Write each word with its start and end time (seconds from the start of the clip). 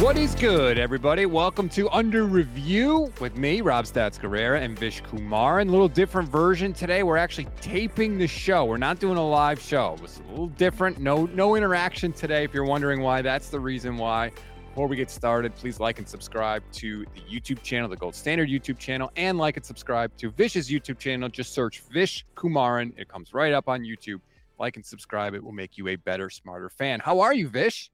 What 0.00 0.16
is 0.16 0.36
good, 0.36 0.78
everybody? 0.78 1.26
Welcome 1.26 1.68
to 1.70 1.90
Under 1.90 2.22
Review 2.22 3.12
with 3.20 3.36
me, 3.36 3.62
Rob 3.62 3.84
Stats 3.84 4.16
Guerrera, 4.16 4.62
and 4.62 4.78
Vish 4.78 5.00
Kumar. 5.00 5.58
And 5.58 5.68
a 5.68 5.72
little 5.72 5.88
different 5.88 6.28
version 6.28 6.72
today. 6.72 7.02
We're 7.02 7.16
actually 7.16 7.48
taping 7.60 8.16
the 8.16 8.28
show. 8.28 8.64
We're 8.64 8.76
not 8.76 9.00
doing 9.00 9.16
a 9.16 9.28
live 9.28 9.60
show. 9.60 9.98
It's 10.04 10.20
a 10.20 10.30
little 10.30 10.46
different. 10.50 11.00
No, 11.00 11.26
no 11.26 11.56
interaction 11.56 12.12
today. 12.12 12.44
If 12.44 12.54
you're 12.54 12.64
wondering 12.64 13.00
why, 13.00 13.22
that's 13.22 13.48
the 13.48 13.58
reason 13.58 13.96
why. 13.96 14.30
Before 14.68 14.86
we 14.86 14.94
get 14.94 15.10
started, 15.10 15.56
please 15.56 15.80
like 15.80 15.98
and 15.98 16.08
subscribe 16.08 16.62
to 16.74 17.04
the 17.16 17.20
YouTube 17.22 17.60
channel, 17.64 17.88
the 17.88 17.96
Gold 17.96 18.14
Standard 18.14 18.48
YouTube 18.48 18.78
channel, 18.78 19.10
and 19.16 19.36
like 19.36 19.56
and 19.56 19.66
subscribe 19.66 20.16
to 20.18 20.30
Vish's 20.30 20.70
YouTube 20.70 21.00
channel. 21.00 21.28
Just 21.28 21.52
search 21.52 21.82
Vish 21.90 22.24
Kumaran. 22.36 22.92
It 22.96 23.08
comes 23.08 23.34
right 23.34 23.52
up 23.52 23.68
on 23.68 23.80
YouTube. 23.80 24.20
Like 24.60 24.76
and 24.76 24.86
subscribe. 24.86 25.34
It 25.34 25.42
will 25.42 25.50
make 25.50 25.76
you 25.76 25.88
a 25.88 25.96
better, 25.96 26.30
smarter 26.30 26.68
fan. 26.68 27.00
How 27.00 27.18
are 27.18 27.34
you, 27.34 27.48
Vish? 27.48 27.90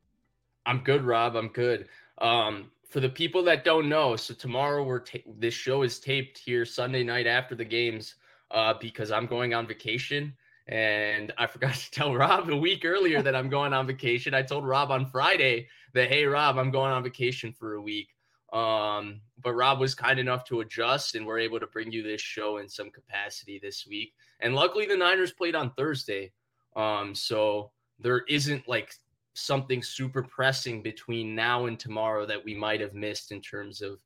I'm 0.66 0.78
good, 0.78 1.02
Rob. 1.02 1.36
I'm 1.36 1.48
good. 1.48 1.88
Um, 2.18 2.70
for 2.88 3.00
the 3.00 3.08
people 3.08 3.42
that 3.44 3.64
don't 3.64 3.88
know, 3.88 4.16
so 4.16 4.34
tomorrow 4.34 4.84
we're 4.84 5.00
ta- 5.00 5.18
this 5.38 5.54
show 5.54 5.82
is 5.82 5.98
taped 5.98 6.38
here 6.38 6.64
Sunday 6.64 7.02
night 7.02 7.26
after 7.26 7.54
the 7.54 7.64
games 7.64 8.14
uh, 8.50 8.74
because 8.80 9.10
I'm 9.10 9.26
going 9.26 9.52
on 9.52 9.66
vacation. 9.66 10.32
And 10.68 11.32
I 11.36 11.46
forgot 11.48 11.74
to 11.74 11.90
tell 11.90 12.14
Rob 12.14 12.48
a 12.48 12.56
week 12.56 12.84
earlier 12.84 13.20
that 13.20 13.34
I'm 13.34 13.48
going 13.48 13.72
on 13.72 13.86
vacation. 13.86 14.32
I 14.32 14.42
told 14.42 14.66
Rob 14.66 14.90
on 14.90 15.06
Friday 15.06 15.68
that, 15.92 16.08
hey, 16.08 16.24
Rob, 16.24 16.56
I'm 16.58 16.70
going 16.70 16.92
on 16.92 17.02
vacation 17.02 17.52
for 17.52 17.74
a 17.74 17.82
week. 17.82 18.08
Um, 18.52 19.20
but 19.42 19.54
Rob 19.54 19.80
was 19.80 19.96
kind 19.96 20.20
enough 20.20 20.44
to 20.44 20.60
adjust, 20.60 21.16
and 21.16 21.26
we're 21.26 21.40
able 21.40 21.58
to 21.58 21.66
bring 21.66 21.90
you 21.90 22.04
this 22.04 22.20
show 22.20 22.58
in 22.58 22.68
some 22.68 22.90
capacity 22.90 23.58
this 23.60 23.84
week. 23.86 24.14
And 24.38 24.54
luckily, 24.54 24.86
the 24.86 24.96
Niners 24.96 25.32
played 25.32 25.56
on 25.56 25.72
Thursday. 25.72 26.30
Um, 26.76 27.16
so 27.16 27.72
there 27.98 28.20
isn't 28.28 28.68
like 28.68 28.94
something 29.34 29.82
super 29.82 30.22
pressing 30.22 30.82
between 30.82 31.34
now 31.34 31.66
and 31.66 31.78
tomorrow 31.78 32.24
that 32.26 32.44
we 32.44 32.54
might 32.54 32.80
have 32.80 32.94
missed 32.94 33.32
in 33.32 33.40
terms 33.40 33.82
of 33.82 33.98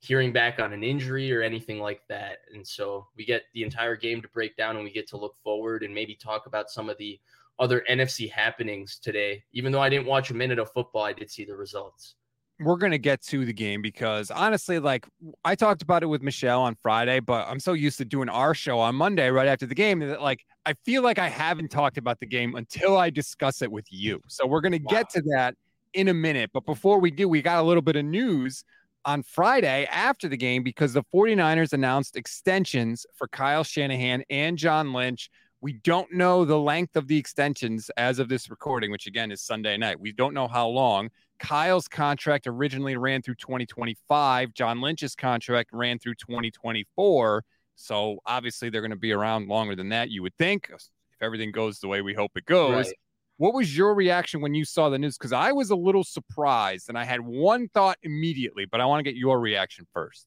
hearing 0.00 0.32
back 0.32 0.58
on 0.58 0.72
an 0.72 0.82
injury 0.82 1.32
or 1.32 1.42
anything 1.42 1.78
like 1.78 2.02
that. 2.08 2.38
And 2.54 2.66
so 2.66 3.06
we 3.16 3.24
get 3.24 3.42
the 3.52 3.62
entire 3.62 3.96
game 3.96 4.22
to 4.22 4.28
break 4.28 4.56
down 4.56 4.76
and 4.76 4.84
we 4.84 4.90
get 4.90 5.08
to 5.10 5.18
look 5.18 5.36
forward 5.42 5.82
and 5.82 5.94
maybe 5.94 6.14
talk 6.14 6.46
about 6.46 6.70
some 6.70 6.88
of 6.88 6.96
the 6.96 7.20
other 7.58 7.84
NFC 7.90 8.30
happenings 8.30 8.98
today. 8.98 9.44
Even 9.52 9.70
though 9.70 9.82
I 9.82 9.90
didn't 9.90 10.06
watch 10.06 10.30
a 10.30 10.34
minute 10.34 10.58
of 10.58 10.72
football, 10.72 11.04
I 11.04 11.12
did 11.12 11.30
see 11.30 11.44
the 11.44 11.54
results 11.54 12.14
we're 12.60 12.76
going 12.76 12.92
to 12.92 12.98
get 12.98 13.22
to 13.22 13.44
the 13.44 13.52
game 13.52 13.80
because 13.80 14.30
honestly, 14.30 14.78
like 14.78 15.06
I 15.44 15.54
talked 15.54 15.82
about 15.82 16.02
it 16.02 16.06
with 16.06 16.22
Michelle 16.22 16.60
on 16.60 16.76
Friday, 16.82 17.18
but 17.20 17.48
I'm 17.48 17.58
so 17.58 17.72
used 17.72 17.98
to 17.98 18.04
doing 18.04 18.28
our 18.28 18.54
show 18.54 18.78
on 18.78 18.94
Monday 18.94 19.30
right 19.30 19.48
after 19.48 19.66
the 19.66 19.74
game 19.74 20.00
that 20.00 20.20
like 20.20 20.44
I 20.66 20.74
feel 20.84 21.02
like 21.02 21.18
I 21.18 21.28
haven't 21.28 21.70
talked 21.70 21.96
about 21.96 22.20
the 22.20 22.26
game 22.26 22.54
until 22.54 22.98
I 22.98 23.08
discuss 23.10 23.62
it 23.62 23.72
with 23.72 23.86
you. 23.90 24.20
So 24.28 24.46
we're 24.46 24.60
going 24.60 24.72
to 24.72 24.78
wow. 24.78 24.90
get 24.90 25.10
to 25.10 25.22
that 25.34 25.54
in 25.94 26.08
a 26.08 26.14
minute. 26.14 26.50
But 26.52 26.66
before 26.66 27.00
we 27.00 27.10
do, 27.10 27.28
we 27.28 27.40
got 27.40 27.58
a 27.58 27.62
little 27.62 27.82
bit 27.82 27.96
of 27.96 28.04
news 28.04 28.62
on 29.06 29.22
Friday 29.22 29.86
after 29.90 30.28
the 30.28 30.36
game 30.36 30.62
because 30.62 30.92
the 30.92 31.02
49ers 31.14 31.72
announced 31.72 32.16
extensions 32.16 33.06
for 33.14 33.26
Kyle 33.28 33.64
Shanahan 33.64 34.22
and 34.28 34.58
John 34.58 34.92
Lynch. 34.92 35.30
We 35.62 35.74
don't 35.74 36.10
know 36.12 36.46
the 36.46 36.58
length 36.58 36.96
of 36.96 37.06
the 37.06 37.18
extensions 37.18 37.90
as 37.98 38.18
of 38.18 38.28
this 38.28 38.48
recording, 38.48 38.90
which 38.90 39.06
again 39.06 39.30
is 39.30 39.42
Sunday 39.42 39.76
night. 39.76 40.00
We 40.00 40.12
don't 40.12 40.32
know 40.32 40.48
how 40.48 40.68
long. 40.68 41.10
Kyle's 41.38 41.86
contract 41.86 42.46
originally 42.46 42.96
ran 42.96 43.20
through 43.20 43.34
2025. 43.34 44.54
John 44.54 44.80
Lynch's 44.80 45.14
contract 45.14 45.70
ran 45.72 45.98
through 45.98 46.14
2024. 46.14 47.44
So 47.76 48.18
obviously 48.24 48.70
they're 48.70 48.80
going 48.80 48.90
to 48.90 48.96
be 48.96 49.12
around 49.12 49.48
longer 49.48 49.74
than 49.74 49.90
that, 49.90 50.10
you 50.10 50.22
would 50.22 50.34
think, 50.36 50.70
if 50.70 50.82
everything 51.20 51.52
goes 51.52 51.78
the 51.78 51.88
way 51.88 52.00
we 52.00 52.14
hope 52.14 52.32
it 52.36 52.46
goes. 52.46 52.86
Right. 52.86 52.94
What 53.36 53.54
was 53.54 53.74
your 53.74 53.94
reaction 53.94 54.42
when 54.42 54.54
you 54.54 54.66
saw 54.66 54.90
the 54.90 54.98
news? 54.98 55.16
Because 55.16 55.32
I 55.32 55.52
was 55.52 55.70
a 55.70 55.76
little 55.76 56.04
surprised 56.04 56.90
and 56.90 56.98
I 56.98 57.04
had 57.04 57.20
one 57.20 57.68
thought 57.68 57.96
immediately, 58.02 58.66
but 58.70 58.80
I 58.80 58.86
want 58.86 59.00
to 59.00 59.10
get 59.10 59.16
your 59.16 59.40
reaction 59.40 59.86
first. 59.94 60.26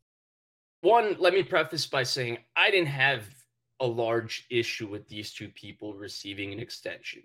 One, 0.81 1.15
let 1.19 1.33
me 1.33 1.43
preface 1.43 1.85
by 1.85 2.03
saying 2.03 2.39
I 2.55 2.71
didn't 2.71 2.87
have 2.87 3.23
a 3.83 3.85
large 3.85 4.47
issue 4.49 4.87
with 4.87 5.07
these 5.09 5.33
two 5.33 5.49
people 5.49 5.93
receiving 5.93 6.53
an 6.53 6.59
extension. 6.59 7.21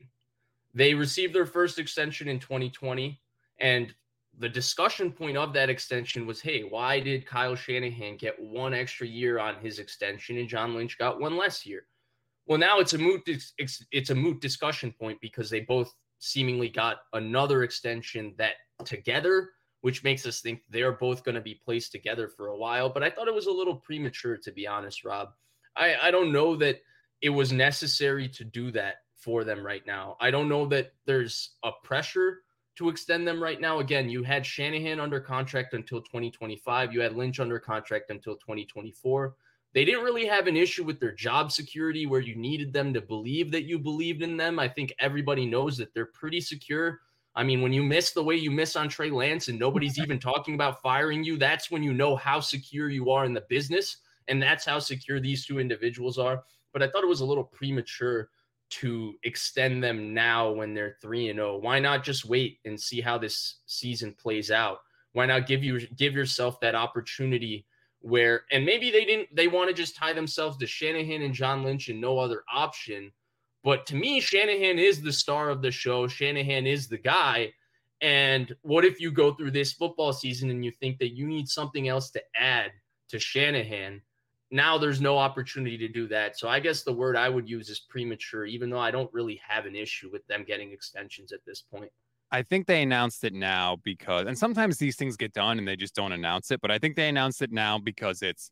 They 0.75 0.93
received 0.93 1.33
their 1.33 1.47
first 1.47 1.79
extension 1.79 2.27
in 2.27 2.41
2020. 2.41 3.21
And 3.61 3.95
the 4.39 4.49
discussion 4.49 5.13
point 5.13 5.37
of 5.37 5.53
that 5.53 5.71
extension 5.71 6.27
was 6.27 6.41
hey, 6.41 6.63
why 6.63 6.99
did 6.99 7.27
Kyle 7.27 7.55
Shanahan 7.55 8.17
get 8.17 8.35
one 8.41 8.75
extra 8.75 9.07
year 9.07 9.39
on 9.39 9.55
his 9.61 9.79
extension 9.79 10.37
and 10.37 10.49
John 10.49 10.75
Lynch 10.75 10.99
got 10.99 11.21
one 11.21 11.37
less 11.37 11.65
year? 11.65 11.87
Well, 12.47 12.59
now 12.59 12.81
it's 12.81 12.95
a 12.95 12.99
moot 12.99 13.23
it's 13.57 14.11
a 14.11 14.15
moot 14.15 14.41
discussion 14.41 14.93
point 14.99 15.21
because 15.21 15.49
they 15.49 15.61
both 15.61 15.95
seemingly 16.19 16.69
got 16.69 16.99
another 17.13 17.63
extension 17.63 18.35
that 18.39 18.55
together, 18.85 19.51
which 19.83 20.03
makes 20.03 20.27
us 20.27 20.41
think 20.41 20.63
they're 20.69 20.93
both 20.93 21.23
going 21.23 21.37
to 21.37 21.41
be 21.41 21.61
placed 21.65 21.93
together 21.93 22.29
for 22.29 22.49
a 22.49 22.57
while. 22.57 22.89
But 22.89 23.05
I 23.05 23.11
thought 23.11 23.29
it 23.29 23.35
was 23.35 23.47
a 23.47 23.53
little 23.53 23.77
premature, 23.77 24.37
to 24.39 24.51
be 24.51 24.67
honest, 24.67 25.05
Rob. 25.05 25.29
I, 25.79 26.09
I 26.09 26.11
don't 26.11 26.33
know 26.33 26.57
that 26.57 26.83
it 27.21 27.31
was 27.31 27.53
necessary 27.53 28.29
to 28.29 28.45
do 28.45 28.71
that 28.73 28.97
for 29.15 29.45
them 29.45 29.65
right 29.65 29.87
now. 29.87 30.17
I 30.21 30.31
don't 30.31 30.49
know 30.49 30.67
that 30.67 30.93
there's 31.07 31.51
a 31.65 31.71
pressure 31.83 32.41
to 32.77 32.89
extend 32.89 33.27
them 33.27 33.43
right 33.43 33.61
now. 33.61 33.81
Again, 33.81 34.09
you 34.09 34.23
had 34.23 34.47
Shanahan 34.47 35.01
under 35.01 35.19
contract 35.19 35.75
until 35.75 36.01
2025. 36.01 36.93
You 36.93 37.01
had 37.01 37.17
Lynch 37.17 37.41
under 37.41 37.59
contract 37.59 38.11
until 38.11 38.37
2024. 38.37 39.35
They 39.75 39.85
didn't 39.85 40.05
really 40.05 40.27
have 40.27 40.47
an 40.47 40.57
issue 40.57 40.85
with 40.85 41.01
their 41.01 41.13
job 41.13 41.53
security 41.53 42.07
where 42.07 42.21
you 42.21 42.37
needed 42.37 42.73
them 42.73 42.95
to 42.95 43.01
believe 43.01 43.51
that 43.51 43.65
you 43.65 43.79
believed 43.79 44.23
in 44.23 44.37
them. 44.37 44.59
I 44.59 44.69
think 44.69 44.95
everybody 44.99 45.45
knows 45.45 45.77
that 45.77 45.93
they're 45.93 46.07
pretty 46.07 46.41
secure. 46.41 47.01
I 47.35 47.43
mean, 47.43 47.61
when 47.61 47.73
you 47.73 47.83
miss 47.83 48.13
the 48.13 48.23
way 48.23 48.37
you 48.37 48.51
miss 48.51 48.77
on 48.77 48.89
Trey 48.89 49.11
Lance 49.11 49.49
and 49.49 49.59
nobody's 49.59 49.99
even 49.99 50.19
talking 50.19 50.55
about 50.55 50.81
firing 50.81 51.23
you, 51.23 51.37
that's 51.37 51.71
when 51.71 51.83
you 51.83 51.93
know 51.93 52.17
how 52.17 52.41
secure 52.41 52.89
you 52.89 53.11
are 53.11 53.25
in 53.25 53.35
the 53.35 53.45
business. 53.49 53.99
And 54.29 54.43
that's 54.43 54.65
how 54.65 54.79
secure 54.79 55.21
these 55.21 55.47
two 55.47 55.59
individuals 55.59 56.19
are. 56.19 56.43
But 56.73 56.83
I 56.83 56.89
thought 56.89 57.05
it 57.05 57.09
was 57.09 57.21
a 57.21 57.27
little 57.27 57.45
premature 57.45 58.29
to 58.71 59.15
extend 59.23 59.83
them 59.83 60.13
now 60.13 60.51
when 60.51 60.75
they're 60.75 60.97
3 61.01 61.31
and 61.31 61.39
0 61.39 61.57
why 61.57 61.79
not 61.79 62.05
just 62.05 62.27
wait 62.27 62.59
and 62.67 62.79
see 62.79 63.01
how 63.01 63.17
this 63.17 63.61
season 63.65 64.13
plays 64.13 64.51
out 64.51 64.81
why 65.13 65.25
not 65.25 65.47
give 65.47 65.65
you 65.65 65.81
give 65.97 66.13
yourself 66.13 66.61
that 66.61 66.75
opportunity 66.75 67.65
where 68.01 68.45
and 68.53 68.65
maybe 68.65 68.91
they 68.91 69.05
didn't 69.05 69.35
they 69.35 69.49
want 69.49 69.69
to 69.69 69.75
just 69.75 69.97
tie 69.97 70.13
themselves 70.13 70.57
to 70.59 70.67
Shanahan 70.67 71.23
and 71.23 71.35
John 71.35 71.65
Lynch 71.65 71.89
and 71.89 72.01
no 72.01 72.19
other 72.19 72.43
option. 72.53 73.13
But 73.65 73.87
to 73.87 73.97
me, 73.97 74.21
Shanahan 74.21 74.79
is 74.79 75.03
the 75.03 75.13
star 75.13 75.51
of 75.51 75.63
the 75.63 75.71
show. 75.71 76.07
Shanahan 76.07 76.67
is 76.67 76.89
the 76.89 76.99
guy. 76.99 77.53
And 78.01 78.55
what 78.63 78.85
if 78.85 79.01
you 79.01 79.11
go 79.11 79.35
through 79.35 79.51
this 79.51 79.73
football 79.73 80.13
season 80.13 80.51
and 80.51 80.65
you 80.65 80.71
think 80.71 80.99
that 80.99 81.17
you 81.17 81.27
need 81.27 81.49
something 81.49 81.89
else 81.89 82.11
to 82.13 82.23
add 82.37 82.71
to 83.09 83.19
Shanahan? 83.19 84.01
Now 84.51 84.79
there's 84.79 85.01
no 85.01 85.19
opportunity 85.19 85.77
to 85.79 85.89
do 85.89 86.09
that. 86.09 86.39
So 86.39 86.49
I 86.49 86.61
guess 86.61 86.83
the 86.83 86.93
word 86.93 87.17
I 87.17 87.29
would 87.29 87.49
use 87.49 87.69
is 87.69 87.81
premature, 87.81 88.47
even 88.47 88.71
though 88.71 88.79
I 88.79 88.91
don't 88.91 89.13
really 89.13 89.41
have 89.47 89.67
an 89.67 89.77
issue 89.77 90.11
with 90.11 90.27
them 90.27 90.45
getting 90.47 90.73
extensions 90.73 91.33
at 91.33 91.41
this 91.47 91.61
point. 91.61 91.91
I 92.31 92.43
think 92.43 92.67
they 92.67 92.83
announced 92.83 93.25
it 93.25 93.33
now 93.33 93.77
because, 93.85 94.27
and 94.27 94.39
sometimes 94.39 94.79
these 94.79 94.97
things 94.97 95.17
get 95.17 95.33
done 95.33 95.59
and 95.59 95.67
they 95.67 95.77
just 95.77 95.95
don't 95.95 96.13
announce 96.13 96.51
it, 96.51 96.61
but 96.61 96.71
I 96.71 96.79
think 96.79 96.97
they 96.97 97.09
announced 97.09 97.41
it 97.41 97.51
now 97.51 97.79
because 97.79 98.23
it's 98.23 98.51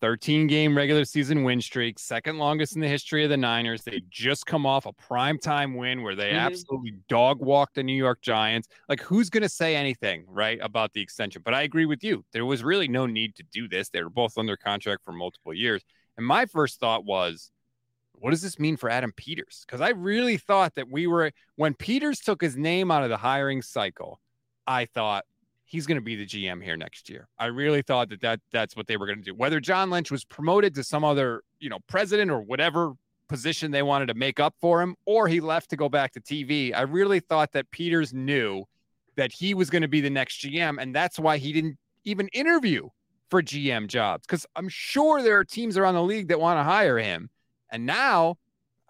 13 0.00 0.46
game 0.46 0.76
regular 0.76 1.04
season 1.04 1.44
win 1.44 1.60
streak, 1.60 1.98
second 1.98 2.38
longest 2.38 2.74
in 2.74 2.80
the 2.80 2.88
history 2.88 3.24
of 3.24 3.30
the 3.30 3.36
Niners. 3.36 3.82
They 3.82 4.02
just 4.10 4.46
come 4.46 4.66
off 4.66 4.86
a 4.86 4.92
primetime 4.92 5.76
win 5.76 6.02
where 6.02 6.14
they 6.14 6.30
mm-hmm. 6.30 6.46
absolutely 6.46 6.94
dog 7.08 7.40
walked 7.40 7.76
the 7.76 7.82
New 7.82 7.96
York 7.96 8.20
Giants. 8.20 8.68
Like, 8.88 9.00
who's 9.00 9.30
going 9.30 9.42
to 9.42 9.48
say 9.48 9.76
anything, 9.76 10.24
right, 10.28 10.58
about 10.62 10.92
the 10.92 11.00
extension? 11.00 11.42
But 11.44 11.54
I 11.54 11.62
agree 11.62 11.86
with 11.86 12.04
you. 12.04 12.24
There 12.32 12.44
was 12.44 12.62
really 12.62 12.88
no 12.88 13.06
need 13.06 13.34
to 13.36 13.42
do 13.52 13.68
this. 13.68 13.88
They 13.88 14.02
were 14.02 14.10
both 14.10 14.36
under 14.36 14.56
contract 14.56 15.04
for 15.04 15.12
multiple 15.12 15.54
years. 15.54 15.82
And 16.16 16.26
my 16.26 16.46
first 16.46 16.80
thought 16.80 17.04
was, 17.04 17.50
what 18.12 18.30
does 18.30 18.42
this 18.42 18.58
mean 18.58 18.76
for 18.76 18.88
Adam 18.88 19.12
Peters? 19.16 19.64
Because 19.66 19.80
I 19.80 19.90
really 19.90 20.36
thought 20.36 20.74
that 20.76 20.90
we 20.90 21.06
were, 21.06 21.32
when 21.56 21.74
Peters 21.74 22.20
took 22.20 22.40
his 22.40 22.56
name 22.56 22.90
out 22.90 23.02
of 23.02 23.10
the 23.10 23.16
hiring 23.16 23.62
cycle, 23.62 24.20
I 24.66 24.86
thought 24.86 25.24
he's 25.64 25.86
going 25.86 25.96
to 25.96 26.02
be 26.02 26.16
the 26.16 26.26
GM 26.26 26.62
here 26.62 26.76
next 26.76 27.08
year. 27.08 27.28
I 27.38 27.46
really 27.46 27.82
thought 27.82 28.10
that, 28.10 28.20
that 28.20 28.40
that's 28.52 28.76
what 28.76 28.86
they 28.86 28.96
were 28.96 29.06
going 29.06 29.18
to 29.18 29.24
do. 29.24 29.34
Whether 29.34 29.60
John 29.60 29.90
Lynch 29.90 30.10
was 30.10 30.24
promoted 30.24 30.74
to 30.74 30.84
some 30.84 31.04
other, 31.04 31.42
you 31.58 31.68
know, 31.68 31.78
president 31.86 32.30
or 32.30 32.40
whatever 32.40 32.92
position 33.28 33.70
they 33.70 33.82
wanted 33.82 34.06
to 34.06 34.14
make 34.14 34.38
up 34.38 34.54
for 34.60 34.82
him, 34.82 34.94
or 35.06 35.28
he 35.28 35.40
left 35.40 35.70
to 35.70 35.76
go 35.76 35.88
back 35.88 36.12
to 36.12 36.20
TV, 36.20 36.74
I 36.74 36.82
really 36.82 37.20
thought 37.20 37.52
that 37.52 37.70
Peters 37.70 38.12
knew 38.12 38.64
that 39.16 39.32
he 39.32 39.54
was 39.54 39.70
going 39.70 39.82
to 39.82 39.88
be 39.88 40.00
the 40.00 40.10
next 40.10 40.42
GM. 40.42 40.80
And 40.80 40.94
that's 40.94 41.18
why 41.18 41.38
he 41.38 41.52
didn't 41.52 41.78
even 42.04 42.28
interview 42.28 42.88
for 43.30 43.42
GM 43.42 43.86
jobs. 43.88 44.26
Because 44.26 44.46
I'm 44.56 44.68
sure 44.68 45.22
there 45.22 45.38
are 45.38 45.44
teams 45.44 45.78
around 45.78 45.94
the 45.94 46.02
league 46.02 46.28
that 46.28 46.40
want 46.40 46.58
to 46.58 46.62
hire 46.62 46.98
him. 46.98 47.30
And 47.70 47.86
now, 47.86 48.36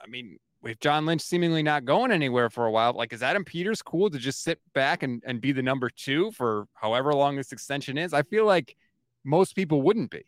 I 0.03 0.09
mean, 0.09 0.39
with 0.65 0.81
John 0.81 1.05
Lynch 1.05 1.21
seemingly 1.21 1.63
not 1.63 1.85
going 1.85 2.11
anywhere 2.11 2.49
for 2.49 2.65
a 2.65 2.71
while, 2.71 2.95
like 2.95 3.13
is 3.13 3.23
Adam 3.23 3.45
Peters 3.45 3.83
cool 3.83 4.11
to 4.11 4.19
just 4.19 4.43
sit 4.43 4.59
back 4.73 5.03
and, 5.03 5.23
and 5.27 5.41
be 5.41 5.53
the 5.53 5.63
number 5.63 5.91
two 5.91 6.33
for 6.33 6.67
however 6.75 7.15
long 7.15 7.37
this 7.37 7.53
extension 7.53 7.99
is? 7.99 8.15
I 8.15 8.23
feel 8.23 8.47
like 8.47 8.77
most 9.25 9.55
people 9.55 9.83
wouldn't 9.83 10.11
be. 10.11 10.25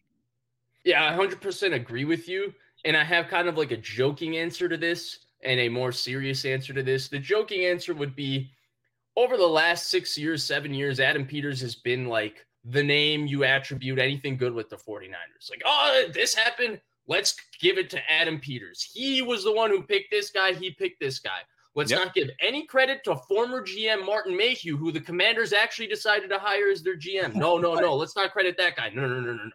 Yeah, 0.85 1.11
I 1.11 1.17
100% 1.17 1.73
agree 1.73 2.05
with 2.05 2.29
you. 2.29 2.55
And 2.85 2.97
I 2.97 3.03
have 3.03 3.29
kind 3.29 3.49
of 3.49 3.57
like 3.57 3.73
a 3.73 3.77
joking 3.77 4.37
answer 4.37 4.69
to 4.69 4.77
this 4.77 5.21
and 5.43 5.59
a 5.59 5.69
more 5.69 5.91
serious 5.91 6.45
answer 6.45 6.73
to 6.75 6.83
this. 6.83 7.09
The 7.09 7.19
joking 7.19 7.65
answer 7.65 7.95
would 7.95 8.15
be 8.15 8.51
over 9.17 9.37
the 9.37 9.47
last 9.47 9.89
six 9.89 10.17
years, 10.19 10.45
seven 10.45 10.75
years, 10.75 11.01
Adam 11.01 11.27
Peters 11.27 11.61
has 11.63 11.75
been 11.75 12.07
like 12.07 12.47
the 12.65 12.83
name 12.83 13.27
you 13.27 13.45
attribute 13.45 13.99
anything 13.99 14.37
good 14.37 14.53
with 14.53 14.69
the 14.69 14.77
49ers. 14.77 15.51
Like, 15.51 15.63
oh, 15.65 16.05
this 16.13 16.35
happened. 16.35 16.81
Let's 17.09 17.37
give 17.61 17.79
it 17.79 17.91
to 17.91 18.11
Adam 18.11 18.41
Peters. 18.41 18.83
He 18.93 19.23
was 19.23 19.45
the 19.45 19.53
one 19.53 19.71
who 19.71 19.83
picked 19.83 20.11
this 20.11 20.31
guy. 20.31 20.53
He 20.53 20.71
picked 20.71 21.01
this 21.01 21.19
guy. 21.19 21.41
Let's 21.75 21.91
yep. 21.91 22.07
not 22.07 22.15
give 22.15 22.31
any 22.41 22.65
credit 22.65 23.05
to 23.05 23.17
former 23.17 23.61
GM 23.61 24.05
Martin 24.05 24.35
Mayhew, 24.35 24.79
who 24.79 24.91
the 24.91 25.01
commanders 25.01 25.53
actually 25.53 25.89
decided 25.89 26.31
to 26.31 26.39
hire 26.39 26.71
as 26.71 26.83
their 26.83 26.97
GM. 26.97 27.35
No, 27.35 27.59
no, 27.59 27.75
no. 27.75 27.95
Let's 27.97 28.17
not 28.17 28.33
credit 28.33 28.57
that 28.57 28.77
guy. 28.77 28.91
No, 28.95 29.03
no, 29.03 29.21
no, 29.21 29.33
no, 29.33 29.45
no. 29.45 29.51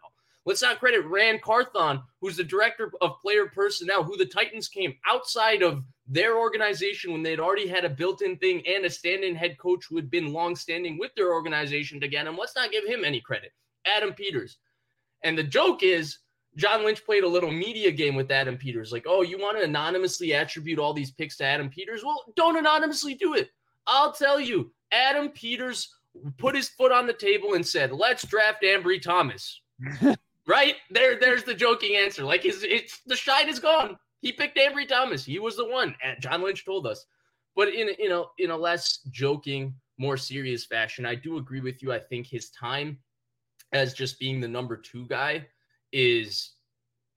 Let's 0.46 0.62
not 0.62 0.80
credit 0.80 1.06
Ran 1.06 1.40
Carthon, 1.40 2.02
who's 2.20 2.38
the 2.38 2.44
director 2.44 2.92
of 3.02 3.20
player 3.22 3.48
personnel, 3.48 4.04
who 4.04 4.18
the 4.18 4.26
Titans 4.26 4.68
came 4.68 4.96
outside 5.08 5.62
of 5.62 5.84
their 6.08 6.38
organization 6.38 7.12
when 7.12 7.22
they'd 7.22 7.40
already 7.40 7.68
had 7.68 7.86
a 7.86 7.90
built-in 7.90 8.38
thing 8.38 8.64
and 8.68 8.86
a 8.86 8.90
stand-in 8.90 9.36
head 9.36 9.58
coach 9.60 9.86
who 9.88 9.96
had 9.96 10.10
been 10.10 10.34
long-standing 10.34 10.98
with 10.98 11.14
their 11.16 11.32
organization 11.32 12.00
to 12.00 12.08
get 12.08 12.26
him. 12.26 12.38
Let's 12.38 12.56
not 12.56 12.72
give 12.72 12.86
him 12.86 13.06
any 13.06 13.22
credit. 13.22 13.52
Adam 13.86 14.14
Peters. 14.14 14.58
And 15.24 15.38
the 15.38 15.44
joke 15.44 15.84
is 15.84 16.18
John 16.58 16.84
Lynch 16.84 17.06
played 17.06 17.24
a 17.24 17.28
little 17.28 17.52
media 17.52 17.92
game 17.92 18.16
with 18.16 18.32
Adam 18.32 18.58
Peters. 18.58 18.92
Like, 18.92 19.06
oh, 19.08 19.22
you 19.22 19.40
want 19.40 19.58
to 19.58 19.64
anonymously 19.64 20.34
attribute 20.34 20.80
all 20.80 20.94
these 20.94 21.12
picks 21.12 21.38
to 21.38 21.46
Adam 21.46 21.70
Peters? 21.70 22.04
Well, 22.04 22.24
don't 22.36 22.58
anonymously 22.58 23.16
do 23.16 23.36
it. 23.36 23.50
I'll 23.88 24.12
tell 24.12 24.40
you, 24.40 24.72
Adam 24.92 25.30
Peters 25.30 25.90
put 26.38 26.56
his 26.56 26.70
foot 26.70 26.92
on 26.92 27.08
the 27.08 27.14
table 27.14 27.54
and 27.54 27.66
said, 27.66 27.92
let's 27.92 28.26
draft 28.26 28.64
Ambry 28.64 29.02
Thomas. 29.02 29.62
right? 30.48 30.76
There, 30.90 31.18
there's 31.20 31.44
the 31.44 31.54
joking 31.54 31.96
answer. 31.96 32.24
Like 32.24 32.44
his 32.44 32.64
it's 32.64 33.00
the 33.06 33.16
shine 33.16 33.50
is 33.50 33.60
gone. 33.60 33.98
He 34.22 34.32
picked 34.32 34.58
Ambry 34.58 34.88
Thomas. 34.88 35.26
He 35.26 35.40
was 35.40 35.56
the 35.56 35.68
one. 35.68 35.96
John 36.20 36.44
Lynch 36.44 36.66
told 36.66 36.86
us. 36.86 37.06
But 37.56 37.70
in 37.70 37.90
you 37.98 38.10
know, 38.10 38.30
in 38.38 38.52
a 38.52 38.58
less 38.58 39.00
joking, 39.10 39.74
more 39.98 40.18
serious 40.18 40.66
fashion, 40.66 41.06
I 41.06 41.16
do 41.16 41.38
agree 41.38 41.62
with 41.62 41.82
you. 41.82 41.92
I 41.92 42.00
think 42.00 42.28
his 42.28 42.50
time 42.52 42.98
as 43.74 43.94
just 43.94 44.20
being 44.20 44.40
the 44.42 44.48
number 44.48 44.76
two 44.76 45.08
guy 45.08 45.46
is, 45.92 46.52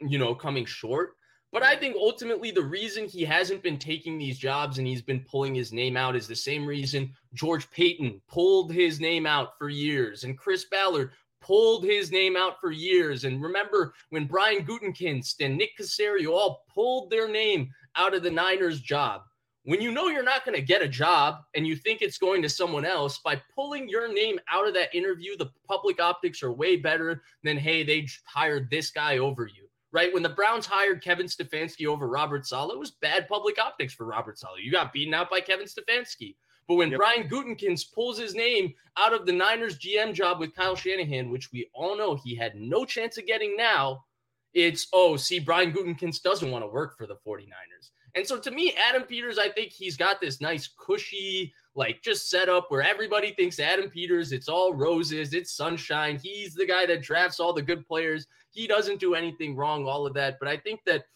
you 0.00 0.19
know, 0.19 0.35
coming 0.35 0.65
short. 0.65 1.17
But 1.53 1.62
I 1.62 1.76
think 1.76 1.94
ultimately 1.97 2.50
the 2.50 2.62
reason 2.62 3.06
he 3.06 3.25
hasn't 3.25 3.62
been 3.62 3.79
taking 3.79 4.19
these 4.19 4.38
jobs 4.38 4.79
and 4.79 4.87
he's 4.87 5.03
been 5.03 5.21
pulling 5.21 5.55
his 5.55 5.73
name 5.73 5.97
out 5.97 6.17
is 6.17 6.26
the 6.26 6.35
same 6.35 6.67
reason 6.67 7.12
George 7.32 7.71
Paton 7.71 8.21
pulled 8.29 8.73
his 8.73 8.99
name 8.99 9.25
out 9.25 9.56
for 9.56 9.69
years 9.69 10.25
and 10.25 10.37
Chris 10.37 10.65
Ballard 10.65 11.12
pulled 11.41 11.85
his 11.85 12.11
name 12.11 12.37
out 12.37 12.61
for 12.61 12.73
years. 12.73 13.25
And 13.25 13.41
remember 13.41 13.94
when 14.11 14.26
Brian 14.26 14.65
Gutekunst 14.67 15.44
and 15.44 15.56
Nick 15.56 15.79
Caserio 15.79 16.31
all 16.32 16.65
pulled 16.75 17.11
their 17.11 17.29
name 17.29 17.70
out 17.94 18.15
of 18.15 18.25
the 18.25 18.31
Niners 18.31 18.81
job 18.81 19.23
when 19.65 19.81
you 19.81 19.91
know 19.91 20.09
you're 20.09 20.23
not 20.23 20.45
going 20.45 20.55
to 20.55 20.63
get 20.63 20.83
a 20.83 20.89
job 20.89 21.39
and 21.55 21.67
you 21.67 21.75
think 21.75 22.03
it's 22.03 22.19
going 22.19 22.43
to 22.43 22.49
someone 22.49 22.85
else 22.85 23.19
by 23.19 23.41
pulling 23.55 23.89
your 23.89 24.13
name 24.13 24.39
out 24.51 24.69
of 24.69 24.75
that 24.75 24.95
interview 24.95 25.37
the 25.37 25.51
public 25.67 26.01
optics 26.01 26.43
are 26.43 26.53
way 26.53 26.77
better 26.77 27.23
than 27.43 27.57
hey 27.57 27.83
they 27.83 28.07
hired 28.25 28.71
this 28.71 28.91
guy 28.91 29.19
over 29.19 29.47
you 29.47 29.63
right? 29.93 30.13
When 30.13 30.25
the 30.25 30.29
browns 30.29 30.67
hired 30.67 31.03
kevin 31.03 31.27
stefanski 31.27 31.87
over 31.87 32.07
robert 32.07 32.47
saleh 32.47 32.75
it 32.75 32.79
was 32.79 32.93
bad 32.93 33.29
public 33.29 33.59
optics 33.59 33.95
for 33.95 34.05
robert 34.05 34.39
saleh. 34.39 34.63
You 34.63 34.71
got 34.71 34.93
beaten 34.93 35.15
out 35.15 35.31
by 35.31 35.41
kevin 35.41 35.67
stefanski. 35.67 36.37
But 36.69 36.77
when 36.77 36.91
yep. 36.91 36.99
brian 36.99 37.29
gutekunst 37.29 37.93
pulls 37.93 38.19
his 38.19 38.35
name 38.35 38.75
out 38.97 39.15
of 39.15 39.27
the 39.27 39.33
niners 39.33 39.79
gm 39.79 40.13
job 40.15 40.41
with 40.41 40.55
kyle 40.55 40.77
shanahan 40.77 41.31
which 41.31 41.53
we 41.53 41.69
all 41.75 41.97
know 41.97 42.15
he 42.15 42.35
had 42.35 42.55
no 42.55 42.85
chance 42.85 43.19
of 43.19 43.27
getting 43.27 43.57
now 43.57 44.05
it's 44.53 44.89
oh 44.93 45.17
see 45.17 45.39
brian 45.39 45.73
gutekunst 45.73 46.23
doesn't 46.23 46.51
want 46.51 46.63
to 46.63 46.69
work 46.69 46.97
for 46.97 47.07
the 47.07 47.17
49ers 47.27 47.91
and 48.15 48.27
so 48.27 48.39
to 48.39 48.51
me, 48.51 48.75
Adam 48.89 49.03
Peters, 49.03 49.39
I 49.39 49.49
think 49.49 49.73
he's 49.73 49.97
got 49.97 50.21
this 50.21 50.41
nice 50.41 50.69
cushy, 50.79 51.53
like 51.75 52.01
just 52.03 52.31
set 52.31 52.49
up 52.49 52.67
where 52.69 52.83
everybody 52.83 53.33
thinks 53.33 53.59
Adam 53.59 53.91
Peters, 53.91 54.33
it's 54.33 54.49
all 54.49 54.73
roses, 54.73 55.35
it's 55.35 55.53
sunshine. 55.53 56.21
He's 56.23 56.55
the 56.55 56.67
guy 56.67 56.87
that 56.87 57.03
drafts 57.03 57.41
all 57.41 57.53
the 57.53 57.63
good 57.63 57.87
players. 57.87 58.27
He 58.51 58.67
doesn't 58.69 59.01
do 59.01 59.15
anything 59.15 59.56
wrong, 59.56 59.87
all 59.87 60.06
of 60.06 60.15
that. 60.15 60.39
But 60.39 60.49
I 60.49 60.56
think 60.56 60.81
that 60.87 61.06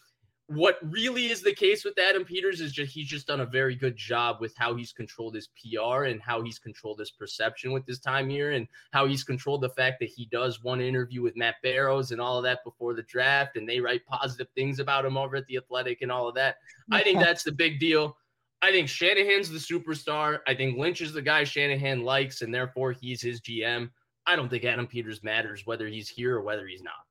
what 0.49 0.79
really 0.81 1.27
is 1.27 1.43
the 1.43 1.53
case 1.53 1.85
with 1.85 1.99
Adam 1.99 2.25
Peters 2.25 2.59
is 2.59 2.71
just 2.71 2.91
he's 2.91 3.07
just 3.07 3.27
done 3.27 3.41
a 3.41 3.45
very 3.45 3.75
good 3.75 3.95
job 3.95 4.37
with 4.41 4.51
how 4.57 4.73
he's 4.73 4.91
controlled 4.91 5.35
his 5.35 5.47
PR 5.49 6.05
and 6.05 6.19
how 6.19 6.41
he's 6.41 6.57
controlled 6.57 6.99
his 6.99 7.11
perception 7.11 7.71
with 7.71 7.85
his 7.85 7.99
time 7.99 8.27
here 8.27 8.53
and 8.53 8.67
how 8.91 9.05
he's 9.05 9.23
controlled 9.23 9.61
the 9.61 9.69
fact 9.69 9.99
that 9.99 10.09
he 10.09 10.25
does 10.25 10.63
one 10.63 10.81
interview 10.81 11.21
with 11.21 11.37
Matt 11.37 11.55
Barrows 11.61 12.09
and 12.11 12.19
all 12.19 12.37
of 12.37 12.43
that 12.45 12.63
before 12.63 12.95
the 12.95 13.03
draft 13.03 13.57
and 13.57 13.69
they 13.69 13.79
write 13.79 14.03
positive 14.07 14.47
things 14.55 14.79
about 14.79 15.05
him 15.05 15.17
over 15.17 15.35
at 15.35 15.45
the 15.45 15.57
Athletic 15.57 16.01
and 16.01 16.11
all 16.11 16.27
of 16.27 16.33
that. 16.33 16.55
I 16.91 17.03
think 17.03 17.19
that's 17.19 17.43
the 17.43 17.51
big 17.51 17.79
deal. 17.79 18.17
I 18.63 18.71
think 18.71 18.89
Shanahan's 18.89 19.51
the 19.51 19.59
superstar. 19.59 20.39
I 20.47 20.55
think 20.55 20.79
Lynch 20.79 21.01
is 21.01 21.13
the 21.13 21.21
guy 21.21 21.43
Shanahan 21.43 22.03
likes 22.03 22.41
and 22.41 22.51
therefore 22.51 22.91
he's 22.91 23.21
his 23.21 23.39
GM. 23.41 23.91
I 24.25 24.35
don't 24.35 24.49
think 24.49 24.65
Adam 24.65 24.87
Peters 24.87 25.21
matters 25.23 25.67
whether 25.67 25.87
he's 25.87 26.09
here 26.09 26.37
or 26.37 26.41
whether 26.41 26.65
he's 26.65 26.81
not. 26.81 27.05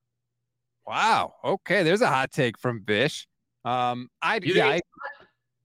Wow. 0.89 1.35
Okay, 1.45 1.83
there's 1.83 2.01
a 2.01 2.07
hot 2.07 2.33
take 2.33 2.59
from 2.59 2.83
Vish. 2.83 3.27
Um, 3.65 4.09
I 4.23 4.41
yeah. 4.43 4.69
I, 4.69 4.81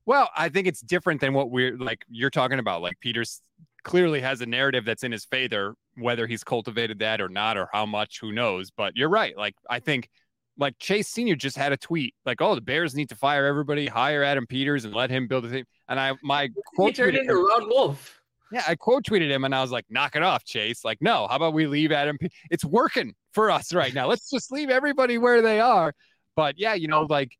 well, 0.05 0.29
I 0.35 0.49
think 0.49 0.67
it's 0.67 0.81
different 0.81 1.21
than 1.21 1.33
what 1.33 1.49
we're 1.49 1.77
like. 1.77 2.03
You're 2.09 2.29
talking 2.29 2.59
about. 2.59 2.81
Like 2.81 2.99
Peters 2.99 3.41
clearly 3.83 4.19
has 4.19 4.41
a 4.41 4.45
narrative 4.45 4.83
that's 4.83 5.03
in 5.03 5.13
his 5.13 5.23
favor, 5.23 5.75
whether 5.95 6.27
he's 6.27 6.43
cultivated 6.43 6.99
that 6.99 7.21
or 7.21 7.29
not, 7.29 7.57
or 7.57 7.69
how 7.71 7.85
much, 7.85 8.19
who 8.19 8.33
knows. 8.33 8.69
But 8.69 8.97
you're 8.97 9.07
right. 9.07 9.37
Like 9.37 9.55
I 9.69 9.79
think, 9.79 10.09
like 10.57 10.77
Chase 10.77 11.07
Senior 11.07 11.37
just 11.37 11.55
had 11.55 11.71
a 11.71 11.77
tweet, 11.77 12.13
like, 12.25 12.41
"Oh, 12.41 12.53
the 12.55 12.61
Bears 12.61 12.93
need 12.93 13.07
to 13.09 13.15
fire 13.15 13.45
everybody, 13.45 13.87
hire 13.87 14.23
Adam 14.23 14.45
Peters, 14.45 14.83
and 14.83 14.93
let 14.93 15.09
him 15.09 15.27
build 15.27 15.45
a 15.45 15.49
thing." 15.49 15.63
And 15.87 16.01
I, 16.01 16.15
my 16.21 16.49
quote 16.75 16.89
he 16.89 16.93
turned 16.95 17.15
into 17.15 17.33
Ron 17.33 17.69
Wolf. 17.69 18.21
Yeah, 18.53 18.63
I 18.67 18.75
quote 18.75 19.03
tweeted 19.03 19.31
him 19.31 19.43
and 19.43 19.55
I 19.55 19.61
was 19.61 19.71
like, 19.71 19.85
knock 19.89 20.15
it 20.15 20.21
off, 20.21 20.43
Chase. 20.43 20.85
Like, 20.85 20.99
no, 21.01 21.27
how 21.27 21.37
about 21.37 21.53
we 21.53 21.65
leave 21.65 21.91
Adam? 21.91 22.19
P- 22.19 22.29
it's 22.51 22.63
working 22.63 23.15
for 23.31 23.49
us 23.49 23.73
right 23.73 23.93
now. 23.93 24.07
Let's 24.07 24.29
just 24.29 24.51
leave 24.51 24.69
everybody 24.69 25.17
where 25.17 25.41
they 25.41 25.59
are. 25.59 25.93
But 26.35 26.59
yeah, 26.59 26.75
you 26.75 26.87
know, 26.87 27.01
like 27.09 27.31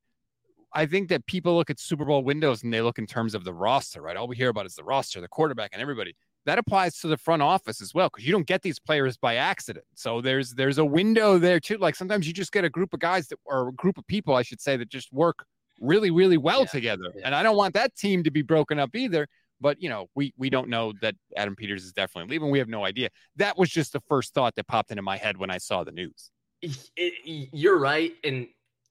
I 0.74 0.88
think 0.88 1.10
that 1.10 1.26
people 1.28 1.56
look 1.56 1.70
at 1.70 1.80
Super 1.80 2.04
Bowl 2.04 2.24
windows 2.24 2.64
and 2.64 2.74
they 2.74 2.82
look 2.82 2.98
in 2.98 3.06
terms 3.06 3.36
of 3.36 3.44
the 3.44 3.54
roster, 3.54 4.02
right? 4.02 4.18
All 4.18 4.28
we 4.28 4.36
hear 4.36 4.50
about 4.50 4.66
is 4.66 4.74
the 4.74 4.84
roster, 4.84 5.22
the 5.22 5.28
quarterback, 5.28 5.70
and 5.74 5.82
everybody. 5.82 6.16
that 6.46 6.58
applies 6.60 7.00
to 7.00 7.08
the 7.08 7.18
front 7.18 7.42
office 7.42 7.82
as 7.82 7.94
well 7.94 8.10
because 8.10 8.26
you 8.26 8.32
don't 8.32 8.48
get 8.48 8.62
these 8.62 8.80
players 8.80 9.18
by 9.18 9.36
accident. 9.36 9.86
So 9.96 10.20
there's 10.22 10.54
there's 10.54 10.78
a 10.78 10.86
window 10.86 11.38
there 11.38 11.60
too. 11.60 11.78
Like 11.78 11.96
sometimes 11.96 12.28
you 12.28 12.34
just 12.34 12.52
get 12.52 12.66
a 12.66 12.70
group 12.70 12.94
of 12.94 13.00
guys 13.00 13.28
that 13.28 13.40
or 13.46 13.70
a 13.70 13.74
group 13.74 13.98
of 13.98 14.06
people, 14.08 14.36
I 14.36 14.42
should 14.42 14.62
say, 14.62 14.78
that 14.78 14.90
just 14.90 15.12
work 15.14 15.46
really 15.80 16.12
really 16.12 16.38
well 16.38 16.62
yeah, 16.62 16.66
together. 16.68 17.14
Yeah. 17.16 17.24
And 17.26 17.36
I 17.36 17.44
don't 17.44 17.58
want 17.58 17.74
that 17.76 17.96
team 17.96 18.24
to 18.24 18.32
be 18.32 18.42
broken 18.42 18.80
up 18.80 18.96
either. 18.96 19.28
But 19.62 19.82
you 19.82 19.90
know, 19.90 20.08
we 20.16 20.34
we 20.38 20.50
don't 20.50 20.70
know 20.70 20.94
that 21.02 21.16
Adam 21.38 21.56
Peters 21.56 21.84
is 21.84 21.94
definitely 21.94 22.32
leaving. 22.32 22.50
We 22.50 22.60
have 22.60 22.70
no 22.70 22.86
idea. 22.86 23.10
That 23.38 23.58
was 23.58 23.70
just 23.70 23.94
the 23.94 24.02
first 24.02 24.34
thought 24.34 24.56
that 24.56 24.68
popped 24.68 24.92
into 24.92 25.04
my 25.04 25.18
head 25.18 25.38
when 25.38 25.50
I 25.50 25.58
saw 25.58 25.84
the 25.84 25.92
news. 25.92 26.32
It, 26.62 27.50
you're 27.52 27.80
right, 27.80 28.14
and 28.24 28.48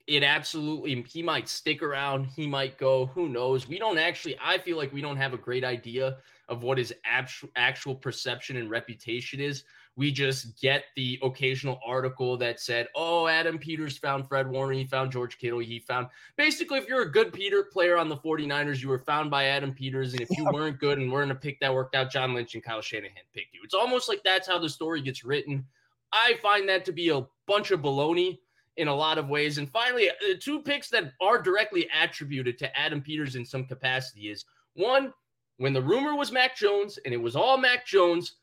it 0.06 0.22
absolutely 0.22 1.04
he 1.08 1.22
might 1.22 1.48
stick 1.48 1.82
around 1.82 2.24
he 2.24 2.46
might 2.46 2.76
go 2.76 3.06
who 3.06 3.28
knows 3.28 3.68
we 3.68 3.78
don't 3.78 3.98
actually 3.98 4.36
i 4.42 4.58
feel 4.58 4.76
like 4.76 4.92
we 4.92 5.00
don't 5.00 5.16
have 5.16 5.32
a 5.32 5.38
great 5.38 5.64
idea 5.64 6.16
of 6.48 6.62
what 6.62 6.76
his 6.76 6.92
actual 7.04 7.48
actual 7.54 7.94
perception 7.94 8.56
and 8.56 8.68
reputation 8.68 9.40
is 9.40 9.64
we 9.96 10.10
just 10.10 10.58
get 10.60 10.84
the 10.96 11.18
occasional 11.22 11.78
article 11.86 12.36
that 12.36 12.60
said 12.60 12.88
oh 12.94 13.26
adam 13.26 13.58
peters 13.58 13.98
found 13.98 14.26
fred 14.26 14.48
warner 14.48 14.72
he 14.72 14.84
found 14.84 15.12
george 15.12 15.38
kittle 15.38 15.58
he 15.58 15.78
found 15.78 16.06
basically 16.36 16.78
if 16.78 16.88
you're 16.88 17.02
a 17.02 17.10
good 17.10 17.32
peter 17.32 17.64
player 17.64 17.98
on 17.98 18.08
the 18.08 18.16
49ers 18.16 18.80
you 18.80 18.88
were 18.88 18.98
found 18.98 19.30
by 19.30 19.44
adam 19.46 19.72
peters 19.72 20.12
and 20.12 20.22
if 20.22 20.30
you 20.30 20.44
weren't 20.52 20.78
good 20.78 20.98
and 20.98 21.12
weren't 21.12 21.30
a 21.30 21.34
pick 21.34 21.60
that 21.60 21.72
worked 21.72 21.94
out 21.94 22.10
john 22.10 22.34
lynch 22.34 22.54
and 22.54 22.62
kyle 22.62 22.80
shanahan 22.80 23.22
picked 23.32 23.54
you. 23.54 23.60
It's 23.64 23.74
almost 23.74 24.08
like 24.08 24.22
that's 24.24 24.46
how 24.46 24.58
the 24.58 24.68
story 24.68 25.00
gets 25.00 25.24
written. 25.24 25.64
I 26.12 26.34
find 26.42 26.68
that 26.68 26.84
to 26.86 26.92
be 26.92 27.08
a 27.08 27.26
bunch 27.46 27.70
of 27.70 27.80
baloney 27.80 28.38
in 28.76 28.88
a 28.88 28.94
lot 28.94 29.18
of 29.18 29.28
ways. 29.28 29.58
And 29.58 29.70
finally, 29.70 30.10
the 30.20 30.34
uh, 30.34 30.38
two 30.40 30.60
picks 30.60 30.88
that 30.90 31.12
are 31.20 31.40
directly 31.40 31.88
attributed 32.00 32.58
to 32.58 32.78
Adam 32.78 33.00
Peters 33.00 33.36
in 33.36 33.44
some 33.44 33.64
capacity 33.64 34.30
is 34.30 34.44
one, 34.74 35.12
when 35.58 35.72
the 35.72 35.82
rumor 35.82 36.14
was 36.14 36.32
Mac 36.32 36.56
Jones 36.56 36.98
and 37.04 37.12
it 37.12 37.18
was 37.18 37.36
all 37.36 37.58
Mac 37.58 37.86
Jones, 37.86 38.36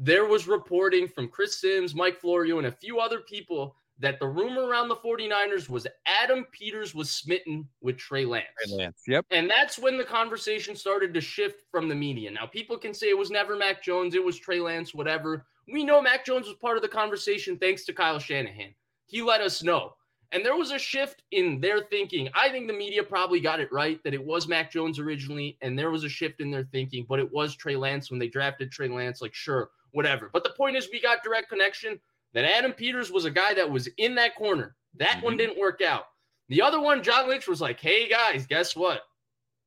there 0.00 0.24
was 0.24 0.48
reporting 0.48 1.06
from 1.06 1.28
Chris 1.28 1.60
Sims, 1.60 1.94
Mike 1.94 2.20
Florio, 2.20 2.58
and 2.58 2.66
a 2.66 2.72
few 2.72 2.98
other 2.98 3.20
people 3.20 3.76
that 3.98 4.18
the 4.18 4.26
rumor 4.26 4.62
around 4.62 4.88
the 4.88 4.96
49ers 4.96 5.68
was 5.68 5.86
Adam 6.06 6.46
Peters 6.52 6.94
was 6.94 7.10
smitten 7.10 7.68
with 7.82 7.98
Trey 7.98 8.24
Lance. 8.24 8.46
Trey 8.64 8.76
Lance. 8.76 9.02
Yep. 9.06 9.26
And 9.30 9.48
that's 9.48 9.78
when 9.78 9.98
the 9.98 10.04
conversation 10.04 10.74
started 10.74 11.12
to 11.12 11.20
shift 11.20 11.64
from 11.70 11.86
the 11.86 11.94
media. 11.94 12.30
Now, 12.30 12.46
people 12.46 12.78
can 12.78 12.94
say 12.94 13.08
it 13.08 13.18
was 13.18 13.30
never 13.30 13.56
Mac 13.56 13.82
Jones, 13.82 14.14
it 14.14 14.24
was 14.24 14.38
Trey 14.38 14.58
Lance, 14.58 14.94
whatever. 14.94 15.46
We 15.70 15.84
know 15.84 16.00
Mac 16.00 16.24
Jones 16.24 16.46
was 16.46 16.56
part 16.56 16.76
of 16.76 16.82
the 16.82 16.88
conversation 16.88 17.58
thanks 17.58 17.84
to 17.84 17.92
Kyle 17.92 18.18
Shanahan 18.18 18.74
he 19.10 19.22
let 19.22 19.40
us 19.40 19.62
know. 19.62 19.94
And 20.32 20.46
there 20.46 20.56
was 20.56 20.70
a 20.70 20.78
shift 20.78 21.24
in 21.32 21.60
their 21.60 21.82
thinking. 21.90 22.28
I 22.34 22.48
think 22.50 22.68
the 22.68 22.72
media 22.72 23.02
probably 23.02 23.40
got 23.40 23.58
it 23.58 23.72
right 23.72 24.00
that 24.04 24.14
it 24.14 24.24
was 24.24 24.46
Mac 24.46 24.70
Jones 24.70 25.00
originally, 25.00 25.58
and 25.60 25.76
there 25.76 25.90
was 25.90 26.04
a 26.04 26.08
shift 26.08 26.40
in 26.40 26.52
their 26.52 26.68
thinking, 26.70 27.04
but 27.08 27.18
it 27.18 27.30
was 27.32 27.56
Trey 27.56 27.74
Lance 27.74 28.10
when 28.10 28.20
they 28.20 28.28
drafted 28.28 28.70
Trey 28.70 28.86
Lance. 28.86 29.20
Like, 29.20 29.34
sure, 29.34 29.70
whatever. 29.92 30.30
But 30.32 30.44
the 30.44 30.50
point 30.50 30.76
is, 30.76 30.88
we 30.92 31.00
got 31.00 31.22
direct 31.22 31.48
connection 31.48 31.98
that 32.34 32.44
Adam 32.44 32.72
Peters 32.72 33.10
was 33.10 33.24
a 33.24 33.30
guy 33.30 33.54
that 33.54 33.70
was 33.70 33.88
in 33.98 34.14
that 34.16 34.36
corner. 34.36 34.76
That 34.96 35.16
mm-hmm. 35.16 35.24
one 35.24 35.36
didn't 35.36 35.58
work 35.58 35.80
out. 35.82 36.04
The 36.48 36.62
other 36.62 36.80
one, 36.80 37.02
John 37.02 37.28
Lynch 37.28 37.46
was 37.46 37.60
like, 37.60 37.80
hey 37.80 38.08
guys, 38.08 38.46
guess 38.46 38.74
what? 38.74 39.02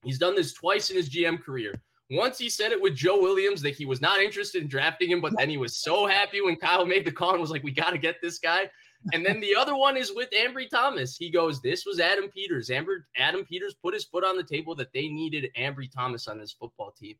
He's 0.03 0.19
done 0.19 0.35
this 0.35 0.53
twice 0.53 0.89
in 0.89 0.97
his 0.97 1.09
GM 1.09 1.41
career. 1.41 1.81
Once 2.11 2.37
he 2.37 2.49
said 2.49 2.71
it 2.71 2.81
with 2.81 2.95
Joe 2.95 3.19
Williams 3.21 3.61
that 3.61 3.75
he 3.75 3.85
was 3.85 4.01
not 4.01 4.19
interested 4.19 4.61
in 4.61 4.67
drafting 4.67 5.09
him, 5.09 5.21
but 5.21 5.33
then 5.37 5.49
he 5.49 5.57
was 5.57 5.77
so 5.77 6.05
happy 6.05 6.41
when 6.41 6.57
Kyle 6.57 6.85
made 6.85 7.05
the 7.05 7.11
call 7.11 7.31
and 7.31 7.41
was 7.41 7.49
like, 7.49 7.63
we 7.63 7.71
got 7.71 7.91
to 7.91 7.97
get 7.97 8.21
this 8.21 8.37
guy. 8.37 8.69
And 9.11 9.25
then 9.25 9.39
the 9.39 9.55
other 9.55 9.75
one 9.75 9.97
is 9.97 10.13
with 10.13 10.29
Ambry 10.31 10.69
Thomas. 10.69 11.17
He 11.17 11.29
goes, 11.29 11.61
This 11.61 11.85
was 11.85 11.99
Adam 11.99 12.29
Peters. 12.29 12.69
Amber, 12.69 13.07
Adam 13.17 13.43
Peters 13.43 13.75
put 13.81 13.93
his 13.93 14.05
foot 14.05 14.23
on 14.23 14.37
the 14.37 14.43
table 14.43 14.75
that 14.75 14.93
they 14.93 15.09
needed 15.09 15.49
Ambry 15.57 15.91
Thomas 15.91 16.27
on 16.27 16.39
this 16.39 16.53
football 16.53 16.91
team. 16.91 17.15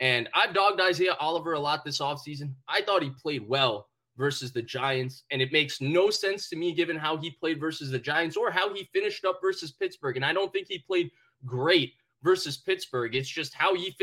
And 0.00 0.28
I've 0.34 0.54
dogged 0.54 0.80
Isaiah 0.80 1.16
Oliver 1.20 1.52
a 1.52 1.60
lot 1.60 1.84
this 1.84 2.00
offseason. 2.00 2.54
I 2.68 2.82
thought 2.82 3.02
he 3.02 3.10
played 3.10 3.46
well 3.46 3.88
versus 4.16 4.52
the 4.52 4.62
Giants. 4.62 5.24
And 5.30 5.40
it 5.40 5.52
makes 5.52 5.80
no 5.80 6.10
sense 6.10 6.48
to 6.50 6.56
me 6.56 6.72
given 6.74 6.96
how 6.96 7.16
he 7.16 7.30
played 7.30 7.60
versus 7.60 7.90
the 7.90 7.98
Giants 7.98 8.36
or 8.36 8.50
how 8.50 8.74
he 8.74 8.88
finished 8.92 9.24
up 9.24 9.40
versus 9.40 9.72
Pittsburgh. 9.72 10.16
And 10.16 10.24
I 10.24 10.32
don't 10.32 10.52
think 10.52 10.66
he 10.68 10.78
played 10.78 11.10
great 11.46 11.94
versus 12.22 12.56
Pittsburgh. 12.56 13.14
It's 13.14 13.28
just 13.28 13.54
how 13.54 13.74
he 13.74 13.96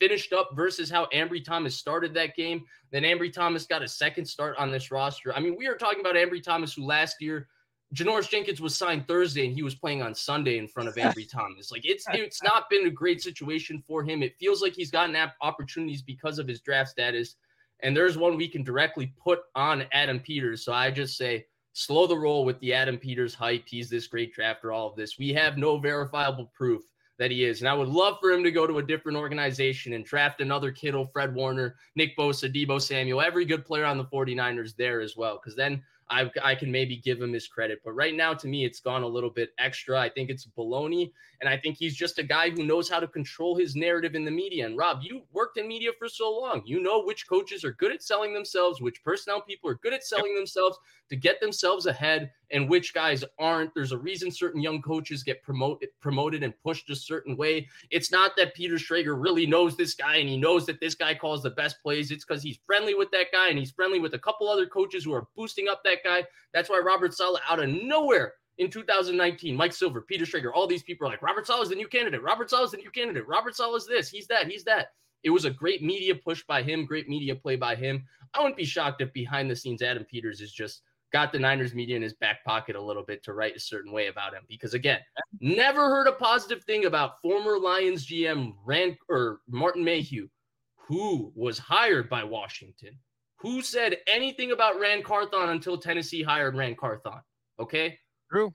finished 0.00 0.32
up 0.32 0.50
versus 0.54 0.90
how 0.90 1.06
Ambry 1.06 1.44
Thomas 1.44 1.76
started 1.76 2.14
that 2.14 2.36
game. 2.36 2.64
Then 2.90 3.04
Ambry 3.04 3.32
Thomas 3.32 3.66
got 3.66 3.82
a 3.82 3.88
second 3.88 4.26
start 4.26 4.56
on 4.58 4.70
this 4.70 4.90
roster. 4.90 5.34
I 5.34 5.40
mean, 5.40 5.56
we 5.56 5.66
are 5.66 5.76
talking 5.76 6.00
about 6.00 6.14
Ambry 6.14 6.42
Thomas, 6.42 6.74
who 6.74 6.84
last 6.84 7.16
year 7.20 7.48
Janoris 7.94 8.28
Jenkins 8.28 8.60
was 8.60 8.76
signed 8.76 9.06
Thursday 9.06 9.46
and 9.46 9.54
he 9.54 9.62
was 9.62 9.74
playing 9.74 10.02
on 10.02 10.14
Sunday 10.14 10.58
in 10.58 10.66
front 10.66 10.88
of 10.88 10.94
Ambry 10.96 11.28
Thomas. 11.32 11.70
Like 11.70 11.82
it's 11.84 12.04
it's 12.12 12.42
not 12.42 12.70
been 12.70 12.86
a 12.86 12.90
great 12.90 13.22
situation 13.22 13.82
for 13.86 14.02
him. 14.02 14.22
It 14.22 14.36
feels 14.38 14.62
like 14.62 14.74
he's 14.74 14.90
gotten 14.90 15.16
opportunities 15.42 16.02
because 16.02 16.38
of 16.38 16.48
his 16.48 16.60
draft 16.60 16.90
status. 16.90 17.36
And 17.80 17.96
there's 17.96 18.16
one 18.16 18.36
we 18.36 18.48
can 18.48 18.62
directly 18.62 19.12
put 19.22 19.40
on 19.54 19.84
Adam 19.92 20.18
Peters. 20.20 20.64
So 20.64 20.72
I 20.72 20.90
just 20.90 21.16
say 21.16 21.46
slow 21.72 22.06
the 22.06 22.16
roll 22.16 22.44
with 22.44 22.58
the 22.60 22.72
Adam 22.72 22.96
Peters 22.96 23.34
hype. 23.34 23.64
He's 23.66 23.90
this 23.90 24.06
great 24.06 24.34
drafter, 24.34 24.74
all 24.74 24.88
of 24.88 24.96
this. 24.96 25.18
We 25.18 25.32
have 25.34 25.58
no 25.58 25.78
verifiable 25.78 26.50
proof 26.54 26.82
that 27.18 27.30
he 27.30 27.44
is. 27.44 27.60
And 27.60 27.68
I 27.68 27.74
would 27.74 27.88
love 27.88 28.16
for 28.20 28.30
him 28.32 28.42
to 28.42 28.50
go 28.50 28.66
to 28.66 28.78
a 28.78 28.82
different 28.82 29.18
organization 29.18 29.92
and 29.92 30.04
draft 30.04 30.40
another 30.40 30.72
Kittle, 30.72 31.06
Fred 31.06 31.34
Warner, 31.34 31.76
Nick 31.94 32.16
Bosa, 32.16 32.52
Deebo 32.52 32.80
Samuel, 32.80 33.20
every 33.20 33.44
good 33.44 33.64
player 33.64 33.84
on 33.84 33.98
the 33.98 34.04
49ers 34.04 34.74
there 34.76 35.00
as 35.00 35.16
well. 35.16 35.38
Because 35.40 35.56
then 35.56 35.82
I, 36.10 36.30
I 36.42 36.54
can 36.54 36.70
maybe 36.70 36.96
give 36.96 37.20
him 37.20 37.32
his 37.32 37.46
credit. 37.46 37.80
But 37.84 37.92
right 37.92 38.14
now, 38.14 38.34
to 38.34 38.46
me, 38.46 38.64
it's 38.64 38.80
gone 38.80 39.02
a 39.02 39.06
little 39.06 39.30
bit 39.30 39.50
extra. 39.58 39.98
I 39.98 40.08
think 40.08 40.30
it's 40.30 40.46
baloney. 40.46 41.12
And 41.40 41.48
I 41.48 41.56
think 41.56 41.76
he's 41.76 41.96
just 41.96 42.18
a 42.18 42.22
guy 42.22 42.50
who 42.50 42.64
knows 42.64 42.88
how 42.88 43.00
to 43.00 43.08
control 43.08 43.56
his 43.56 43.74
narrative 43.74 44.14
in 44.14 44.24
the 44.24 44.30
media. 44.30 44.66
And 44.66 44.76
Rob, 44.76 45.00
you 45.02 45.22
worked 45.32 45.58
in 45.58 45.66
media 45.66 45.90
for 45.98 46.08
so 46.08 46.30
long. 46.30 46.62
You 46.64 46.82
know 46.82 47.02
which 47.02 47.28
coaches 47.28 47.64
are 47.64 47.72
good 47.72 47.92
at 47.92 48.02
selling 48.02 48.34
themselves, 48.34 48.80
which 48.80 49.02
personnel 49.02 49.40
people 49.40 49.70
are 49.70 49.74
good 49.76 49.92
at 49.92 50.04
selling 50.04 50.32
yep. 50.32 50.40
themselves 50.40 50.78
to 51.10 51.16
get 51.16 51.40
themselves 51.40 51.86
ahead, 51.86 52.30
and 52.50 52.68
which 52.68 52.94
guys 52.94 53.24
aren't. 53.38 53.74
There's 53.74 53.92
a 53.92 53.98
reason 53.98 54.30
certain 54.30 54.60
young 54.60 54.80
coaches 54.80 55.22
get 55.22 55.42
promoted 55.42 55.88
promoted 56.00 56.42
and 56.42 56.54
pushed 56.62 56.88
a 56.90 56.96
certain 56.96 57.36
way. 57.36 57.68
It's 57.90 58.10
not 58.10 58.32
that 58.36 58.54
Peter 58.54 58.76
Schrager 58.76 59.20
really 59.20 59.46
knows 59.46 59.76
this 59.76 59.94
guy 59.94 60.16
and 60.16 60.28
he 60.28 60.36
knows 60.36 60.66
that 60.66 60.80
this 60.80 60.94
guy 60.94 61.14
calls 61.14 61.42
the 61.42 61.50
best 61.50 61.82
plays. 61.82 62.10
It's 62.10 62.24
because 62.24 62.42
he's 62.42 62.58
friendly 62.66 62.94
with 62.94 63.10
that 63.10 63.26
guy 63.32 63.48
and 63.48 63.58
he's 63.58 63.72
friendly 63.72 63.98
with 64.00 64.14
a 64.14 64.18
couple 64.18 64.48
other 64.48 64.66
coaches 64.66 65.04
who 65.04 65.12
are 65.12 65.26
boosting 65.36 65.68
up 65.68 65.82
that 65.84 66.04
guy. 66.04 66.24
That's 66.52 66.70
why 66.70 66.78
Robert 66.78 67.14
Saleh 67.14 67.40
out 67.48 67.62
of 67.62 67.68
nowhere 67.68 68.34
in 68.58 68.70
2019, 68.70 69.56
Mike 69.56 69.72
Silver, 69.72 70.02
Peter 70.02 70.24
Schrager, 70.24 70.52
all 70.54 70.66
these 70.66 70.82
people 70.82 71.06
are 71.06 71.10
like, 71.10 71.22
Robert 71.22 71.46
Saleh 71.46 71.64
is 71.64 71.68
the 71.70 71.74
new 71.74 71.88
candidate. 71.88 72.22
Robert 72.22 72.50
Saleh 72.50 72.66
is 72.66 72.70
the 72.70 72.76
new 72.76 72.90
candidate. 72.90 73.26
Robert 73.26 73.56
Saleh 73.56 73.78
is 73.78 73.86
this. 73.86 74.08
He's 74.08 74.28
that. 74.28 74.46
He's 74.48 74.64
that. 74.64 74.92
It 75.24 75.30
was 75.30 75.46
a 75.46 75.50
great 75.50 75.82
media 75.82 76.14
push 76.14 76.44
by 76.46 76.62
him, 76.62 76.84
great 76.84 77.08
media 77.08 77.34
play 77.34 77.56
by 77.56 77.74
him. 77.74 78.04
I 78.34 78.40
wouldn't 78.40 78.58
be 78.58 78.64
shocked 78.64 79.00
if 79.00 79.12
behind 79.12 79.50
the 79.50 79.56
scenes 79.56 79.82
Adam 79.82 80.04
Peters 80.04 80.40
is 80.40 80.52
just 80.52 80.82
got 81.14 81.30
the 81.30 81.38
Niners 81.38 81.74
media 81.74 81.94
in 81.94 82.02
his 82.02 82.14
back 82.14 82.44
pocket 82.44 82.74
a 82.74 82.82
little 82.82 83.04
bit 83.04 83.22
to 83.22 83.34
write 83.34 83.54
a 83.54 83.60
certain 83.60 83.92
way 83.92 84.08
about 84.08 84.34
him. 84.34 84.42
Because 84.48 84.74
again, 84.74 84.98
never 85.40 85.88
heard 85.88 86.08
a 86.08 86.12
positive 86.12 86.64
thing 86.64 86.86
about 86.86 87.22
former 87.22 87.56
Lions 87.56 88.04
GM 88.04 88.54
Ran 88.66 88.96
or 89.08 89.38
Martin 89.46 89.84
Mayhew, 89.84 90.26
who 90.74 91.32
was 91.36 91.56
hired 91.56 92.10
by 92.10 92.24
Washington. 92.24 92.98
Who 93.36 93.62
said 93.62 93.98
anything 94.08 94.50
about 94.50 94.80
Ran 94.80 95.04
Carthon 95.04 95.50
until 95.50 95.78
Tennessee 95.78 96.24
hired 96.24 96.56
Ran 96.56 96.74
Carthon? 96.74 97.20
Okay. 97.60 97.96
True. 98.28 98.52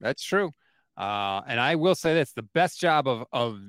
That's 0.00 0.24
true. 0.24 0.50
Uh, 0.96 1.42
and 1.46 1.60
I 1.60 1.76
will 1.76 1.94
say 1.94 2.12
this 2.12 2.32
the 2.32 2.42
best 2.42 2.80
job 2.80 3.06
of, 3.06 3.24
of 3.32 3.60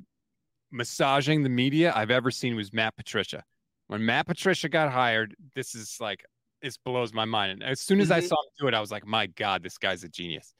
massaging 0.72 1.44
the 1.44 1.50
media 1.50 1.94
I've 1.96 2.10
ever 2.10 2.32
seen 2.32 2.55
was 2.55 2.74
Matt 2.74 2.96
Patricia. 2.96 3.44
When 3.86 4.03
Matt 4.03 4.25
Patricia 4.25 4.67
got 4.67 4.91
hired, 4.91 5.36
this 5.53 5.75
is 5.75 5.98
like, 6.00 6.25
this 6.62 6.77
blows 6.77 7.13
my 7.13 7.25
mind. 7.25 7.51
And 7.51 7.63
as 7.63 7.81
soon 7.81 8.00
as 8.00 8.09
mm-hmm. 8.09 8.17
I 8.17 8.27
saw 8.27 8.35
him 8.35 8.51
do 8.59 8.67
it, 8.67 8.74
I 8.74 8.79
was 8.79 8.91
like, 8.91 9.05
my 9.05 9.27
God, 9.27 9.63
this 9.63 9.77
guy's 9.77 10.03
a 10.03 10.09
genius. 10.09 10.53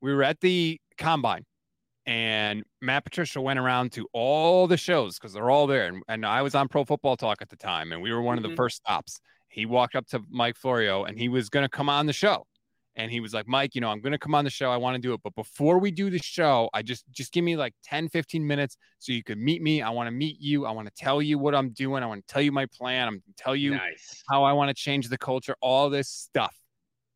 We 0.00 0.14
were 0.14 0.22
at 0.22 0.40
the 0.40 0.80
combine 0.98 1.44
and 2.06 2.64
Matt 2.80 3.04
Patricia 3.04 3.40
went 3.40 3.58
around 3.58 3.92
to 3.92 4.08
all 4.12 4.66
the 4.66 4.76
shows 4.76 5.18
because 5.18 5.32
they're 5.32 5.50
all 5.50 5.66
there. 5.66 5.86
And, 5.86 6.02
and 6.08 6.26
I 6.26 6.42
was 6.42 6.54
on 6.54 6.68
Pro 6.68 6.84
Football 6.84 7.16
Talk 7.16 7.40
at 7.40 7.48
the 7.48 7.56
time, 7.56 7.92
and 7.92 8.02
we 8.02 8.12
were 8.12 8.20
one 8.20 8.36
mm-hmm. 8.36 8.38
of 8.38 8.42
the 8.42 8.48
mm-hmm. 8.50 8.56
first 8.56 8.76
stops. 8.76 9.20
He 9.48 9.66
walked 9.66 9.94
up 9.94 10.06
to 10.08 10.22
Mike 10.30 10.56
Florio 10.56 11.04
and 11.04 11.18
he 11.18 11.28
was 11.28 11.50
going 11.50 11.64
to 11.64 11.68
come 11.68 11.90
on 11.90 12.06
the 12.06 12.12
show 12.14 12.46
and 12.96 13.10
he 13.10 13.20
was 13.20 13.32
like 13.32 13.48
mike 13.48 13.74
you 13.74 13.80
know 13.80 13.88
i'm 13.88 14.00
going 14.00 14.12
to 14.12 14.18
come 14.18 14.34
on 14.34 14.44
the 14.44 14.50
show 14.50 14.70
i 14.70 14.76
want 14.76 14.94
to 14.94 15.00
do 15.00 15.12
it 15.12 15.20
but 15.22 15.34
before 15.34 15.78
we 15.78 15.90
do 15.90 16.10
the 16.10 16.18
show 16.18 16.68
i 16.74 16.82
just 16.82 17.04
just 17.10 17.32
give 17.32 17.44
me 17.44 17.56
like 17.56 17.74
10 17.84 18.08
15 18.08 18.46
minutes 18.46 18.76
so 18.98 19.12
you 19.12 19.22
could 19.22 19.38
meet 19.38 19.62
me 19.62 19.82
i 19.82 19.90
want 19.90 20.06
to 20.06 20.10
meet 20.10 20.40
you 20.40 20.66
i 20.66 20.70
want 20.70 20.86
to 20.86 20.94
tell 20.94 21.22
you 21.22 21.38
what 21.38 21.54
i'm 21.54 21.70
doing 21.70 22.02
i 22.02 22.06
want 22.06 22.26
to 22.26 22.32
tell 22.32 22.42
you 22.42 22.52
my 22.52 22.66
plan 22.66 23.08
i'm 23.08 23.22
tell 23.36 23.56
you 23.56 23.72
nice. 23.72 24.22
how 24.30 24.44
i 24.44 24.52
want 24.52 24.68
to 24.68 24.74
change 24.74 25.08
the 25.08 25.18
culture 25.18 25.56
all 25.60 25.90
this 25.90 26.08
stuff 26.08 26.54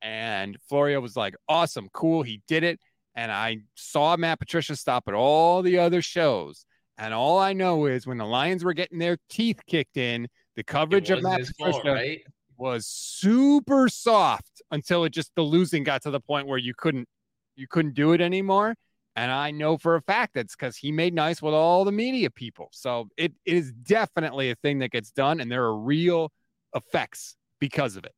and 0.02 0.56
florio 0.68 1.00
was 1.00 1.16
like 1.16 1.34
awesome 1.48 1.88
cool 1.92 2.22
he 2.22 2.42
did 2.48 2.62
it 2.62 2.78
and 3.14 3.30
i 3.30 3.58
saw 3.74 4.16
matt 4.16 4.38
patricia 4.38 4.76
stop 4.76 5.04
at 5.08 5.14
all 5.14 5.62
the 5.62 5.78
other 5.78 6.02
shows 6.02 6.64
and 6.98 7.12
all 7.12 7.38
i 7.38 7.52
know 7.52 7.86
is 7.86 8.06
when 8.06 8.18
the 8.18 8.24
lions 8.24 8.64
were 8.64 8.74
getting 8.74 8.98
their 8.98 9.16
teeth 9.28 9.60
kicked 9.66 9.96
in 9.96 10.28
the 10.54 10.64
coverage 10.64 11.10
of 11.10 11.22
matt 11.22 11.40
patricia 11.58 11.92
right? 11.92 12.20
was 12.58 12.86
super 12.86 13.88
soft 13.88 14.55
until 14.70 15.04
it 15.04 15.10
just 15.10 15.32
the 15.36 15.42
losing 15.42 15.84
got 15.84 16.02
to 16.02 16.10
the 16.10 16.20
point 16.20 16.46
where 16.46 16.58
you 16.58 16.74
couldn't 16.76 17.08
you 17.56 17.66
couldn't 17.68 17.94
do 17.94 18.12
it 18.12 18.20
anymore 18.20 18.74
And 19.16 19.32
I 19.32 19.50
know 19.50 19.78
for 19.78 19.96
a 19.96 20.02
fact 20.02 20.34
that's 20.34 20.54
because 20.54 20.76
he 20.76 20.92
made 20.92 21.14
nice 21.14 21.40
with 21.40 21.54
all 21.54 21.84
the 21.84 21.92
media 21.92 22.28
people. 22.30 22.68
So 22.72 23.08
it, 23.16 23.32
it 23.46 23.56
is 23.56 23.72
definitely 23.72 24.50
a 24.50 24.54
thing 24.56 24.78
that 24.80 24.90
gets 24.90 25.10
done, 25.10 25.40
and 25.40 25.50
there 25.50 25.64
are 25.64 25.76
real 25.76 26.30
effects 26.74 27.36
because 27.58 27.96
of 27.96 28.04
it. 28.04 28.12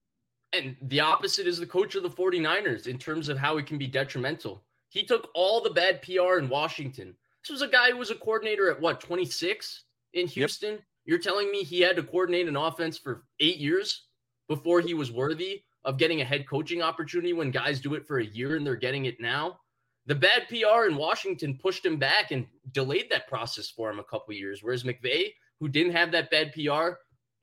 And 0.52 0.76
the 0.82 1.00
opposite 1.00 1.46
is 1.46 1.60
the 1.60 1.66
coach 1.66 1.94
of 1.94 2.02
the 2.02 2.10
49ers 2.10 2.88
in 2.88 2.98
terms 2.98 3.28
of 3.28 3.38
how 3.38 3.58
it 3.58 3.66
can 3.66 3.78
be 3.78 3.86
detrimental. 3.86 4.64
He 4.88 5.04
took 5.04 5.28
all 5.34 5.62
the 5.62 5.70
bad 5.70 6.02
PR 6.02 6.38
in 6.38 6.48
Washington. 6.48 7.14
This 7.44 7.52
was 7.52 7.62
a 7.62 7.68
guy 7.68 7.92
who 7.92 7.98
was 7.98 8.10
a 8.10 8.16
coordinator 8.16 8.70
at 8.70 8.80
what, 8.80 9.00
26 9.00 9.84
in 10.14 10.26
Houston? 10.26 10.72
Yep. 10.72 10.82
You're 11.04 11.18
telling 11.18 11.50
me 11.52 11.62
he 11.62 11.80
had 11.80 11.96
to 11.96 12.02
coordinate 12.02 12.48
an 12.48 12.56
offense 12.56 12.98
for 12.98 13.24
eight 13.38 13.58
years 13.58 14.06
before 14.48 14.80
he 14.80 14.94
was 14.94 15.12
worthy 15.12 15.62
of 15.88 15.96
getting 15.96 16.20
a 16.20 16.24
head 16.24 16.46
coaching 16.46 16.82
opportunity 16.82 17.32
when 17.32 17.50
guys 17.50 17.80
do 17.80 17.94
it 17.94 18.06
for 18.06 18.18
a 18.18 18.24
year 18.24 18.56
and 18.56 18.66
they're 18.66 18.76
getting 18.76 19.06
it 19.06 19.18
now? 19.20 19.58
The 20.04 20.14
bad 20.14 20.46
PR 20.48 20.86
in 20.86 20.96
Washington 20.96 21.58
pushed 21.60 21.84
him 21.84 21.96
back 21.96 22.30
and 22.30 22.46
delayed 22.72 23.10
that 23.10 23.26
process 23.26 23.70
for 23.70 23.90
him 23.90 23.98
a 23.98 24.04
couple 24.04 24.34
years. 24.34 24.60
Whereas 24.62 24.84
McVay, 24.84 25.32
who 25.60 25.68
didn't 25.68 25.92
have 25.92 26.12
that 26.12 26.30
bad 26.30 26.52
PR, 26.52 26.98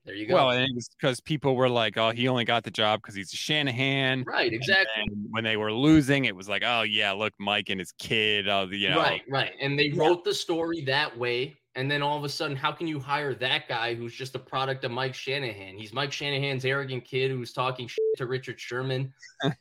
there 0.06 0.14
you 0.14 0.28
go. 0.28 0.36
Well, 0.36 0.52
and 0.52 0.62
it 0.62 0.76
was 0.76 0.88
because 0.90 1.20
people 1.20 1.56
were 1.56 1.68
like, 1.68 1.98
"Oh, 1.98 2.12
he 2.12 2.28
only 2.28 2.46
got 2.46 2.64
the 2.64 2.70
job 2.70 3.02
because 3.02 3.16
he's 3.16 3.34
a 3.34 3.38
Shanahan." 3.38 4.24
Right. 4.24 4.54
Exactly. 4.54 5.04
And 5.04 5.26
when 5.32 5.44
they 5.44 5.58
were 5.58 5.74
losing, 5.74 6.26
it 6.26 6.36
was 6.36 6.48
like, 6.48 6.62
"Oh 6.64 6.84
yeah, 6.84 7.12
look, 7.12 7.34
Mike 7.40 7.70
and 7.70 7.80
his 7.80 7.92
kid." 7.94 8.48
Oh, 8.48 8.68
you 8.70 8.90
know. 8.90 9.00
Right. 9.00 9.24
Right. 9.28 9.54
And 9.60 9.78
they 9.78 9.90
wrote 9.90 10.24
the 10.24 10.34
story 10.34 10.82
that 10.86 11.18
way, 11.18 11.56
and 11.76 11.92
then 11.92 12.02
all 12.02 12.18
of 12.18 12.24
a 12.24 12.30
sudden, 12.30 12.56
how 12.56 12.72
can 12.72 12.88
you 12.88 13.00
hire 13.00 13.34
that 13.36 13.68
guy 13.68 13.96
who's 13.96 14.16
just 14.16 14.36
a 14.36 14.40
product 14.40 14.86
of 14.86 14.92
Mike 14.92 15.14
Shanahan? 15.14 15.78
He's 15.78 15.94
Mike 15.94 16.14
Shanahan's 16.14 16.64
arrogant 16.64 17.04
kid 17.04 17.32
who's 17.32 17.52
talking 17.52 17.90
to 18.16 18.26
Richard 18.26 18.60
Sherman 18.60 19.14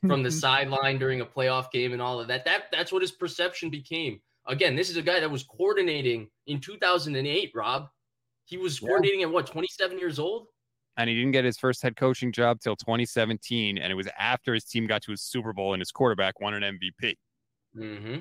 from 0.07 0.23
the 0.23 0.31
sideline 0.31 0.99
during 0.99 1.21
a 1.23 1.27
playoff 1.27 1.73
game 1.73 1.93
and 1.93 2.01
all 2.01 2.21
of 2.21 2.29
that. 2.29 2.45
That 2.45 2.65
that's 2.71 2.93
what 2.93 3.03
his 3.03 3.11
perception 3.11 3.69
became. 3.69 4.21
Again, 4.47 4.77
this 4.77 4.91
is 4.91 4.97
a 4.97 5.03
guy 5.03 5.21
that 5.21 5.31
was 5.31 5.43
coordinating 5.43 6.29
in 6.47 6.61
2008. 6.61 7.51
Rob, 7.55 7.89
he 8.45 8.59
was 8.59 8.79
coordinating 8.79 9.21
yeah. 9.21 9.27
at 9.27 9.33
what, 9.33 9.47
27 9.47 9.99
years 9.99 10.19
old? 10.19 10.47
And 10.97 11.11
he 11.11 11.17
didn't 11.17 11.33
get 11.33 11.45
his 11.45 11.59
first 11.59 11.83
head 11.83 11.97
coaching 11.97 12.31
job 12.31 12.61
till 12.61 12.77
2017. 12.77 13.79
And 13.79 13.91
it 13.91 13.95
was 13.97 14.09
after 14.17 14.55
his 14.55 14.65
team 14.65 14.87
got 14.87 15.03
to 15.03 15.13
a 15.13 15.17
Super 15.17 15.53
Bowl 15.53 15.73
and 15.73 15.81
his 15.81 15.91
quarterback 15.91 16.41
won 16.41 16.55
an 16.55 16.63
MVP. 16.63 17.17
Mm-hmm. 17.77 18.17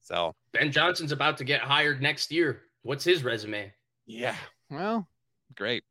So 0.00 0.34
Ben 0.52 0.72
Johnson's 0.72 1.12
about 1.12 1.36
to 1.38 1.44
get 1.44 1.60
hired 1.60 2.02
next 2.02 2.32
year. 2.32 2.62
What's 2.86 3.02
his 3.02 3.24
resume? 3.24 3.72
Yeah. 4.06 4.36
Well, 4.70 5.08
great. 5.56 5.82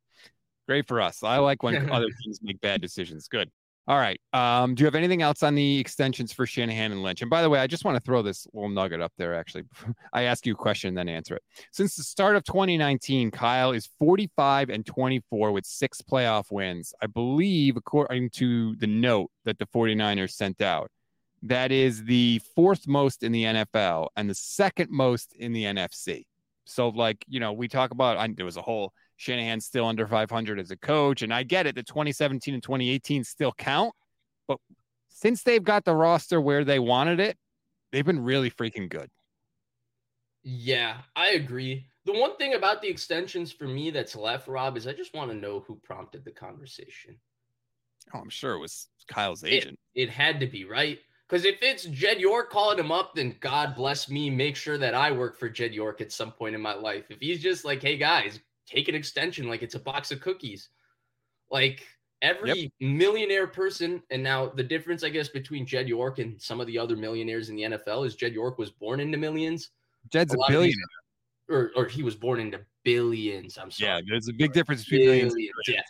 Great 0.66 0.88
for 0.88 1.02
us. 1.02 1.24
I 1.24 1.40
like 1.40 1.62
when 1.62 1.90
other 1.92 2.08
teams 2.24 2.40
make 2.42 2.62
bad 2.62 2.82
decisions. 2.82 3.28
Good. 3.28 3.52
All 3.86 3.98
right. 3.98 4.18
Um, 4.32 4.76
do 4.76 4.82
you 4.82 4.86
have 4.86 4.96
anything 4.96 5.22
else 5.22 5.44
on 5.44 5.56
the 5.56 5.78
extensions 5.78 6.32
for 6.32 6.46
Shanahan 6.46 6.94
and 6.94 7.04
Lynch? 7.04 7.22
And 7.22 7.30
by 7.30 7.42
the 7.42 7.50
way, 7.50 7.60
I 7.60 7.68
just 7.68 7.84
want 7.84 7.96
to 7.98 8.00
throw 8.00 8.22
this 8.22 8.48
little 8.54 8.70
nugget 8.70 9.02
up 9.02 9.12
there. 9.18 9.36
Actually, 9.36 9.66
I 10.14 10.22
ask 10.24 10.46
you 10.46 10.54
a 10.54 10.56
question, 10.56 10.96
then 10.96 11.10
answer 11.10 11.36
it. 11.36 11.44
Since 11.74 11.98
the 11.98 12.04
start 12.04 12.38
of 12.38 12.46
2019, 12.46 13.30
Kyle 13.30 13.74
is 13.74 13.90
45 14.00 14.70
and 14.70 14.86
24 14.86 15.52
with 15.52 15.66
six 15.66 16.02
playoff 16.02 16.46
wins. 16.50 16.94
I 17.02 17.08
believe, 17.08 17.76
according 17.76 18.30
to 18.36 18.78
the 18.78 18.88
note 18.88 19.32
that 19.44 19.60
the 19.60 19.68
49ers 19.68 20.32
sent 20.32 20.62
out, 20.62 20.90
that 21.44 21.74
is 21.74 22.06
the 22.06 22.42
fourth 22.56 22.88
most 22.88 23.22
in 23.22 23.34
the 23.34 23.44
NFL 23.44 24.08
and 24.16 24.30
the 24.30 24.34
second 24.34 24.90
most 24.92 25.34
in 25.34 25.52
the 25.52 25.66
NFC. 25.66 26.24
So, 26.66 26.90
like, 26.90 27.24
you 27.28 27.40
know, 27.40 27.54
we 27.54 27.68
talk 27.68 27.92
about, 27.92 28.18
I, 28.18 28.28
there 28.28 28.46
was 28.46 28.58
a 28.58 28.62
whole 28.62 28.92
Shanahan's 29.18 29.66
still 29.66 29.86
under 29.86 30.08
500 30.08 30.60
as 30.60 30.72
a 30.72 30.78
coach. 30.78 31.22
And 31.22 31.34
I 31.34 31.44
get 31.44 31.68
it, 31.68 31.76
the 31.76 31.84
2017 31.84 32.54
and 32.54 32.64
2018 32.64 33.24
still 33.24 33.54
count. 33.54 33.94
But 34.48 34.58
since 35.10 35.44
they've 35.44 35.64
got 35.64 35.86
the 35.86 35.96
roster 35.96 36.42
where 36.42 36.64
they 36.64 36.80
wanted 36.80 37.20
it, 37.20 37.38
they've 37.92 38.06
been 38.06 38.20
really 38.20 38.52
freaking 38.52 38.90
good. 38.90 39.10
Yeah, 40.44 40.98
I 41.16 41.30
agree. 41.30 41.88
The 42.06 42.14
one 42.14 42.38
thing 42.38 42.54
about 42.54 42.82
the 42.82 42.88
extensions 42.88 43.52
for 43.52 43.68
me 43.68 43.90
that's 43.90 44.16
left, 44.16 44.48
Rob, 44.48 44.78
is 44.78 44.86
I 44.86 44.94
just 44.94 45.14
want 45.16 45.32
to 45.32 45.38
know 45.38 45.64
who 45.66 45.80
prompted 45.84 46.24
the 46.24 46.32
conversation. 46.32 47.18
Oh, 48.14 48.20
I'm 48.20 48.30
sure 48.30 48.54
it 48.54 48.60
was 48.60 48.88
Kyle's 49.08 49.44
agent. 49.44 49.80
It, 49.96 50.04
it 50.04 50.10
had 50.12 50.40
to 50.42 50.46
be, 50.46 50.66
right? 50.66 51.00
Because 51.28 51.46
if 51.46 51.64
it's 51.64 51.86
Jed 51.86 52.20
York 52.20 52.52
calling 52.52 52.78
him 52.78 52.92
up, 52.92 53.16
then 53.16 53.36
God 53.40 53.76
bless 53.76 54.10
me. 54.10 54.30
Make 54.30 54.56
sure 54.56 54.78
that 54.78 54.94
I 54.94 55.12
work 55.12 55.38
for 55.38 55.50
Jed 55.50 55.74
York 55.74 56.00
at 56.02 56.12
some 56.12 56.32
point 56.32 56.54
in 56.54 56.62
my 56.62 56.76
life. 56.76 57.06
If 57.10 57.20
he's 57.20 57.42
just 57.42 57.66
like, 57.66 57.82
hey 57.82 57.98
guys, 57.98 58.40
take 58.68 58.88
an 58.88 58.96
extension 58.96 59.48
like 59.48 59.64
it's 59.64 59.76
a 59.76 59.80
box 59.80 60.12
of 60.12 60.22
cookies. 60.22 60.70
Like 61.50 61.84
every 62.22 62.54
yep. 62.54 62.72
millionaire 62.80 63.48
person, 63.48 64.04
and 64.12 64.22
now 64.22 64.48
the 64.48 64.64
difference, 64.64 65.04
I 65.04 65.10
guess, 65.10 65.30
between 65.30 65.66
Jed 65.66 65.88
York 65.88 66.20
and 66.20 66.40
some 66.42 66.60
of 66.60 66.68
the 66.68 66.78
other 66.78 66.96
millionaires 66.96 67.50
in 67.50 67.56
the 67.56 67.64
NFL 67.64 68.06
is 68.06 68.16
Jed 68.16 68.34
York 68.34 68.58
was 68.58 68.70
born 68.70 69.00
into 69.00 69.18
millions. 69.18 69.72
Jed's 70.12 70.34
a, 70.34 70.38
a 70.38 70.48
billionaire. 70.48 70.76
or, 71.50 71.72
or 71.76 71.86
he 71.86 72.04
was 72.04 72.16
born 72.16 72.40
into 72.40 72.60
billions. 72.84 73.58
I'm 73.58 73.72
sorry. 73.72 73.92
Yeah, 73.92 74.02
there's 74.08 74.28
a 74.28 74.34
big 74.34 74.54
difference 74.54 74.84
between 74.84 75.08
billions. 75.08 75.34
billions 75.34 75.54
yeah. 75.68 75.82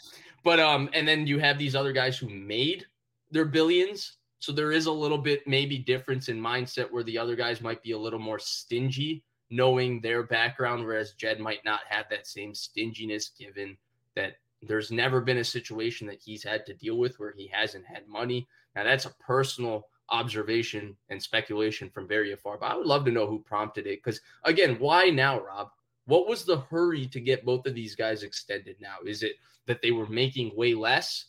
But 0.44 0.60
um, 0.60 0.90
and 0.94 1.08
then 1.08 1.26
you 1.26 1.40
have 1.40 1.58
these 1.58 1.76
other 1.76 1.92
guys 1.92 2.18
who 2.18 2.30
made 2.30 2.86
their 3.32 3.46
billions. 3.46 4.18
So 4.40 4.52
there 4.52 4.72
is 4.72 4.86
a 4.86 4.92
little 4.92 5.18
bit 5.18 5.48
maybe 5.48 5.78
difference 5.78 6.30
in 6.30 6.40
mindset 6.40 6.92
where 6.92 7.04
the 7.04 7.18
other 7.18 7.36
guys 7.36 7.62
might 7.62 7.82
be 7.82 7.92
a 7.92 7.98
little 7.98 8.20
more 8.20 8.40
stingy 8.40 9.24
knowing 9.50 10.02
their 10.02 10.24
background, 10.24 10.84
whereas 10.84 11.14
Jed 11.14 11.40
might 11.40 11.64
not 11.64 11.82
have 11.88 12.06
that 12.10 12.28
same 12.28 12.54
stinginess 12.54 13.30
given 13.30 13.78
that 14.16 14.34
there's 14.62 14.92
never 14.92 15.22
been 15.22 15.38
a 15.38 15.44
situation 15.44 16.08
that 16.08 16.22
he's 16.24 16.44
had 16.44 16.66
to 16.66 16.74
deal 16.74 16.98
with 16.98 17.20
where 17.20 17.34
he 17.36 17.48
hasn't 17.52 17.86
had 17.86 18.08
money. 18.08 18.48
Now, 18.76 18.84
that's 18.84 19.06
a 19.06 19.14
personal 19.20 19.88
observation 20.10 20.96
and 21.10 21.22
speculation 21.22 21.90
from 21.90 22.08
very 22.08 22.32
afar, 22.32 22.58
but 22.58 22.72
I 22.72 22.76
would 22.76 22.88
love 22.88 23.06
to 23.06 23.12
know 23.12 23.28
who 23.28 23.40
prompted 23.40 23.88
it. 23.88 24.04
Because 24.04 24.22
again, 24.44 24.78
why 24.80 25.10
now, 25.10 25.40
Rob? 25.40 25.70
What 26.06 26.28
was 26.28 26.44
the 26.44 26.60
hurry 26.70 27.08
to 27.08 27.20
get 27.20 27.46
both 27.46 27.66
of 27.66 27.74
these 27.74 27.96
guys 27.96 28.22
extended 28.22 28.76
now? 28.80 28.98
Is 29.06 29.24
it 29.24 29.34
that 29.66 29.82
they 29.82 29.92
were 29.92 30.08
making 30.08 30.56
way 30.56 30.76
less 30.76 31.26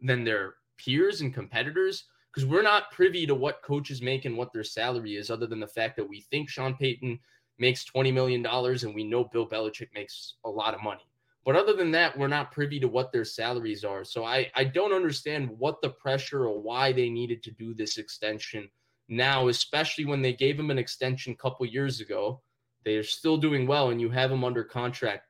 than 0.00 0.22
their 0.22 0.54
peers 0.76 1.20
and 1.20 1.34
competitors? 1.34 2.04
Because 2.32 2.48
we're 2.48 2.62
not 2.62 2.92
privy 2.92 3.26
to 3.26 3.34
what 3.34 3.62
coaches 3.62 4.00
make 4.00 4.24
and 4.24 4.36
what 4.36 4.52
their 4.52 4.64
salary 4.64 5.16
is, 5.16 5.30
other 5.30 5.46
than 5.46 5.60
the 5.60 5.66
fact 5.66 5.96
that 5.96 6.08
we 6.08 6.20
think 6.20 6.48
Sean 6.48 6.76
Payton 6.76 7.18
makes 7.58 7.84
$20 7.84 8.12
million 8.12 8.44
and 8.46 8.94
we 8.94 9.04
know 9.04 9.24
Bill 9.24 9.48
Belichick 9.48 9.88
makes 9.94 10.34
a 10.44 10.50
lot 10.50 10.74
of 10.74 10.82
money. 10.82 11.04
But 11.44 11.56
other 11.56 11.72
than 11.72 11.90
that, 11.92 12.16
we're 12.18 12.28
not 12.28 12.52
privy 12.52 12.78
to 12.80 12.88
what 12.88 13.12
their 13.12 13.24
salaries 13.24 13.84
are. 13.84 14.04
So 14.04 14.24
I, 14.24 14.50
I 14.54 14.64
don't 14.64 14.92
understand 14.92 15.48
what 15.58 15.80
the 15.80 15.90
pressure 15.90 16.46
or 16.46 16.60
why 16.60 16.92
they 16.92 17.08
needed 17.08 17.42
to 17.44 17.50
do 17.50 17.74
this 17.74 17.96
extension 17.96 18.68
now, 19.08 19.48
especially 19.48 20.04
when 20.04 20.22
they 20.22 20.32
gave 20.32 20.58
him 20.58 20.70
an 20.70 20.78
extension 20.78 21.32
a 21.32 21.36
couple 21.36 21.66
years 21.66 22.00
ago. 22.00 22.42
They're 22.84 23.02
still 23.02 23.36
doing 23.36 23.66
well, 23.66 23.90
and 23.90 24.00
you 24.00 24.10
have 24.10 24.30
them 24.30 24.44
under 24.44 24.64
contract 24.64 25.26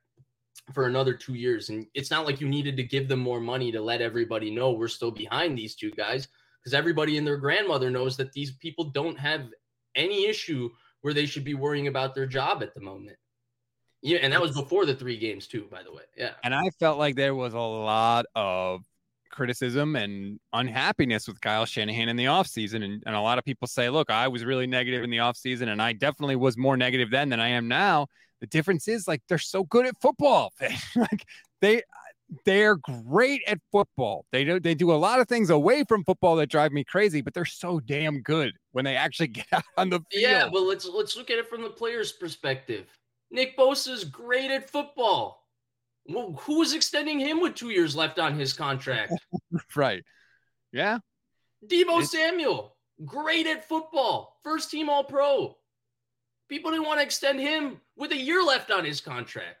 for 0.73 0.87
another 0.87 1.13
two 1.13 1.33
years. 1.33 1.69
And 1.69 1.87
it's 1.93 2.11
not 2.11 2.25
like 2.25 2.39
you 2.39 2.47
needed 2.47 2.77
to 2.77 2.83
give 2.83 3.07
them 3.07 3.19
more 3.19 3.41
money 3.41 3.71
to 3.71 3.81
let 3.81 4.01
everybody 4.01 4.51
know 4.51 4.71
we're 4.71 4.87
still 4.87 5.11
behind 5.11 5.57
these 5.57 5.75
two 5.75 5.91
guys 5.91 6.27
because 6.61 6.73
everybody 6.73 7.17
and 7.17 7.25
their 7.25 7.37
grandmother 7.37 7.89
knows 7.89 8.17
that 8.17 8.33
these 8.33 8.51
people 8.51 8.85
don't 8.85 9.17
have 9.17 9.47
any 9.95 10.27
issue 10.27 10.69
where 11.01 11.13
they 11.13 11.25
should 11.25 11.43
be 11.43 11.55
worrying 11.55 11.87
about 11.87 12.13
their 12.13 12.27
job 12.27 12.61
at 12.61 12.73
the 12.75 12.81
moment. 12.81 13.17
Yeah, 14.03 14.19
and 14.21 14.33
that 14.33 14.41
was 14.41 14.55
before 14.55 14.85
the 14.85 14.95
three 14.95 15.17
games 15.17 15.47
too, 15.47 15.67
by 15.71 15.83
the 15.83 15.91
way. 15.91 16.03
Yeah. 16.17 16.31
And 16.43 16.53
I 16.55 16.69
felt 16.79 16.97
like 16.97 17.15
there 17.15 17.35
was 17.35 17.53
a 17.53 17.59
lot 17.59 18.25
of 18.35 18.81
criticism 19.31 19.95
and 19.95 20.39
unhappiness 20.53 21.27
with 21.27 21.39
Kyle 21.39 21.65
Shanahan 21.65 22.09
in 22.09 22.15
the 22.15 22.25
offseason. 22.25 22.83
And, 22.83 23.03
and 23.05 23.15
a 23.15 23.21
lot 23.21 23.37
of 23.37 23.45
people 23.45 23.67
say, 23.67 23.89
look, 23.89 24.09
I 24.09 24.27
was 24.27 24.43
really 24.43 24.67
negative 24.67 25.03
in 25.03 25.09
the 25.09 25.17
offseason, 25.17 25.69
and 25.69 25.81
I 25.81 25.93
definitely 25.93 26.35
was 26.35 26.57
more 26.57 26.77
negative 26.77 27.09
then 27.11 27.29
than 27.29 27.39
I 27.39 27.49
am 27.49 27.67
now. 27.67 28.07
The 28.39 28.47
difference 28.47 28.87
is 28.87 29.07
like 29.07 29.21
they're 29.27 29.37
so 29.37 29.63
good 29.63 29.85
at 29.85 29.99
football. 30.01 30.51
like 30.95 31.25
they 31.61 31.83
they're 32.45 32.75
great 32.75 33.41
at 33.47 33.59
football. 33.71 34.25
They 34.31 34.43
do 34.43 34.59
they 34.59 34.75
do 34.75 34.91
a 34.91 34.95
lot 34.95 35.19
of 35.19 35.27
things 35.27 35.49
away 35.49 35.83
from 35.83 36.03
football 36.03 36.35
that 36.37 36.47
drive 36.47 36.71
me 36.71 36.83
crazy, 36.83 37.21
but 37.21 37.33
they're 37.33 37.45
so 37.45 37.79
damn 37.79 38.21
good 38.21 38.53
when 38.71 38.85
they 38.85 38.95
actually 38.95 39.27
get 39.39 39.47
out 39.51 39.63
on 39.77 39.89
the 39.89 39.99
field. 40.11 40.21
Yeah, 40.23 40.49
well, 40.51 40.67
let's 40.67 40.85
let's 40.85 41.15
look 41.15 41.29
at 41.29 41.37
it 41.39 41.47
from 41.47 41.61
the 41.61 41.69
player's 41.69 42.11
perspective. 42.11 42.85
Nick 43.31 43.57
Bosa 43.57 43.89
is 43.89 44.03
great 44.03 44.51
at 44.51 44.69
football. 44.69 45.47
Well, 46.07 46.33
who 46.41 46.59
was 46.59 46.73
extending 46.73 47.19
him 47.19 47.39
with 47.39 47.55
two 47.55 47.69
years 47.69 47.95
left 47.95 48.19
on 48.19 48.37
his 48.37 48.53
contract? 48.53 49.13
right. 49.75 50.03
Yeah. 50.71 50.99
Deebo 51.65 51.97
it's- 51.97 52.11
Samuel, 52.11 52.75
great 53.05 53.47
at 53.47 53.67
football, 53.67 54.39
first 54.43 54.71
team 54.71 54.89
All 54.89 55.03
Pro. 55.03 55.55
People 56.49 56.71
didn't 56.71 56.85
want 56.85 56.99
to 56.99 57.05
extend 57.05 57.39
him 57.39 57.79
with 57.95 58.11
a 58.11 58.17
year 58.17 58.43
left 58.43 58.71
on 58.71 58.83
his 58.83 58.99
contract. 58.99 59.60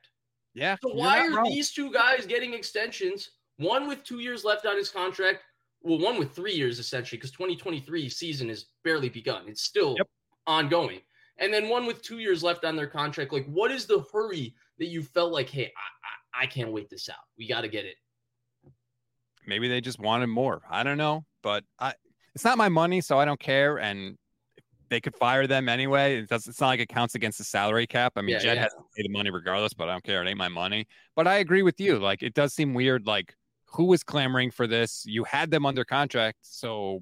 Yeah. 0.53 0.75
So 0.81 0.93
why 0.93 1.25
are 1.25 1.37
wrong. 1.37 1.45
these 1.45 1.71
two 1.71 1.91
guys 1.91 2.25
getting 2.25 2.53
extensions? 2.53 3.29
One 3.57 3.87
with 3.87 4.03
two 4.03 4.19
years 4.19 4.43
left 4.43 4.65
on 4.65 4.77
his 4.77 4.89
contract. 4.89 5.43
Well, 5.81 5.99
one 5.99 6.19
with 6.19 6.33
three 6.33 6.53
years 6.53 6.79
essentially, 6.79 7.17
because 7.17 7.31
2023 7.31 8.09
season 8.09 8.49
is 8.49 8.65
barely 8.83 9.09
begun. 9.09 9.43
It's 9.47 9.63
still 9.63 9.95
yep. 9.97 10.07
ongoing. 10.45 10.99
And 11.37 11.53
then 11.53 11.69
one 11.69 11.87
with 11.87 12.03
two 12.03 12.19
years 12.19 12.43
left 12.43 12.65
on 12.65 12.75
their 12.75 12.87
contract. 12.87 13.33
Like, 13.33 13.47
what 13.47 13.71
is 13.71 13.85
the 13.85 14.05
hurry 14.13 14.53
that 14.77 14.87
you 14.87 15.01
felt 15.01 15.31
like, 15.31 15.49
hey, 15.49 15.71
I, 16.33 16.39
I, 16.39 16.43
I 16.43 16.45
can't 16.45 16.71
wait 16.71 16.89
this 16.89 17.09
out. 17.09 17.15
We 17.37 17.47
got 17.47 17.61
to 17.61 17.67
get 17.67 17.85
it. 17.85 17.95
Maybe 19.47 19.67
they 19.67 19.81
just 19.81 19.99
wanted 19.99 20.27
more. 20.27 20.61
I 20.69 20.83
don't 20.83 20.97
know, 20.97 21.25
but 21.41 21.63
I 21.79 21.93
it's 22.35 22.45
not 22.45 22.57
my 22.57 22.69
money, 22.69 23.01
so 23.01 23.17
I 23.17 23.25
don't 23.25 23.39
care. 23.39 23.79
And 23.79 24.17
they 24.91 25.01
could 25.01 25.15
fire 25.15 25.47
them 25.47 25.67
anyway. 25.67 26.19
It 26.19 26.29
does, 26.29 26.45
it's 26.47 26.61
not 26.61 26.67
like 26.67 26.79
it 26.79 26.89
counts 26.89 27.15
against 27.15 27.39
the 27.39 27.43
salary 27.43 27.87
cap. 27.87 28.13
I 28.17 28.21
mean, 28.21 28.33
Yeah, 28.33 28.39
Jed 28.39 28.57
yeah. 28.57 28.63
has 28.63 28.73
to 28.73 28.83
pay 28.95 29.01
the 29.01 29.09
money 29.09 29.31
regardless, 29.31 29.73
but 29.73 29.89
I 29.89 29.93
don't 29.93 30.03
care. 30.03 30.21
It 30.23 30.27
ain't 30.29 30.37
my 30.37 30.49
money. 30.49 30.85
But 31.15 31.27
I 31.27 31.37
agree 31.37 31.63
with 31.63 31.79
you. 31.79 31.97
Like, 31.97 32.21
it 32.21 32.35
does 32.35 32.53
seem 32.53 32.75
weird. 32.75 33.07
Like, 33.07 33.33
who 33.65 33.85
was 33.85 34.03
clamoring 34.03 34.51
for 34.51 34.67
this? 34.67 35.03
You 35.07 35.23
had 35.23 35.49
them 35.49 35.65
under 35.65 35.83
contract, 35.83 36.37
so 36.43 37.01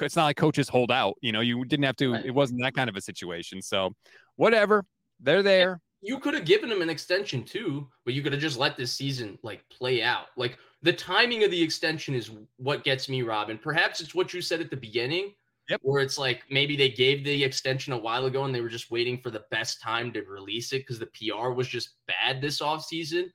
it's 0.00 0.16
not 0.16 0.24
like 0.24 0.36
coaches 0.36 0.68
hold 0.68 0.90
out. 0.90 1.14
You 1.22 1.32
know, 1.32 1.40
you 1.40 1.64
didn't 1.64 1.84
have 1.84 1.96
to. 1.96 2.12
Right. 2.12 2.26
It 2.26 2.34
wasn't 2.34 2.60
that 2.62 2.74
kind 2.74 2.90
of 2.90 2.96
a 2.96 3.00
situation. 3.00 3.62
So, 3.62 3.94
whatever. 4.36 4.84
They're 5.22 5.42
there. 5.42 5.80
you 6.02 6.18
could 6.18 6.32
have 6.34 6.46
given 6.46 6.70
them 6.70 6.80
an 6.82 6.88
extension 6.90 7.44
too, 7.44 7.86
but 8.06 8.14
you 8.14 8.22
could 8.22 8.32
have 8.32 8.40
just 8.40 8.58
let 8.58 8.76
this 8.78 8.90
season 8.92 9.38
like 9.42 9.62
play 9.68 10.02
out. 10.02 10.28
Like 10.36 10.56
the 10.80 10.94
timing 10.94 11.44
of 11.44 11.50
the 11.50 11.62
extension 11.62 12.14
is 12.14 12.30
what 12.56 12.82
gets 12.84 13.08
me, 13.10 13.20
Robin. 13.20 13.58
Perhaps 13.58 14.00
it's 14.00 14.14
what 14.14 14.32
you 14.32 14.40
said 14.40 14.60
at 14.62 14.70
the 14.70 14.76
beginning. 14.78 15.34
Yep. 15.70 15.80
Where 15.84 16.02
it's 16.02 16.18
like 16.18 16.42
maybe 16.50 16.76
they 16.76 16.90
gave 16.90 17.24
the 17.24 17.44
extension 17.44 17.92
a 17.92 17.98
while 17.98 18.26
ago 18.26 18.44
and 18.44 18.52
they 18.52 18.60
were 18.60 18.68
just 18.68 18.90
waiting 18.90 19.18
for 19.18 19.30
the 19.30 19.44
best 19.52 19.80
time 19.80 20.12
to 20.12 20.22
release 20.22 20.72
it 20.72 20.78
because 20.78 20.98
the 20.98 21.06
PR 21.06 21.50
was 21.50 21.68
just 21.68 21.90
bad 22.08 22.42
this 22.42 22.60
offseason. 22.60 23.26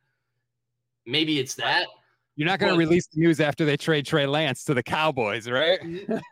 Maybe 1.06 1.40
it's 1.40 1.56
that. 1.56 1.88
You're 2.36 2.50
not 2.50 2.60
going 2.60 2.74
to 2.74 2.78
release 2.78 3.08
the 3.08 3.22
news 3.22 3.40
after 3.40 3.64
they 3.64 3.78
trade 3.78 4.06
Trey 4.06 4.26
Lance 4.26 4.66
to 4.66 4.74
the 4.74 4.84
Cowboys, 4.84 5.50
right? 5.50 5.80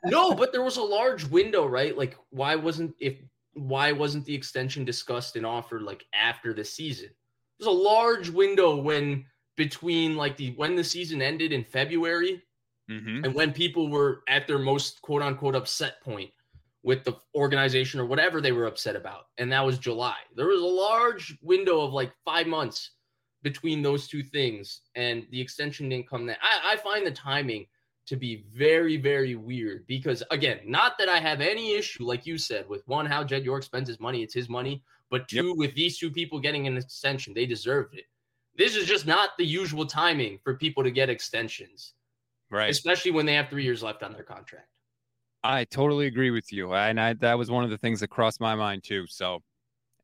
no, 0.06 0.34
but 0.34 0.52
there 0.52 0.62
was 0.62 0.76
a 0.76 0.84
large 0.84 1.24
window, 1.30 1.66
right? 1.66 1.98
Like, 1.98 2.18
why 2.32 2.56
wasn't 2.56 2.94
if 3.00 3.16
why 3.54 3.94
wasn't 3.94 4.26
the 4.26 4.36
extension 4.36 4.84
discussed 4.84 5.38
and 5.38 5.46
offered 5.46 5.84
like 5.84 6.06
after 6.14 6.54
the 6.54 6.66
season? 6.66 7.10
There's 7.58 7.68
a 7.68 7.72
large 7.72 8.30
window 8.30 8.76
when 8.76 9.24
between 9.56 10.18
like 10.18 10.36
the 10.36 10.52
when 10.56 10.76
the 10.76 10.84
season 10.84 11.22
ended 11.22 11.54
in 11.54 11.64
February 11.64 12.44
Mm-hmm. 12.92 13.24
and 13.24 13.34
when 13.34 13.54
people 13.54 13.90
were 13.90 14.24
at 14.28 14.46
their 14.46 14.60
most 14.60 15.02
quote 15.02 15.22
unquote 15.22 15.56
upset 15.56 16.02
point 16.02 16.30
with 16.84 17.06
the 17.06 17.14
organization 17.34 18.00
or 18.00 18.06
whatever 18.06 18.42
they 18.42 18.52
were 18.52 18.66
upset 18.66 18.96
about. 18.98 19.28
And 19.38 19.50
that 19.54 19.66
was 19.66 19.80
July. 19.80 20.18
There 20.36 20.48
was 20.48 20.62
a 20.62 20.66
large 20.66 21.38
window 21.42 21.80
of 21.80 21.94
like 21.94 22.12
five 22.26 22.46
months 22.46 22.92
between 23.42 23.82
those 23.82 24.08
two 24.08 24.22
things. 24.22 24.82
And 24.96 25.26
the 25.32 25.40
extension 25.40 25.88
didn't 25.90 26.10
come 26.10 26.26
then. 26.26 26.36
I, 26.42 26.74
I 26.74 26.78
find 26.78 27.08
the 27.08 27.12
timing 27.12 27.68
to 28.06 28.18
be 28.18 28.44
very, 28.54 28.98
very 28.98 29.36
weird 29.36 29.88
because 29.88 30.22
again, 30.30 30.60
not 30.66 30.98
that 30.98 31.08
I 31.08 31.20
have 31.20 31.40
any 31.40 31.74
issue, 31.74 32.04
like 32.04 32.26
you 32.26 32.38
said, 32.38 32.68
with 32.68 32.86
one, 32.86 33.06
how 33.06 33.24
Jed 33.24 33.46
York 33.46 33.64
spends 33.64 33.88
his 33.88 34.02
money, 34.02 34.22
it's 34.22 34.34
his 34.34 34.50
money, 34.50 34.84
but 35.10 35.22
Yep. 35.32 35.42
two, 35.42 35.54
with 35.54 35.74
these 35.74 35.98
two 35.98 36.12
people 36.12 36.38
getting 36.38 36.68
an 36.68 36.76
extension, 36.76 37.34
they 37.34 37.46
deserved 37.46 37.96
it. 37.96 38.06
This 38.58 38.76
is 38.76 38.86
just 38.86 39.08
not 39.08 39.30
the 39.38 39.46
usual 39.46 39.86
timing 39.86 40.38
for 40.44 40.56
people 40.56 40.84
to 40.84 40.92
get 40.92 41.10
extensions 41.10 41.94
Right. 42.54 42.70
especially 42.70 43.12
when 43.12 43.26
they 43.26 43.34
have 43.34 43.50
three 43.50 43.64
years 43.64 43.82
left 43.82 44.04
on 44.04 44.14
their 44.14 44.24
contract. 44.24 44.68
I 45.44 45.66
totally 45.66 46.06
agree 46.08 46.30
with 46.32 46.54
you. 46.54 46.74
And 46.74 47.00
I, 47.00 47.14
that 47.16 47.38
was 47.38 47.50
one 47.52 47.64
of 47.64 47.70
the 47.70 47.78
things 47.78 48.00
that 48.00 48.10
crossed 48.10 48.40
my 48.40 48.56
mind 48.56 48.84
too. 48.84 49.06
So, 49.08 49.40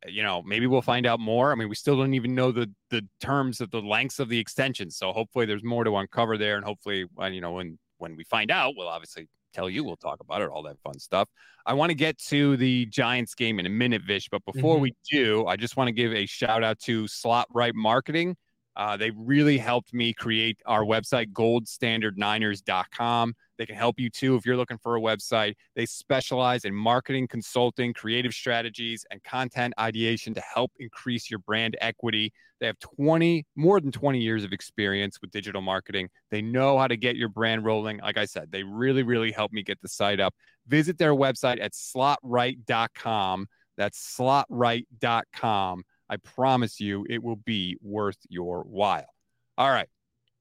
you 0.08 0.24
know, 0.24 0.42
maybe 0.44 0.66
we'll 0.68 0.82
find 0.82 1.06
out 1.06 1.20
more. 1.20 1.52
I 1.52 1.56
mean, 1.56 1.70
we 1.70 1.76
still 1.76 1.96
don't 1.98 2.14
even 2.14 2.34
know 2.36 2.52
the 2.52 2.70
the 2.90 3.06
terms 3.22 3.62
of 3.62 3.70
the 3.72 3.82
lengths 3.82 4.20
of 4.20 4.30
the 4.30 4.40
extension. 4.40 4.90
So 4.90 5.14
hopefully 5.14 5.46
there's 5.46 5.64
more 5.64 5.84
to 5.84 5.96
uncover 5.98 6.38
there. 6.38 6.56
And 6.58 6.66
hopefully, 6.66 7.06
when 7.14 7.34
you 7.34 7.42
know, 7.42 7.54
when 7.54 7.78
when 8.00 8.16
we 8.16 8.24
find 8.26 8.50
out, 8.52 8.74
we'll 8.76 8.88
obviously 8.88 9.28
tell 9.54 9.70
you. 9.70 9.84
We'll 9.84 9.98
talk 9.98 10.20
about 10.20 10.42
it, 10.42 10.50
all 10.50 10.64
that 10.64 10.80
fun 10.84 10.98
stuff. 11.00 11.30
I 11.66 11.74
want 11.74 11.90
to 11.92 11.96
get 11.96 12.18
to 12.30 12.58
the 12.58 12.86
Giants 12.88 13.36
game 13.36 13.60
in 13.60 13.66
a 13.66 13.70
minute, 13.70 14.02
Vish. 14.06 14.28
But 14.30 14.44
before 14.46 14.78
Mhm. 14.78 14.82
we 14.82 14.94
do, 15.12 15.46
I 15.48 15.56
just 15.56 15.78
want 15.78 15.88
to 15.90 15.92
give 15.94 16.14
a 16.14 16.26
shout 16.26 16.64
out 16.64 16.80
to 16.82 17.08
Slot 17.08 17.48
Right 17.54 17.76
Marketing. 17.76 18.36
Uh, 18.80 18.96
they 18.96 19.12
really 19.12 19.58
helped 19.58 19.94
me 19.94 20.14
create 20.14 20.58
our 20.66 20.86
website, 20.86 21.34
goldstandardniners.com. 21.34 23.34
They 23.58 23.66
can 23.66 23.76
help 23.76 24.00
you 24.00 24.10
too 24.10 24.38
if 24.38 24.46
you're 24.46 24.56
looking 24.56 24.78
for 24.78 24.96
a 24.96 25.02
website. 25.02 25.56
They 25.76 25.86
specialize 25.86 26.64
in 26.64 26.74
marketing, 26.74 27.28
consulting, 27.28 27.94
creative 27.94 28.34
strategies, 28.34 29.06
and 29.12 29.22
content 29.26 29.74
ideation 29.78 30.34
to 30.34 30.40
help 30.40 30.72
increase 30.80 31.30
your 31.30 31.40
brand 31.40 31.76
equity. 31.82 32.32
They 32.62 32.68
have 32.68 32.80
20, 32.80 33.46
more 33.58 33.82
than 33.82 33.92
20 33.92 34.18
years 34.18 34.46
of 34.46 34.54
experience 34.54 35.20
with 35.20 35.32
digital 35.32 35.62
marketing. 35.62 36.08
They 36.32 36.42
know 36.42 36.78
how 36.78 36.88
to 36.88 36.96
get 36.96 37.18
your 37.18 37.28
brand 37.28 37.66
rolling. 37.66 37.98
Like 37.98 38.18
I 38.18 38.24
said, 38.24 38.50
they 38.50 38.64
really, 38.64 39.04
really 39.04 39.34
helped 39.34 39.54
me 39.54 39.62
get 39.62 39.82
the 39.82 39.90
site 39.90 40.22
up. 40.22 40.34
Visit 40.70 40.98
their 40.98 41.14
website 41.14 41.62
at 41.62 41.74
slotright.com. 41.74 43.48
That's 43.76 44.18
slotright.com. 44.18 45.84
I 46.10 46.18
promise 46.18 46.80
you 46.80 47.06
it 47.10 47.24
will 47.24 47.36
be 47.36 47.78
worth 47.82 48.18
your 48.30 48.64
while. 48.64 49.14
All 49.58 49.70
right, 49.70 49.90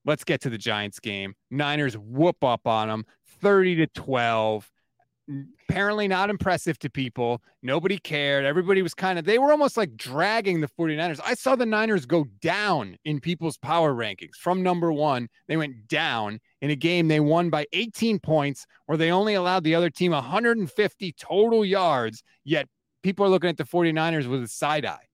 let's 0.05 0.25
get 0.25 0.41
to 0.43 0.51
the 0.51 0.59
Giants 0.59 1.01
game. 1.01 1.35
Niners 1.51 1.97
whoop 1.97 2.43
up 2.43 2.67
on 2.67 2.89
them 2.89 3.05
30 3.41 3.77
to 3.77 3.87
12. 3.89 4.71
Apparently 5.69 6.09
not 6.09 6.31
impressive 6.31 6.79
to 6.79 6.89
people. 6.89 7.43
Nobody 7.63 7.99
cared. 7.99 8.47
Everybody 8.47 8.81
was 8.81 8.95
kind 8.95 9.19
of, 9.19 9.27
they 9.27 9.39
were 9.39 9.51
almost 9.51 9.77
like 9.77 9.95
dragging 9.95 10.63
the 10.63 10.69
49ers. 10.69 11.21
I 11.23 11.35
saw 11.35 11.55
the 11.55 11.67
Niners 11.67 12.07
go 12.07 12.25
down 12.41 12.97
in 13.05 13.21
people's 13.21 13.59
power 13.59 13.93
rankings 13.93 14.37
from 14.41 14.63
number 14.63 14.91
one. 14.91 15.29
They 15.47 15.59
went 15.59 15.87
down 15.87 16.41
in 16.63 16.71
a 16.71 16.77
game 16.77 17.09
they 17.09 17.21
won 17.21 17.51
by 17.51 17.67
18 17.75 18.21
points 18.21 18.65
where 18.87 18.97
they 18.97 19.11
only 19.11 19.35
allowed 19.35 19.65
the 19.65 19.75
other 19.75 19.91
team 19.91 20.13
150 20.13 21.15
total 21.21 21.63
yards, 21.63 22.23
yet 22.45 22.67
people 23.03 23.27
are 23.27 23.29
looking 23.29 23.51
at 23.51 23.59
the 23.59 23.65
49ers 23.65 24.27
with 24.27 24.43
a 24.43 24.49
side 24.49 24.87
eye. 24.87 25.08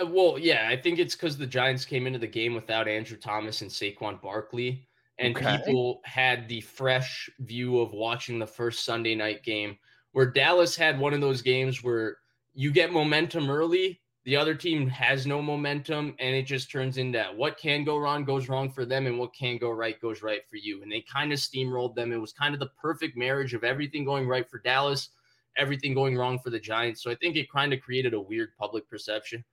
Uh, 0.00 0.06
Well, 0.06 0.38
yeah, 0.38 0.68
I 0.68 0.76
think 0.80 0.98
it's 0.98 1.14
because 1.16 1.38
the 1.38 1.46
Giants 1.46 1.84
came 1.84 2.06
into 2.06 2.18
the 2.18 2.26
game 2.26 2.54
without 2.54 2.88
Andrew 2.88 3.16
Thomas 3.16 3.62
and 3.62 3.70
Saquon 3.70 4.20
Barkley, 4.20 4.88
and 5.18 5.36
Okay. 5.36 5.60
people 5.60 6.00
had 6.04 6.48
the 6.48 6.60
fresh 6.60 7.30
view 7.40 7.78
of 7.80 7.92
watching 7.92 8.38
the 8.38 8.46
first 8.46 8.84
Sunday 8.84 9.14
night 9.14 9.42
game, 9.42 9.78
where 10.12 10.30
Dallas 10.30 10.76
had 10.76 10.98
one 10.98 11.14
of 11.14 11.20
those 11.20 11.42
games 11.42 11.82
where 11.82 12.18
you 12.52 12.72
get 12.72 12.92
momentum 12.92 13.50
early, 13.50 14.02
the 14.24 14.36
other 14.36 14.54
team 14.54 14.86
has 14.88 15.26
no 15.26 15.40
momentum, 15.40 16.14
and 16.18 16.34
it 16.36 16.42
just 16.42 16.70
turns 16.70 16.98
into 16.98 17.22
what 17.36 17.56
can 17.58 17.84
go 17.84 17.96
wrong 17.96 18.24
goes 18.24 18.48
wrong 18.48 18.70
for 18.70 18.84
them, 18.84 19.06
and 19.06 19.18
what 19.18 19.34
can 19.34 19.56
go 19.56 19.70
right 19.70 19.98
goes 20.00 20.20
right 20.22 20.46
for 20.48 20.56
you. 20.56 20.82
And 20.82 20.92
they 20.92 21.00
kind 21.02 21.32
of 21.32 21.38
steamrolled 21.38 21.94
them. 21.94 22.12
It 22.12 22.18
was 22.18 22.32
kind 22.32 22.52
of 22.54 22.60
the 22.60 22.70
perfect 22.80 23.16
marriage 23.16 23.54
of 23.54 23.64
everything 23.64 24.04
going 24.04 24.28
right 24.28 24.48
for 24.48 24.58
Dallas, 24.58 25.10
everything 25.56 25.94
going 25.94 26.16
wrong 26.16 26.38
for 26.38 26.50
the 26.50 26.60
Giants. 26.60 27.02
So 27.02 27.10
I 27.10 27.14
think 27.14 27.36
it 27.36 27.50
kind 27.50 27.72
of 27.72 27.80
created 27.80 28.12
a 28.14 28.20
weird 28.20 28.50
public 28.58 28.88
perception. 28.88 29.44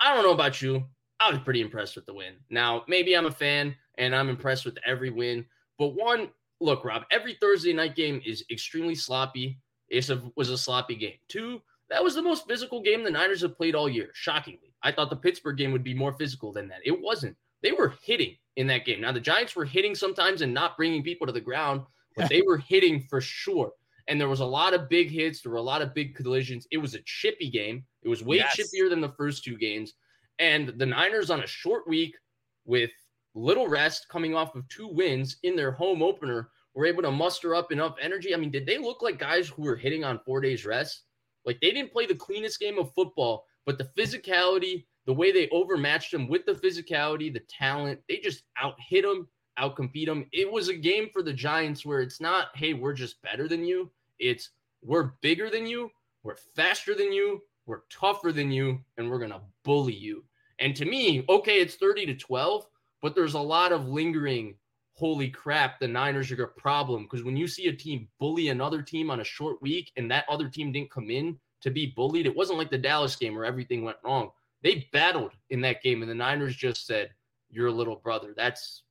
I 0.00 0.14
don't 0.14 0.24
know 0.24 0.32
about 0.32 0.62
you. 0.62 0.84
I 1.20 1.30
was 1.30 1.40
pretty 1.40 1.60
impressed 1.60 1.96
with 1.96 2.06
the 2.06 2.14
win. 2.14 2.34
Now, 2.48 2.84
maybe 2.88 3.16
I'm 3.16 3.26
a 3.26 3.30
fan 3.30 3.76
and 3.98 4.14
I'm 4.14 4.30
impressed 4.30 4.64
with 4.64 4.78
every 4.86 5.10
win. 5.10 5.44
But 5.78 5.88
one, 5.88 6.30
look, 6.60 6.84
Rob, 6.84 7.02
every 7.10 7.34
Thursday 7.34 7.72
night 7.72 7.94
game 7.94 8.22
is 8.24 8.44
extremely 8.50 8.94
sloppy. 8.94 9.58
It 9.88 10.08
was 10.36 10.48
a 10.48 10.56
sloppy 10.56 10.94
game. 10.94 11.18
Two, 11.28 11.60
that 11.90 12.02
was 12.02 12.14
the 12.14 12.22
most 12.22 12.46
physical 12.46 12.80
game 12.80 13.02
the 13.02 13.10
Niners 13.10 13.42
have 13.42 13.56
played 13.56 13.74
all 13.74 13.88
year, 13.88 14.10
shockingly. 14.14 14.72
I 14.82 14.92
thought 14.92 15.10
the 15.10 15.16
Pittsburgh 15.16 15.58
game 15.58 15.72
would 15.72 15.84
be 15.84 15.94
more 15.94 16.12
physical 16.12 16.52
than 16.52 16.68
that. 16.68 16.80
It 16.84 16.98
wasn't. 16.98 17.36
They 17.62 17.72
were 17.72 17.94
hitting 18.02 18.36
in 18.56 18.66
that 18.68 18.86
game. 18.86 19.00
Now, 19.00 19.12
the 19.12 19.20
Giants 19.20 19.54
were 19.54 19.64
hitting 19.64 19.94
sometimes 19.94 20.40
and 20.40 20.54
not 20.54 20.76
bringing 20.76 21.02
people 21.02 21.26
to 21.26 21.32
the 21.32 21.40
ground, 21.40 21.82
but 22.16 22.28
they 22.30 22.42
were 22.42 22.58
hitting 22.58 23.02
for 23.10 23.20
sure. 23.20 23.72
And 24.10 24.20
there 24.20 24.28
was 24.28 24.40
a 24.40 24.44
lot 24.44 24.74
of 24.74 24.88
big 24.88 25.08
hits. 25.08 25.40
There 25.40 25.52
were 25.52 25.58
a 25.58 25.62
lot 25.62 25.82
of 25.82 25.94
big 25.94 26.16
collisions. 26.16 26.66
It 26.72 26.78
was 26.78 26.94
a 26.94 27.00
chippy 27.04 27.48
game. 27.48 27.86
It 28.02 28.08
was 28.08 28.22
way 28.24 28.38
Yes. 28.38 28.56
chippier 28.56 28.90
than 28.90 29.00
the 29.00 29.12
first 29.12 29.44
two 29.44 29.56
games. 29.56 29.94
And 30.40 30.70
the 30.70 30.84
Niners 30.86 31.30
on 31.30 31.44
a 31.44 31.46
short 31.46 31.86
week 31.86 32.16
with 32.64 32.90
little 33.34 33.68
rest 33.68 34.08
coming 34.08 34.34
off 34.34 34.56
of 34.56 34.68
two 34.68 34.88
wins 34.88 35.36
in 35.44 35.54
their 35.54 35.70
home 35.70 36.02
opener 36.02 36.50
were 36.74 36.86
able 36.86 37.02
to 37.02 37.10
muster 37.10 37.54
up 37.54 37.70
enough 37.70 37.94
energy. 38.00 38.34
I 38.34 38.36
mean, 38.36 38.50
did 38.50 38.66
they 38.66 38.78
look 38.78 39.00
like 39.00 39.18
guys 39.18 39.48
who 39.48 39.62
were 39.62 39.76
hitting 39.76 40.02
on 40.02 40.18
four 40.26 40.40
days 40.40 40.66
rest? 40.66 41.04
Like 41.44 41.60
they 41.60 41.70
didn't 41.70 41.92
play 41.92 42.06
the 42.06 42.14
cleanest 42.14 42.58
game 42.58 42.78
of 42.78 42.92
football, 42.94 43.46
but 43.64 43.78
the 43.78 43.90
physicality, 43.96 44.86
the 45.06 45.12
way 45.12 45.30
they 45.30 45.48
overmatched 45.50 46.10
them 46.10 46.28
with 46.28 46.44
the 46.46 46.52
physicality, 46.52 47.32
the 47.32 47.42
talent, 47.48 48.00
they 48.08 48.18
just 48.18 48.42
out 48.60 48.74
hit 48.80 49.02
them, 49.02 49.28
out 49.56 49.76
compete 49.76 50.08
them. 50.08 50.26
It 50.32 50.50
was 50.50 50.68
a 50.68 50.74
game 50.74 51.08
for 51.12 51.22
the 51.22 51.32
Giants 51.32 51.86
where 51.86 52.00
it's 52.00 52.20
not, 52.20 52.48
hey, 52.56 52.74
we're 52.74 52.92
just 52.92 53.22
better 53.22 53.46
than 53.46 53.64
you. 53.64 53.90
It's 54.20 54.50
we're 54.82 55.12
bigger 55.20 55.50
than 55.50 55.66
you, 55.66 55.90
we're 56.22 56.36
faster 56.54 56.94
than 56.94 57.12
you, 57.12 57.42
we're 57.66 57.82
tougher 57.90 58.32
than 58.32 58.50
you, 58.50 58.80
and 58.96 59.10
we're 59.10 59.18
gonna 59.18 59.42
bully 59.64 59.94
you. 59.94 60.24
And 60.58 60.76
to 60.76 60.84
me, 60.84 61.24
okay, 61.28 61.60
it's 61.60 61.76
30 61.76 62.06
to 62.06 62.14
12, 62.14 62.66
but 63.00 63.14
there's 63.14 63.34
a 63.34 63.40
lot 63.40 63.72
of 63.72 63.88
lingering. 63.88 64.56
Holy 64.92 65.30
crap, 65.30 65.80
the 65.80 65.88
Niners 65.88 66.30
are 66.30 66.42
a 66.42 66.48
problem 66.48 67.04
because 67.04 67.24
when 67.24 67.36
you 67.36 67.48
see 67.48 67.68
a 67.68 67.72
team 67.72 68.06
bully 68.18 68.48
another 68.48 68.82
team 68.82 69.10
on 69.10 69.20
a 69.20 69.24
short 69.24 69.62
week 69.62 69.90
and 69.96 70.10
that 70.10 70.26
other 70.28 70.48
team 70.48 70.72
didn't 70.72 70.90
come 70.90 71.10
in 71.10 71.38
to 71.62 71.70
be 71.70 71.86
bullied, 71.86 72.26
it 72.26 72.36
wasn't 72.36 72.58
like 72.58 72.70
the 72.70 72.76
Dallas 72.76 73.16
game 73.16 73.34
where 73.34 73.46
everything 73.46 73.82
went 73.82 73.96
wrong. 74.04 74.30
They 74.62 74.88
battled 74.92 75.32
in 75.48 75.62
that 75.62 75.82
game, 75.82 76.02
and 76.02 76.10
the 76.10 76.14
Niners 76.14 76.54
just 76.54 76.86
said, 76.86 77.10
You're 77.50 77.68
a 77.68 77.72
little 77.72 77.96
brother. 77.96 78.34
That's 78.36 78.82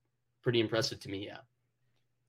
pretty 0.42 0.60
impressive 0.60 1.00
to 1.02 1.10
me. 1.10 1.28
Yeah. 1.28 1.38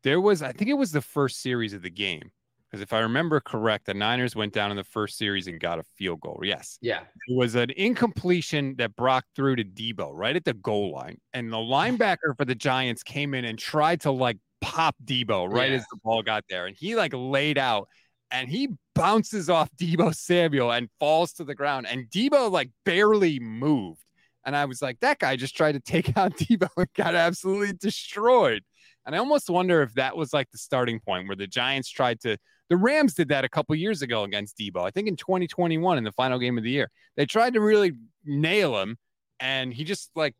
There 0.02 0.20
was, 0.20 0.42
I 0.42 0.52
think 0.52 0.70
it 0.70 0.74
was 0.74 0.92
the 0.92 1.00
first 1.00 1.40
series 1.40 1.72
of 1.72 1.82
the 1.82 1.90
game. 1.90 2.30
Because 2.70 2.82
if 2.82 2.92
I 2.92 3.00
remember 3.00 3.40
correct, 3.40 3.86
the 3.86 3.94
Niners 3.94 4.36
went 4.36 4.52
down 4.52 4.70
in 4.70 4.76
the 4.76 4.84
first 4.84 5.18
series 5.18 5.48
and 5.48 5.58
got 5.58 5.80
a 5.80 5.82
field 5.96 6.20
goal. 6.20 6.40
Yes. 6.44 6.78
Yeah. 6.80 7.00
It 7.26 7.36
was 7.36 7.56
an 7.56 7.70
incompletion 7.70 8.76
that 8.78 8.94
Brock 8.94 9.24
threw 9.34 9.56
to 9.56 9.64
Deebo 9.64 10.10
right 10.12 10.36
at 10.36 10.44
the 10.44 10.52
goal 10.54 10.92
line. 10.92 11.18
And 11.32 11.52
the 11.52 11.56
linebacker 11.76 12.36
for 12.36 12.44
the 12.44 12.54
Giants 12.54 13.02
came 13.02 13.34
in 13.34 13.44
and 13.44 13.58
tried 13.58 14.02
to 14.02 14.12
like 14.12 14.38
pop 14.60 14.94
Deebo 15.04 15.52
right 15.52 15.70
Yeah. 15.70 15.78
as 15.78 15.84
the 15.90 15.98
ball 16.04 16.22
got 16.22 16.44
there. 16.48 16.66
And 16.66 16.76
he 16.78 16.94
like 16.94 17.12
laid 17.14 17.58
out. 17.58 17.88
and 18.30 18.48
he 18.48 18.68
bounces 18.94 19.50
off 19.50 19.68
Deebo 19.76 20.14
Samuel 20.14 20.70
and 20.70 20.88
falls 21.00 21.32
to 21.34 21.44
the 21.44 21.54
ground. 21.56 21.88
And 21.88 22.06
Deebo 22.08 22.50
like 22.52 22.70
barely 22.84 23.40
moved. 23.40 24.04
And 24.46 24.54
I 24.54 24.64
was 24.66 24.80
like, 24.80 25.00
that 25.00 25.18
guy 25.18 25.34
just 25.34 25.56
tried 25.56 25.72
to 25.72 25.80
take 25.80 26.16
out 26.16 26.36
Deebo 26.36 26.68
and 26.76 26.86
got 26.96 27.16
absolutely 27.16 27.72
destroyed. 27.72 28.62
And 29.04 29.14
I 29.16 29.18
almost 29.18 29.50
wonder 29.50 29.82
if 29.82 29.94
that 29.94 30.16
was 30.16 30.32
like 30.32 30.50
the 30.52 30.58
starting 30.58 31.00
point 31.00 31.26
where 31.26 31.34
the 31.36 31.48
Giants 31.48 31.90
tried 31.90 32.20
to. 32.20 32.36
The 32.70 32.76
Rams 32.76 33.14
did 33.14 33.28
that 33.28 33.44
a 33.44 33.48
couple 33.48 33.74
years 33.74 34.00
ago 34.00 34.22
against 34.22 34.56
Deebo. 34.56 34.86
I 34.86 34.90
think 34.90 35.08
in 35.08 35.16
2021 35.16 35.98
in 35.98 36.04
the 36.04 36.12
final 36.12 36.38
game 36.38 36.56
of 36.56 36.64
the 36.64 36.70
year, 36.70 36.90
they 37.16 37.26
tried 37.26 37.54
to 37.54 37.60
really 37.60 37.92
nail 38.24 38.80
him, 38.80 38.96
and 39.40 39.74
he 39.74 39.84
just 39.84 40.10
like 40.14 40.34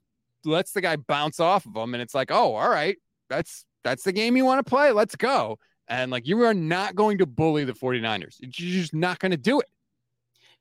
lets 0.44 0.72
the 0.72 0.80
guy 0.80 0.96
bounce 0.96 1.40
off 1.40 1.66
of 1.66 1.76
him, 1.76 1.94
and 1.94 2.02
it's 2.02 2.14
like, 2.14 2.30
oh, 2.30 2.54
all 2.54 2.70
right, 2.70 2.96
that's 3.28 3.66
that's 3.84 4.04
the 4.04 4.12
game 4.12 4.36
you 4.36 4.44
want 4.44 4.64
to 4.64 4.68
play. 4.68 4.92
Let's 4.92 5.16
go. 5.16 5.58
And 5.88 6.10
like 6.10 6.26
you 6.26 6.40
are 6.42 6.54
not 6.54 6.94
going 6.94 7.18
to 7.18 7.26
bully 7.26 7.64
the 7.64 7.72
49ers. 7.72 8.36
You're 8.40 8.50
just 8.50 8.94
not 8.94 9.18
going 9.18 9.32
to 9.32 9.36
do 9.36 9.60
it. 9.60 9.66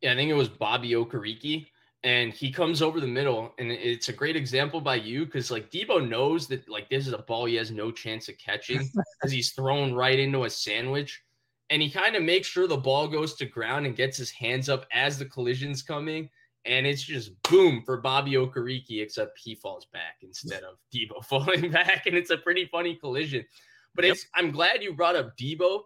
Yeah, 0.02 0.14
I 0.14 0.16
think 0.16 0.32
it 0.32 0.36
was 0.36 0.50
Bobby 0.50 0.92
Okereke 0.92 1.68
and 2.04 2.34
he 2.34 2.52
comes 2.52 2.82
over 2.82 3.00
the 3.00 3.08
middle 3.08 3.54
and 3.58 3.72
it's 3.72 4.10
a 4.10 4.14
great 4.14 4.36
example 4.36 4.80
by 4.80 4.96
you 4.96 5.26
because 5.26 5.52
like 5.52 5.70
deebo 5.70 6.08
knows 6.08 6.48
that 6.48 6.68
like 6.70 6.90
this 6.90 7.08
is 7.08 7.14
a 7.14 7.18
ball 7.18 7.46
he 7.46 7.56
has 7.56 7.72
no 7.72 7.92
chance 7.92 8.30
of 8.30 8.38
catching 8.38 8.90
because 8.94 9.32
he's 9.32 9.52
thrown 9.52 9.94
right 9.94 10.18
into 10.18 10.46
a 10.46 10.50
sandwich 10.50 11.22
and 11.70 11.82
he 11.82 11.90
kind 11.90 12.16
of 12.16 12.24
makes 12.24 12.48
sure 12.48 12.68
the 12.68 12.78
ball 12.78 13.08
goes 13.08 13.36
to 13.36 13.46
ground 13.46 13.86
and 13.86 13.96
gets 13.96 14.18
his 14.18 14.32
hands 14.32 14.70
up 14.70 14.86
as 14.92 15.20
the 15.20 15.26
collision's 15.26 15.82
coming. 15.84 16.30
And 16.66 16.86
it's 16.86 17.04
just 17.04 17.32
boom 17.44 17.84
for 17.86 18.02
Bobby 18.02 18.34
Okereke 18.34 19.02
except 19.02 19.40
he 19.40 19.56
falls 19.56 19.86
back 19.86 20.18
instead 20.22 20.64
of 20.64 20.76
Deebo 20.94 21.24
falling 21.30 21.72
back. 21.72 22.06
And 22.06 22.16
it's 22.16 22.32
a 22.32 22.38
pretty 22.38 22.66
funny 22.66 22.96
collision. 22.96 23.46
But 23.96 24.06
yep. 24.06 24.14
it's 24.14 24.26
I'm 24.36 24.52
glad 24.52 24.84
you 24.84 24.94
brought 24.94 25.16
up 25.16 25.38
Deebo 25.38 25.82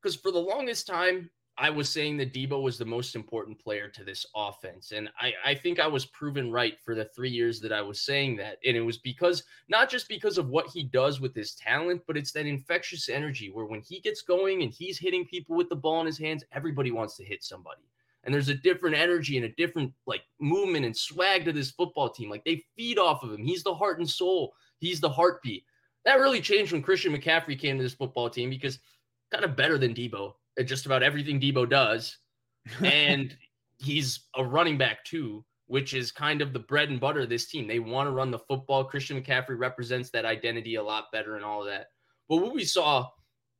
because 0.00 0.16
for 0.16 0.30
the 0.30 0.38
longest 0.38 0.86
time 0.86 1.30
I 1.60 1.70
was 1.70 1.88
saying 1.88 2.18
that 2.18 2.32
Deebo 2.32 2.62
was 2.62 2.78
the 2.78 2.84
most 2.84 3.16
important 3.16 3.58
player 3.58 3.88
to 3.88 4.04
this 4.04 4.24
offense. 4.36 4.92
And 4.92 5.10
I, 5.20 5.32
I 5.44 5.54
think 5.54 5.80
I 5.80 5.88
was 5.88 6.06
proven 6.06 6.52
right 6.52 6.78
for 6.84 6.94
the 6.94 7.06
three 7.06 7.30
years 7.30 7.60
that 7.60 7.72
I 7.72 7.82
was 7.82 8.00
saying 8.00 8.36
that. 8.36 8.58
And 8.64 8.76
it 8.76 8.80
was 8.80 8.98
because 8.98 9.42
not 9.68 9.90
just 9.90 10.08
because 10.08 10.38
of 10.38 10.50
what 10.50 10.68
he 10.68 10.84
does 10.84 11.20
with 11.20 11.34
his 11.34 11.54
talent, 11.54 12.02
but 12.06 12.16
it's 12.16 12.30
that 12.32 12.46
infectious 12.46 13.08
energy 13.08 13.50
where 13.50 13.66
when 13.66 13.80
he 13.80 13.98
gets 13.98 14.22
going 14.22 14.62
and 14.62 14.72
he's 14.72 14.98
hitting 14.98 15.26
people 15.26 15.56
with 15.56 15.68
the 15.68 15.74
ball 15.74 16.00
in 16.00 16.06
his 16.06 16.18
hands, 16.18 16.44
everybody 16.52 16.92
wants 16.92 17.16
to 17.16 17.24
hit 17.24 17.42
somebody. 17.42 17.82
And 18.22 18.32
there's 18.32 18.50
a 18.50 18.54
different 18.54 18.94
energy 18.94 19.36
and 19.36 19.46
a 19.46 19.54
different 19.54 19.92
like 20.06 20.22
movement 20.40 20.84
and 20.86 20.96
swag 20.96 21.44
to 21.44 21.52
this 21.52 21.72
football 21.72 22.08
team. 22.08 22.30
Like 22.30 22.44
they 22.44 22.64
feed 22.76 22.98
off 22.98 23.24
of 23.24 23.32
him. 23.32 23.42
He's 23.42 23.64
the 23.64 23.74
heart 23.74 23.98
and 23.98 24.08
soul. 24.08 24.52
He's 24.78 25.00
the 25.00 25.10
heartbeat. 25.10 25.64
That 26.04 26.20
really 26.20 26.40
changed 26.40 26.72
when 26.72 26.82
Christian 26.82 27.16
McCaffrey 27.16 27.58
came 27.58 27.78
to 27.78 27.82
this 27.82 27.94
football 27.94 28.30
team 28.30 28.48
because 28.48 28.78
kind 29.32 29.44
of 29.44 29.56
better 29.56 29.76
than 29.76 29.94
Deebo 29.94 30.34
at 30.58 30.66
just 30.66 30.86
about 30.86 31.02
everything 31.02 31.40
Deebo 31.40 31.68
does. 31.68 32.18
And 32.82 33.34
he's 33.78 34.26
a 34.36 34.44
running 34.44 34.76
back 34.76 35.02
too, 35.04 35.42
which 35.68 35.94
is 35.94 36.12
kind 36.12 36.42
of 36.42 36.52
the 36.52 36.58
bread 36.58 36.90
and 36.90 37.00
butter 37.00 37.20
of 37.20 37.30
this 37.30 37.46
team. 37.46 37.66
They 37.66 37.78
want 37.78 38.08
to 38.08 38.12
run 38.12 38.30
the 38.30 38.38
football. 38.40 38.84
Christian 38.84 39.22
McCaffrey 39.22 39.58
represents 39.58 40.10
that 40.10 40.26
identity 40.26 40.74
a 40.74 40.82
lot 40.82 41.06
better 41.12 41.36
and 41.36 41.44
all 41.44 41.62
of 41.62 41.68
that. 41.68 41.86
But 42.28 42.38
what 42.38 42.52
we 42.52 42.64
saw 42.64 43.06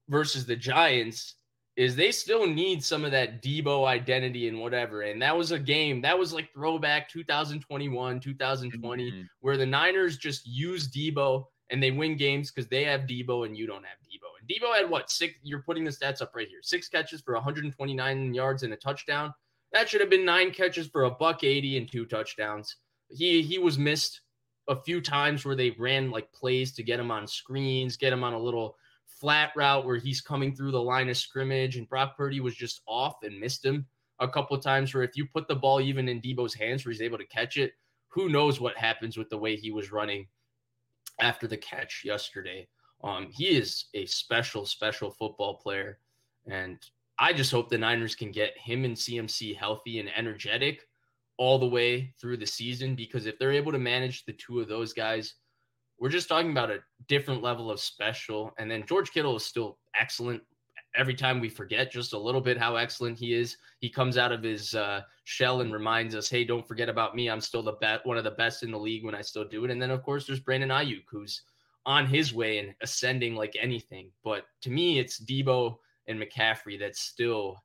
versus 0.09 0.45
the 0.45 0.57
Giants 0.57 1.37
is 1.77 1.95
they 1.95 2.11
still 2.11 2.45
need 2.45 2.83
some 2.83 3.05
of 3.05 3.13
that 3.13 3.41
Deebo 3.41 3.87
identity 3.87 4.49
and 4.49 4.61
whatever. 4.61 5.03
And 5.03 5.23
that 5.23 5.37
was 5.37 5.53
a 5.53 5.59
game 5.59 6.01
that 6.03 6.19
was 6.19 6.33
like 6.33 6.53
throwback 6.53 7.09
2021, 7.09 8.19
2020, 8.19 9.11
mm-hmm. 9.11 9.23
where 9.41 9.57
the 9.57 9.65
Niners 9.65 10.19
just 10.19 10.45
use 10.45 10.89
Deebo 10.89 11.45
and 11.71 11.81
they 11.81 11.93
win 11.93 12.17
games 12.17 12.51
because 12.51 12.69
they 12.69 12.83
have 12.85 13.03
Deebo 13.03 13.47
and 13.47 13.57
you 13.57 13.67
don't 13.67 13.85
have 13.85 13.99
Deebo. 14.05 14.28
And 14.49 14.63
Deebo 14.63 14.77
had 14.77 14.91
what 14.91 15.11
six? 15.11 15.35
You're 15.43 15.63
putting 15.63 15.85
the 15.85 15.91
stats 15.91 16.23
up 16.23 16.33
right 16.35 16.49
here: 16.49 16.61
six 16.63 16.89
catches 16.89 17.21
for 17.21 17.35
129 17.35 18.35
yards 18.35 18.63
and 18.63 18.73
a 18.73 18.77
touchdown. 18.77 19.33
That 19.73 19.89
should 19.89 20.01
have 20.01 20.11
been 20.11 20.25
nine 20.25 20.51
catches 20.51 20.87
for 20.87 21.05
a 21.05 21.11
buck 21.11 21.45
80 21.45 21.77
and 21.77 21.91
two 21.91 22.07
touchdowns. 22.07 22.77
He 23.09 23.43
he 23.43 23.59
was 23.59 23.79
missed 23.79 24.23
a 24.69 24.77
few 24.77 25.01
times 25.01 25.45
where 25.45 25.57
they 25.57 25.71
ran 25.71 26.11
like 26.11 26.33
plays 26.33 26.73
to 26.75 26.83
get 26.83 27.01
him 27.01 27.11
on 27.11 27.27
screens, 27.27 27.97
get 27.97 28.13
him 28.13 28.25
on 28.25 28.35
a 28.35 28.39
little 28.39 28.77
flat 29.07 29.51
route 29.57 29.85
where 29.85 29.97
he's 29.97 30.21
coming 30.21 30.55
through 30.55 30.71
the 30.71 30.81
line 30.81 31.09
of 31.09 31.17
scrimmage, 31.17 31.77
and 31.77 31.89
Brock 31.89 32.17
Purdy 32.17 32.41
was 32.41 32.55
just 32.55 32.83
off 32.87 33.17
and 33.23 33.41
missed 33.41 33.65
him 33.65 33.87
a 34.21 34.29
couple 34.29 34.57
times. 34.59 34.95
Where 34.95 35.03
if 35.03 35.17
you 35.17 35.27
put 35.27 35.49
the 35.49 35.57
ball 35.57 35.81
even 35.81 36.09
in 36.09 36.21
Deebo's 36.21 36.55
hands, 36.55 36.85
where 36.85 36.93
he's 36.93 37.03
able 37.03 37.19
to 37.19 37.27
catch 37.27 37.57
it, 37.57 37.73
who 38.09 38.29
knows 38.29 38.61
what 38.61 38.77
happens 38.77 39.17
with 39.17 39.29
the 39.31 39.39
way 39.39 39.57
he 39.57 39.71
was 39.71 39.93
running 39.93 40.27
after 41.21 41.47
the 41.47 41.57
catch 41.57 42.03
yesterday. 42.05 42.69
Um, 43.03 43.29
he 43.31 43.57
is 43.57 43.87
a 43.95 44.07
special, 44.07 44.67
special 44.67 45.11
football 45.11 45.55
player. 45.55 45.99
And 46.47 46.79
I 47.19 47.33
just 47.33 47.53
hope 47.53 47.69
the 47.69 47.79
Niners 47.79 48.15
can 48.15 48.31
get 48.31 48.57
him 48.59 48.85
and 48.85 48.97
CMC 48.97 49.57
healthy 49.57 50.01
and 50.01 50.11
energetic 50.17 50.89
all 51.37 51.59
the 51.59 51.69
way 51.69 52.13
through 52.21 52.37
the 52.37 52.47
season 52.47 52.95
because 52.95 53.27
if 53.27 53.39
they're 53.39 53.53
able 53.53 53.73
to 53.73 53.79
manage 53.79 54.25
the 54.25 54.33
two 54.33 54.61
of 54.61 54.69
those 54.69 54.93
guys, 54.93 55.35
we're 55.99 56.09
just 56.09 56.29
talking 56.29 56.51
about 56.51 56.71
a 56.71 56.79
different 57.09 57.43
level 57.43 57.71
of 57.71 57.81
special. 57.81 58.53
And 58.59 58.71
then 58.71 58.85
George 58.87 59.11
Kittle 59.11 59.37
is 59.37 59.45
still 59.45 59.79
excellent 59.99 60.43
every 60.95 61.15
time 61.15 61.41
we 61.41 61.49
forget 61.49 61.93
just 61.93 62.13
a 62.13 62.19
little 62.19 62.41
bit 62.41 62.59
how 62.59 62.77
excellent 62.77 63.19
he 63.19 63.35
is. 63.35 63.57
He 63.81 63.91
comes 63.91 64.17
out 64.17 64.33
of 64.33 64.43
his 64.43 64.75
uh, 64.75 65.03
shell 65.25 65.61
and 65.61 65.73
reminds 65.73 66.15
us, 66.15 66.29
"Hey, 66.29 66.45
don't 66.45 66.67
forget 66.67 66.89
about 66.89 67.15
me. 67.15 67.29
I'm 67.29 67.41
still 67.41 67.63
the 67.63 67.73
best, 67.73 68.07
one 68.07 68.17
of 68.17 68.25
the 68.25 68.33
best 68.33 68.63
in 68.63 68.71
the 68.71 68.79
league 68.79 69.05
when 69.05 69.15
I 69.15 69.23
still 69.23 69.45
do 69.45 69.65
it." 69.65 69.71
And 69.71 69.81
then 69.81 69.91
of 69.91 70.03
course 70.03 70.27
there's 70.27 70.41
Brandon 70.41 70.71
Aiyuk, 70.71 71.05
who's 71.11 71.43
on 71.89 72.05
his 72.05 72.35
way 72.35 72.59
and 72.59 72.75
ascending 72.83 73.35
like 73.35 73.57
anything. 73.59 74.13
But 74.23 74.45
to 74.61 74.71
me, 74.71 74.99
it's 74.99 75.19
Deebo 75.19 75.77
and 76.07 76.21
McCaffrey 76.23 76.79
that 76.81 76.95
still 76.95 77.57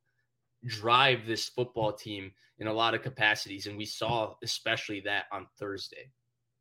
drive 0.66 1.28
this 1.28 1.50
football 1.50 1.92
team 1.92 2.32
in 2.60 2.68
a 2.68 2.74
lot 2.74 2.94
of 2.94 3.02
capacities, 3.02 3.68
and 3.68 3.78
we 3.78 3.86
saw 3.86 4.36
especially 4.42 5.02
that 5.02 5.26
on 5.34 5.46
Thursday. 5.60 6.10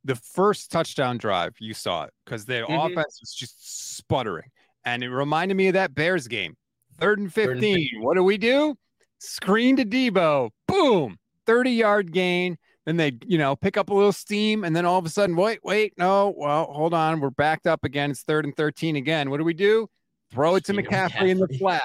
The 0.04 0.16
first 0.16 0.72
touchdown 0.72 1.18
drive, 1.18 1.54
you 1.60 1.72
saw 1.72 2.02
it 2.04 2.10
because 2.24 2.44
their 2.44 2.66
mm-hmm. 2.66 2.92
offense 2.92 3.20
was 3.20 3.32
just 3.32 3.96
sputtering. 3.96 4.50
And 4.84 5.04
it 5.04 5.10
reminded 5.10 5.56
me 5.56 5.68
of 5.68 5.74
that 5.74 5.94
Bears 5.94 6.26
game. 6.26 6.56
Third 6.98 7.20
and 7.20 7.32
15. 7.32 7.46
Third 7.46 7.62
and 7.62 7.72
15. 7.78 8.02
What 8.02 8.16
do 8.16 8.24
we 8.24 8.38
do? 8.38 8.74
Screen 9.20 9.76
to 9.76 9.84
Debo. 9.84 10.50
Boom. 10.66 11.16
30 11.46 11.70
yard 11.70 12.10
gain. 12.10 12.58
Then 12.86 12.96
they, 12.96 13.12
you 13.26 13.38
know, 13.38 13.54
pick 13.54 13.76
up 13.76 13.90
a 13.90 13.94
little 13.94 14.12
steam. 14.12 14.64
And 14.64 14.74
then 14.74 14.84
all 14.84 14.98
of 14.98 15.06
a 15.06 15.08
sudden, 15.08 15.36
wait, 15.36 15.60
wait, 15.62 15.94
no. 15.96 16.34
Well, 16.36 16.64
hold 16.64 16.94
on. 16.94 17.20
We're 17.20 17.30
backed 17.30 17.66
up 17.66 17.84
again. 17.84 18.10
It's 18.10 18.22
third 18.22 18.44
and 18.44 18.56
13 18.56 18.96
again. 18.96 19.30
What 19.30 19.38
do 19.38 19.44
we 19.44 19.54
do? 19.54 19.88
Throw 20.32 20.56
it 20.56 20.64
to 20.64 20.72
McCaffrey, 20.72 21.10
McCaffrey 21.10 21.28
in 21.28 21.38
the 21.38 21.48
flat. 21.58 21.82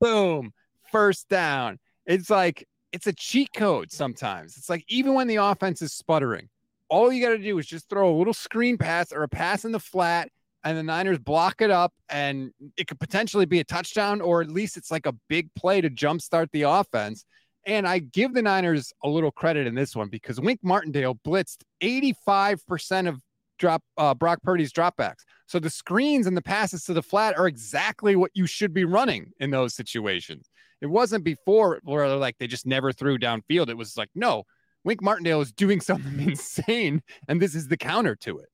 Boom. 0.00 0.52
First 0.90 1.28
down. 1.28 1.78
It's 2.06 2.30
like, 2.30 2.66
it's 2.92 3.06
a 3.06 3.12
cheat 3.12 3.50
code 3.54 3.92
sometimes. 3.92 4.56
It's 4.56 4.68
like, 4.68 4.84
even 4.88 5.14
when 5.14 5.28
the 5.28 5.36
offense 5.36 5.82
is 5.82 5.92
sputtering, 5.92 6.48
all 6.88 7.12
you 7.12 7.24
got 7.24 7.30
to 7.30 7.38
do 7.38 7.56
is 7.58 7.66
just 7.66 7.88
throw 7.88 8.12
a 8.12 8.16
little 8.18 8.34
screen 8.34 8.76
pass 8.76 9.12
or 9.12 9.22
a 9.22 9.28
pass 9.28 9.64
in 9.64 9.70
the 9.70 9.78
flat 9.78 10.28
and 10.64 10.76
the 10.76 10.82
Niners 10.82 11.18
block 11.18 11.62
it 11.62 11.70
up, 11.70 11.92
and 12.08 12.52
it 12.76 12.86
could 12.86 13.00
potentially 13.00 13.46
be 13.46 13.60
a 13.60 13.64
touchdown, 13.64 14.20
or 14.20 14.42
at 14.42 14.50
least 14.50 14.76
it's 14.76 14.90
like 14.90 15.06
a 15.06 15.14
big 15.28 15.48
play 15.54 15.80
to 15.80 15.88
jumpstart 15.88 16.48
the 16.52 16.62
offense. 16.62 17.24
And 17.66 17.86
I 17.86 17.98
give 17.98 18.32
the 18.32 18.42
Niners 18.42 18.92
a 19.04 19.08
little 19.08 19.30
credit 19.30 19.66
in 19.66 19.74
this 19.74 19.94
one 19.94 20.08
because 20.08 20.40
Wink 20.40 20.60
Martindale 20.62 21.16
blitzed 21.26 21.62
85% 21.82 23.08
of 23.08 23.20
drop 23.58 23.82
uh, 23.98 24.14
Brock 24.14 24.42
Purdy's 24.42 24.72
dropbacks. 24.72 25.24
So 25.46 25.58
the 25.58 25.70
screens 25.70 26.26
and 26.26 26.36
the 26.36 26.42
passes 26.42 26.84
to 26.84 26.94
the 26.94 27.02
flat 27.02 27.36
are 27.38 27.46
exactly 27.46 28.16
what 28.16 28.30
you 28.34 28.46
should 28.46 28.72
be 28.72 28.84
running 28.84 29.32
in 29.38 29.50
those 29.50 29.74
situations. 29.74 30.48
It 30.80 30.86
wasn't 30.86 31.24
before 31.24 31.78
where 31.84 32.08
they're 32.08 32.16
like 32.16 32.38
they 32.38 32.46
just 32.46 32.66
never 32.66 32.92
threw 32.92 33.18
downfield. 33.18 33.68
It 33.68 33.76
was 33.76 33.96
like, 33.96 34.08
no, 34.14 34.44
Wink 34.82 35.02
Martindale 35.02 35.42
is 35.42 35.52
doing 35.52 35.80
something 35.80 36.20
insane, 36.28 37.02
and 37.28 37.40
this 37.40 37.54
is 37.54 37.68
the 37.68 37.76
counter 37.76 38.16
to 38.16 38.38
it. 38.38 38.48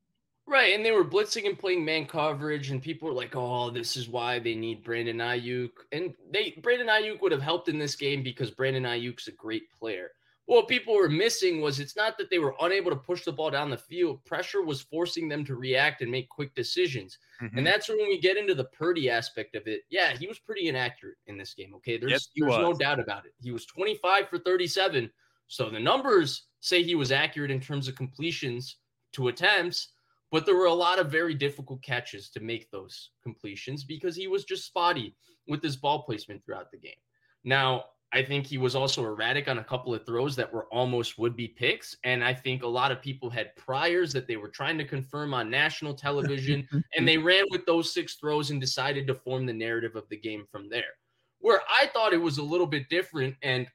Right, 0.49 0.75
and 0.75 0.85
they 0.85 0.93
were 0.93 1.05
blitzing 1.05 1.47
and 1.47 1.59
playing 1.59 1.85
man 1.85 2.07
coverage, 2.07 2.71
and 2.71 2.81
people 2.81 3.09
were 3.09 3.15
like, 3.15 3.35
"Oh, 3.35 3.69
this 3.71 3.97
is 3.97 4.09
why 4.09 4.39
they 4.39 4.55
need 4.55 4.85
Brandon 4.85 5.19
Aiyuk." 5.19 5.71
And 5.91 6.15
they 6.31 6.53
Brandon 6.63 6.87
Aiyuk 6.87 7.21
would 7.21 7.33
have 7.33 7.43
helped 7.43 7.69
in 7.69 7.79
this 7.79 7.97
game 7.97 8.23
because 8.23 8.53
Brandon 8.53 8.85
Aiyuk's 8.85 9.27
a 9.27 9.33
great 9.33 9.71
player. 9.73 10.11
what 10.49 10.69
people 10.69 10.95
were 10.95 11.09
missing 11.09 11.61
was 11.61 11.81
it's 11.81 11.97
not 11.97 12.17
that 12.17 12.31
they 12.31 12.39
were 12.39 12.55
unable 12.61 12.89
to 12.93 12.97
push 12.97 13.25
the 13.25 13.33
ball 13.33 13.51
down 13.51 13.69
the 13.69 13.77
field. 13.77 14.25
Pressure 14.25 14.63
was 14.63 14.81
forcing 14.81 15.29
them 15.29 15.45
to 15.45 15.57
react 15.57 16.03
and 16.03 16.11
make 16.13 16.29
quick 16.29 16.55
decisions, 16.55 17.19
mm-hmm. 17.43 17.59
and 17.59 17.67
that's 17.67 17.89
when 17.89 17.99
we 17.99 18.21
get 18.21 18.37
into 18.37 18.55
the 18.55 18.67
Purdy 18.67 19.11
aspect 19.11 19.57
of 19.57 19.67
it. 19.67 19.81
Yeah, 19.91 20.17
he 20.17 20.29
was 20.29 20.39
pretty 20.39 20.69
inaccurate 20.69 21.17
in 21.27 21.37
this 21.37 21.55
game. 21.55 21.75
Okay, 21.75 21.97
there's 21.97 22.13
yes, 22.13 22.29
there's 22.37 22.51
was. 22.51 22.61
no 22.61 22.73
doubt 22.73 23.01
about 23.01 23.27
it. 23.27 23.35
He 23.43 23.51
was 23.51 23.67
25 23.67 24.29
for 24.29 24.39
37, 24.39 25.11
so 25.49 25.69
the 25.69 25.81
numbers 25.81 26.45
say 26.61 26.85
he 26.85 26.95
was 26.95 27.11
accurate 27.11 27.51
in 27.51 27.59
terms 27.59 27.89
of 27.89 27.97
completions 27.97 28.77
to 29.15 29.27
attempts 29.27 29.89
but 30.31 30.45
there 30.45 30.57
were 30.57 30.67
a 30.67 30.73
lot 30.73 30.99
of 30.99 31.11
very 31.11 31.35
difficult 31.35 31.83
catches 31.83 32.31
to 32.31 32.41
make 32.41 32.71
those 32.71 33.11
completions 33.23 33.85
because 33.85 34.17
he 34.17 34.27
was 34.27 34.45
just 34.45 34.67
spotty 34.67 35.17
with 35.47 35.63
his 35.63 35.77
ball 35.77 36.03
placement 36.03 36.45
throughout 36.45 36.71
the 36.71 36.79
game. 36.79 36.93
Now, 37.45 37.85
I 38.13 38.23
think 38.23 38.47
he 38.47 38.57
was 38.57 38.75
also 38.75 39.05
erratic 39.05 39.49
on 39.49 39.59
a 39.59 39.65
couple 39.65 39.95
of 39.95 40.07
throws 40.07 40.37
that 40.37 40.53
were 40.53 40.67
almost 40.73 41.19
would 41.19 41.37
be 41.37 41.49
picks. 41.49 41.97
And 42.05 42.23
I 42.23 42.33
think 42.33 42.63
a 42.63 42.69
lot 42.69 42.93
of 42.93 43.03
people 43.03 43.29
had 43.29 43.55
priors 43.57 44.13
that 44.13 44.27
they 44.27 44.37
were 44.37 44.49
trying 44.49 44.79
to 44.79 44.85
confirm 44.85 45.35
on 45.35 45.51
national 45.51 45.95
television, 45.95 46.67
and 46.97 47.07
they 47.07 47.19
ran 47.19 47.45
with 47.51 47.67
those 47.67 47.93
six 47.93 48.15
throws 48.15 48.51
and 48.51 48.61
decided 48.61 49.07
to 49.07 49.15
form 49.15 49.45
the 49.45 49.53
narrative 49.53 49.97
of 49.97 50.09
the 50.09 50.17
game 50.17 50.45
from 50.51 50.69
there. 50.69 50.95
where 51.41 51.61
I 51.69 51.87
thought 51.89 52.13
it 52.13 52.23
was 52.23 52.39
a 52.39 52.43
little 52.43 52.67
bit 52.67 52.89
different. 52.89 53.35
And 53.43 53.67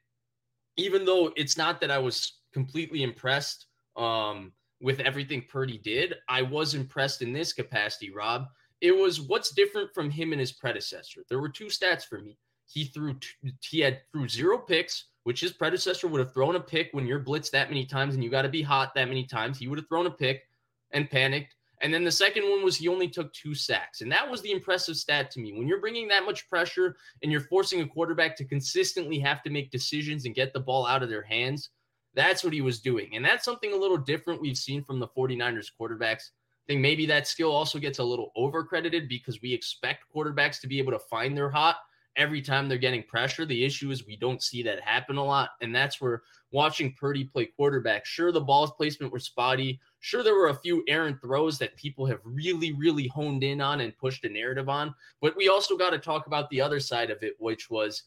even 0.77 1.05
though 1.05 1.31
it's 1.35 1.57
not 1.57 1.79
that 1.81 1.91
I 1.91 1.99
was 1.99 2.39
completely 2.53 3.03
impressed 3.03 3.67
um, 3.95 4.53
with 4.81 4.99
everything 4.99 5.45
Purdy 5.47 5.77
did, 5.77 6.15
I 6.27 6.41
was 6.41 6.73
impressed 6.73 7.21
in 7.21 7.33
this 7.33 7.53
capacity, 7.53 8.11
Rob. 8.11 8.47
It 8.81 8.95
was 8.95 9.21
what's 9.21 9.51
different 9.51 9.93
from 9.93 10.09
him 10.09 10.31
and 10.31 10.39
his 10.39 10.51
predecessor. 10.51 11.23
There 11.29 11.39
were 11.39 11.49
two 11.49 11.65
stats 11.65 12.03
for 12.03 12.19
me. 12.19 12.37
He 12.65 12.85
threw 12.85 13.15
he 13.61 13.79
had 13.79 13.99
threw 14.11 14.27
zero 14.27 14.57
picks, 14.57 15.05
which 15.23 15.41
his 15.41 15.51
predecessor 15.51 16.07
would 16.07 16.19
have 16.19 16.33
thrown 16.33 16.55
a 16.55 16.59
pick 16.59 16.89
when 16.93 17.05
you're 17.05 17.23
blitzed 17.23 17.51
that 17.51 17.69
many 17.69 17.85
times 17.85 18.15
and 18.15 18.23
you 18.23 18.29
got 18.29 18.43
to 18.43 18.49
be 18.49 18.61
hot 18.61 18.95
that 18.95 19.07
many 19.07 19.25
times. 19.25 19.59
He 19.59 19.67
would 19.67 19.77
have 19.77 19.87
thrown 19.87 20.07
a 20.07 20.11
pick 20.11 20.47
and 20.91 21.09
panicked. 21.09 21.55
And 21.81 21.93
then 21.93 22.03
the 22.03 22.11
second 22.11 22.43
one 22.43 22.63
was 22.63 22.77
he 22.77 22.87
only 22.87 23.07
took 23.07 23.33
two 23.33 23.55
sacks. 23.55 24.01
And 24.01 24.11
that 24.11 24.29
was 24.29 24.41
the 24.41 24.51
impressive 24.51 24.95
stat 24.97 25.31
to 25.31 25.39
me. 25.39 25.51
When 25.53 25.67
you're 25.67 25.81
bringing 25.81 26.07
that 26.09 26.25
much 26.25 26.47
pressure 26.47 26.95
and 27.21 27.31
you're 27.31 27.41
forcing 27.41 27.81
a 27.81 27.87
quarterback 27.87 28.35
to 28.37 28.45
consistently 28.45 29.19
have 29.19 29.41
to 29.43 29.49
make 29.49 29.71
decisions 29.71 30.25
and 30.25 30.35
get 30.35 30.53
the 30.53 30.59
ball 30.59 30.85
out 30.85 31.01
of 31.01 31.09
their 31.09 31.23
hands, 31.23 31.69
that's 32.13 32.43
what 32.43 32.53
he 32.53 32.61
was 32.61 32.79
doing. 32.79 33.15
And 33.15 33.23
that's 33.23 33.45
something 33.45 33.73
a 33.73 33.77
little 33.77 33.97
different 33.97 34.41
we've 34.41 34.57
seen 34.57 34.83
from 34.83 34.99
the 34.99 35.07
49ers 35.07 35.71
quarterbacks. 35.79 36.31
I 36.31 36.67
think 36.67 36.81
maybe 36.81 37.05
that 37.07 37.27
skill 37.27 37.51
also 37.51 37.79
gets 37.79 37.99
a 37.99 38.03
little 38.03 38.31
overcredited 38.37 39.09
because 39.09 39.41
we 39.41 39.53
expect 39.53 40.05
quarterbacks 40.13 40.59
to 40.61 40.67
be 40.67 40.79
able 40.79 40.91
to 40.91 40.99
find 40.99 41.35
their 41.35 41.49
hot 41.49 41.77
every 42.17 42.41
time 42.41 42.67
they're 42.67 42.77
getting 42.77 43.03
pressure. 43.03 43.45
The 43.45 43.63
issue 43.63 43.91
is 43.91 44.05
we 44.05 44.17
don't 44.17 44.43
see 44.43 44.63
that 44.63 44.81
happen 44.81 45.17
a 45.17 45.23
lot. 45.23 45.51
And 45.61 45.73
that's 45.73 46.01
where 46.01 46.23
watching 46.51 46.93
Purdy 46.99 47.23
play 47.23 47.45
quarterback, 47.45 48.05
sure, 48.05 48.31
the 48.31 48.41
ball's 48.41 48.71
placement 48.71 49.13
was 49.13 49.25
spotty. 49.25 49.79
Sure, 49.99 50.23
there 50.23 50.35
were 50.35 50.49
a 50.49 50.55
few 50.55 50.83
errant 50.87 51.21
throws 51.21 51.57
that 51.59 51.75
people 51.77 52.05
have 52.05 52.19
really, 52.23 52.73
really 52.73 53.07
honed 53.07 53.43
in 53.43 53.61
on 53.61 53.81
and 53.81 53.97
pushed 53.97 54.25
a 54.25 54.29
narrative 54.29 54.67
on. 54.67 54.93
But 55.21 55.37
we 55.37 55.47
also 55.47 55.77
got 55.77 55.91
to 55.91 55.99
talk 55.99 56.27
about 56.27 56.49
the 56.49 56.61
other 56.61 56.79
side 56.79 57.11
of 57.11 57.23
it, 57.23 57.35
which 57.39 57.69
was 57.69 58.03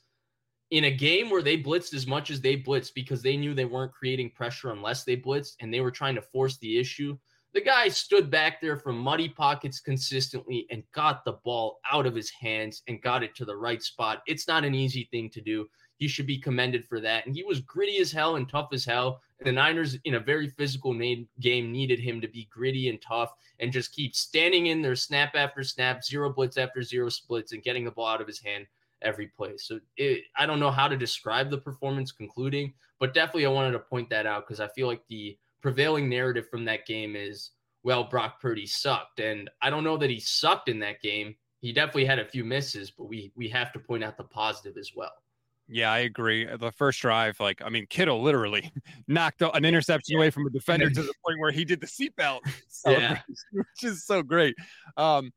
in 0.75 0.85
a 0.87 0.91
game 0.91 1.31
where 1.31 1.41
they 1.41 1.57
blitzed 1.57 1.95
as 1.95 2.05
much 2.05 2.33
as 2.33 2.41
they 2.41 2.57
blitzed 2.57 2.95
because 2.95 3.23
they 3.23 3.37
knew 3.37 3.55
they 3.55 3.65
weren't 3.65 3.95
creating 3.95 4.29
pressure 4.29 4.73
unless 4.73 5.05
they 5.05 5.17
blitzed 5.17 5.55
and 5.61 5.73
they 5.73 5.81
were 5.81 5.91
trying 5.93 6.17
to 6.17 6.21
force 6.21 6.57
the 6.59 6.77
issue. 6.77 7.17
The 7.53 7.61
guy 7.61 7.87
stood 7.87 8.29
back 8.29 8.61
there 8.61 8.77
from 8.77 8.99
muddy 8.99 9.29
pockets 9.29 9.79
consistently 9.79 10.67
and 10.73 10.83
got 10.93 11.25
the 11.25 11.39
ball 11.45 11.79
out 11.89 12.07
of 12.07 12.15
his 12.17 12.29
hands 12.29 12.83
and 12.89 13.01
got 13.01 13.23
it 13.23 13.37
to 13.37 13.45
the 13.45 13.57
right 13.57 13.81
spot. 13.81 14.25
It's 14.27 14.49
not 14.49 14.65
an 14.65 14.75
easy 14.75 15.07
thing 15.13 15.31
to 15.31 15.41
do. 15.41 15.69
He 15.99 16.09
should 16.09 16.27
be 16.27 16.39
commended 16.39 16.85
for 16.85 16.99
that. 16.99 17.25
And 17.25 17.37
he 17.37 17.45
was 17.45 17.61
gritty 17.61 17.99
as 17.99 18.11
hell 18.11 18.35
and 18.35 18.49
tough 18.49 18.71
as 18.73 18.85
hell. 18.85 19.21
And 19.39 19.47
the 19.47 19.53
Niners, 19.53 19.97
in 20.03 20.15
a 20.15 20.21
very 20.21 20.49
physical 20.49 20.93
game, 20.93 21.71
needed 21.71 22.01
him 22.01 22.21
to 22.21 22.27
be 22.27 22.49
gritty 22.51 22.89
and 22.89 23.01
tough 23.01 23.33
and 23.61 23.71
just 23.71 23.95
keep 23.95 24.17
standing 24.17 24.67
in 24.67 24.83
there 24.83 24.97
snap 24.97 25.37
after 25.37 25.63
snap, 25.63 26.03
zero 26.03 26.33
blitz 26.33 26.57
after 26.57 26.83
zero 26.83 27.11
blitz, 27.29 27.53
and 27.53 27.63
getting 27.63 27.85
the 27.85 27.93
ball 27.93 28.09
out 28.09 28.21
of 28.21 28.27
his 28.27 28.41
hand 28.41 28.67
every 29.05 29.29
play. 29.29 29.57
So 29.57 29.81
it, 29.97 30.25
I 30.37 30.47
don't 30.47 30.61
know 30.61 30.71
how 30.71 30.89
to 30.89 30.97
describe 30.97 31.51
the 31.51 31.59
performance 31.59 32.13
concluding, 32.13 32.75
but 32.99 33.15
definitely 33.15 33.47
I 33.47 33.51
wanted 33.51 33.73
to 33.73 33.79
point 33.79 34.11
that 34.11 34.27
out 34.27 34.47
because 34.47 34.61
I 34.61 34.69
feel 34.69 34.87
like 34.87 35.03
the 35.09 35.39
prevailing 35.63 36.09
narrative 36.09 36.49
from 36.51 36.65
that 36.67 36.87
game 36.87 37.17
is, 37.17 37.51
well, 37.83 38.05
Brock 38.05 38.41
Purdy 38.41 38.67
sucked. 38.67 39.21
And 39.21 39.51
I 39.63 39.71
don't 39.71 39.85
know 39.85 39.97
that 39.97 40.11
he 40.11 40.21
sucked 40.21 40.69
in 40.69 40.79
that 40.81 41.01
game. 41.03 41.35
He 41.61 41.73
definitely 41.73 42.05
had 42.07 42.19
a 42.19 42.25
few 42.27 42.45
misses, 42.45 42.91
but 42.91 43.05
we 43.05 43.33
we 43.37 43.49
have 43.49 43.73
to 43.73 43.79
point 43.79 44.05
out 44.05 44.19
the 44.19 44.25
positive 44.25 44.77
as 44.77 44.91
well. 44.95 45.13
Yeah, 45.69 45.91
I 45.91 46.01
agree. 46.01 46.45
The 46.45 46.73
first 46.73 47.01
drive, 47.01 47.41
like, 47.41 47.63
I 47.65 47.71
mean, 47.71 47.87
Kittle 47.89 48.23
literally 48.23 48.71
knocked 49.09 49.43
an 49.43 49.65
interception 49.65 50.13
yeah. 50.13 50.19
away 50.19 50.31
from 50.31 50.47
a 50.47 50.51
defender 50.51 50.91
to 50.91 51.03
the 51.03 51.15
point 51.25 51.39
where 51.39 51.51
he 51.51 51.65
did 51.65 51.81
the 51.81 51.87
seatbelt, 51.87 52.41
yeah. 52.87 53.21
which 53.53 53.83
is 53.83 54.05
so 54.05 54.23
great. 54.23 54.55
Um, 54.97 55.33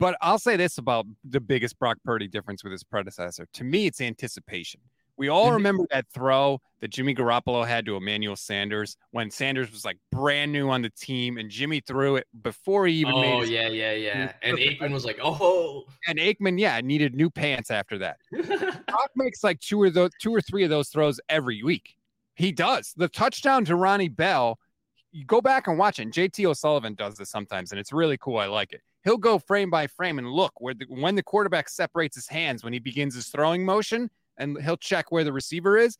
but 0.00 0.16
I'll 0.22 0.38
say 0.38 0.56
this 0.56 0.78
about 0.78 1.06
the 1.24 1.40
biggest 1.40 1.78
Brock 1.78 1.98
Purdy 2.04 2.26
difference 2.26 2.64
with 2.64 2.72
his 2.72 2.82
predecessor. 2.82 3.46
To 3.52 3.64
me, 3.64 3.86
it's 3.86 4.00
anticipation. 4.00 4.80
We 5.18 5.28
all 5.28 5.44
mm-hmm. 5.44 5.56
remember 5.56 5.86
that 5.90 6.06
throw 6.14 6.62
that 6.80 6.88
Jimmy 6.88 7.14
Garoppolo 7.14 7.66
had 7.66 7.84
to 7.84 7.96
Emmanuel 7.96 8.36
Sanders 8.36 8.96
when 9.10 9.30
Sanders 9.30 9.70
was 9.70 9.84
like 9.84 9.98
brand 10.10 10.50
new 10.50 10.70
on 10.70 10.80
the 10.80 10.88
team 10.88 11.36
and 11.36 11.50
Jimmy 11.50 11.80
threw 11.80 12.16
it 12.16 12.26
before 12.40 12.86
he 12.86 12.94
even 12.94 13.12
oh, 13.12 13.40
Oh, 13.40 13.42
yeah, 13.42 13.68
yeah, 13.68 13.92
yeah. 13.92 14.32
And 14.40 14.56
Aikman 14.56 14.92
was 14.92 15.04
like, 15.04 15.18
oh. 15.22 15.84
And 16.06 16.18
Aikman, 16.18 16.58
yeah, 16.58 16.80
needed 16.80 17.14
new 17.14 17.28
pants 17.28 17.70
after 17.70 17.98
that. 17.98 18.16
Brock 18.32 19.10
makes 19.14 19.44
like 19.44 19.60
two 19.60 19.82
or 19.82 19.90
those 19.90 20.10
two 20.22 20.34
or 20.34 20.40
three 20.40 20.64
of 20.64 20.70
those 20.70 20.88
throws 20.88 21.20
every 21.28 21.62
week. 21.62 21.96
He 22.34 22.52
does. 22.52 22.94
The 22.96 23.08
touchdown 23.08 23.66
to 23.66 23.76
Ronnie 23.76 24.08
Bell, 24.08 24.58
you 25.12 25.26
go 25.26 25.42
back 25.42 25.66
and 25.66 25.76
watch 25.76 25.98
it. 25.98 26.04
And 26.04 26.12
JT 26.14 26.46
O'Sullivan 26.46 26.94
does 26.94 27.16
this 27.16 27.28
sometimes, 27.28 27.72
and 27.72 27.78
it's 27.78 27.92
really 27.92 28.16
cool. 28.16 28.38
I 28.38 28.46
like 28.46 28.72
it 28.72 28.80
he'll 29.04 29.16
go 29.16 29.38
frame 29.38 29.70
by 29.70 29.86
frame 29.86 30.18
and 30.18 30.30
look 30.30 30.52
where 30.60 30.74
the, 30.74 30.86
when 30.88 31.14
the 31.14 31.22
quarterback 31.22 31.68
separates 31.68 32.16
his 32.16 32.28
hands 32.28 32.62
when 32.62 32.72
he 32.72 32.78
begins 32.78 33.14
his 33.14 33.28
throwing 33.28 33.64
motion 33.64 34.10
and 34.38 34.60
he'll 34.62 34.76
check 34.76 35.10
where 35.10 35.24
the 35.24 35.32
receiver 35.32 35.76
is. 35.76 35.96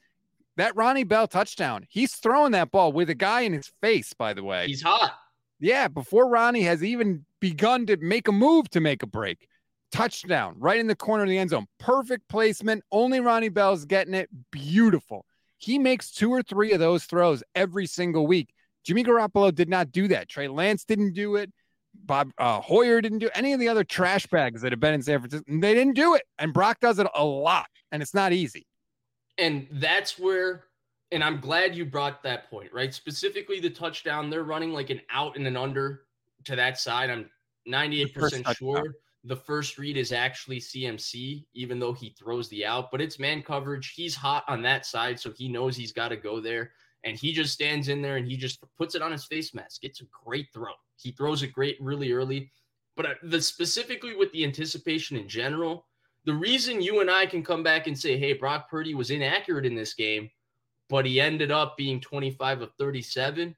That 0.56 0.74
Ronnie 0.76 1.04
Bell 1.04 1.26
touchdown, 1.26 1.86
he's 1.88 2.14
throwing 2.14 2.52
that 2.52 2.70
ball 2.70 2.92
with 2.92 3.08
a 3.08 3.14
guy 3.14 3.42
in 3.42 3.52
his 3.52 3.70
face, 3.80 4.12
by 4.12 4.34
the 4.34 4.42
way. 4.42 4.66
He's 4.66 4.82
hot. 4.82 5.14
Yeah, 5.60 5.88
before 5.88 6.28
Ronnie 6.28 6.62
has 6.62 6.82
even 6.82 7.24
begun 7.38 7.86
to 7.86 7.96
make 7.98 8.28
a 8.28 8.32
move 8.32 8.68
to 8.70 8.80
make 8.80 9.02
a 9.02 9.06
break. 9.06 9.48
Touchdown 9.92 10.54
right 10.58 10.78
in 10.78 10.86
the 10.86 10.96
corner 10.96 11.24
of 11.24 11.28
the 11.28 11.38
end 11.38 11.50
zone. 11.50 11.66
Perfect 11.78 12.28
placement. 12.28 12.82
Only 12.90 13.20
Ronnie 13.20 13.48
Bell's 13.48 13.84
getting 13.84 14.14
it. 14.14 14.28
Beautiful. 14.50 15.24
He 15.58 15.78
makes 15.78 16.10
two 16.10 16.30
or 16.30 16.42
three 16.42 16.72
of 16.72 16.80
those 16.80 17.04
throws 17.04 17.42
every 17.54 17.86
single 17.86 18.26
week. 18.26 18.54
Jimmy 18.84 19.04
Garoppolo 19.04 19.54
did 19.54 19.68
not 19.68 19.92
do 19.92 20.08
that. 20.08 20.28
Trey 20.28 20.48
Lance 20.48 20.84
didn't 20.84 21.12
do 21.12 21.36
it. 21.36 21.52
Bob 21.94 22.32
uh, 22.38 22.60
Hoyer 22.60 23.00
didn't 23.00 23.18
do 23.18 23.30
any 23.34 23.52
of 23.52 23.60
the 23.60 23.68
other 23.68 23.84
trash 23.84 24.26
bags 24.26 24.62
that 24.62 24.72
have 24.72 24.80
been 24.80 24.94
in 24.94 25.02
San 25.02 25.20
Francisco. 25.20 25.44
They 25.48 25.74
didn't 25.74 25.94
do 25.94 26.14
it. 26.14 26.22
And 26.38 26.52
Brock 26.52 26.80
does 26.80 26.98
it 26.98 27.06
a 27.14 27.24
lot, 27.24 27.68
and 27.92 28.02
it's 28.02 28.14
not 28.14 28.32
easy. 28.32 28.66
And 29.38 29.66
that's 29.72 30.18
where, 30.18 30.64
and 31.12 31.22
I'm 31.24 31.40
glad 31.40 31.74
you 31.74 31.84
brought 31.84 32.22
that 32.22 32.50
point, 32.50 32.72
right? 32.72 32.92
Specifically, 32.92 33.60
the 33.60 33.70
touchdown, 33.70 34.30
they're 34.30 34.44
running 34.44 34.72
like 34.72 34.90
an 34.90 35.00
out 35.10 35.36
and 35.36 35.46
an 35.46 35.56
under 35.56 36.02
to 36.44 36.56
that 36.56 36.78
side. 36.78 37.10
I'm 37.10 37.30
98% 37.68 38.56
sure 38.56 38.94
the 39.24 39.36
first 39.36 39.78
read 39.78 39.96
is 39.96 40.12
actually 40.12 40.60
CMC, 40.60 41.44
even 41.52 41.78
though 41.78 41.92
he 41.92 42.10
throws 42.10 42.48
the 42.48 42.64
out, 42.64 42.90
but 42.90 43.00
it's 43.00 43.18
man 43.18 43.42
coverage. 43.42 43.92
He's 43.94 44.14
hot 44.14 44.44
on 44.48 44.62
that 44.62 44.86
side, 44.86 45.20
so 45.20 45.30
he 45.30 45.48
knows 45.48 45.76
he's 45.76 45.92
got 45.92 46.08
to 46.08 46.16
go 46.16 46.40
there. 46.40 46.72
And 47.04 47.16
he 47.16 47.32
just 47.32 47.52
stands 47.52 47.88
in 47.88 48.02
there 48.02 48.16
and 48.16 48.26
he 48.26 48.36
just 48.36 48.62
puts 48.76 48.94
it 48.94 49.02
on 49.02 49.12
his 49.12 49.24
face 49.24 49.54
mask. 49.54 49.84
It's 49.84 50.02
a 50.02 50.06
great 50.24 50.48
throw. 50.52 50.72
He 50.96 51.12
throws 51.12 51.42
it 51.42 51.52
great 51.52 51.76
really 51.80 52.12
early. 52.12 52.52
But 52.96 53.06
uh, 53.06 53.14
the 53.22 53.40
specifically 53.40 54.14
with 54.14 54.30
the 54.32 54.44
anticipation 54.44 55.16
in 55.16 55.28
general, 55.28 55.86
the 56.26 56.34
reason 56.34 56.82
you 56.82 57.00
and 57.00 57.10
I 57.10 57.24
can 57.24 57.42
come 57.42 57.62
back 57.62 57.86
and 57.86 57.98
say, 57.98 58.18
hey, 58.18 58.34
Brock 58.34 58.68
Purdy 58.68 58.94
was 58.94 59.10
inaccurate 59.10 59.64
in 59.64 59.74
this 59.74 59.94
game, 59.94 60.28
but 60.90 61.06
he 61.06 61.20
ended 61.20 61.50
up 61.50 61.76
being 61.76 62.00
25 62.00 62.60
of 62.60 62.72
37 62.78 63.56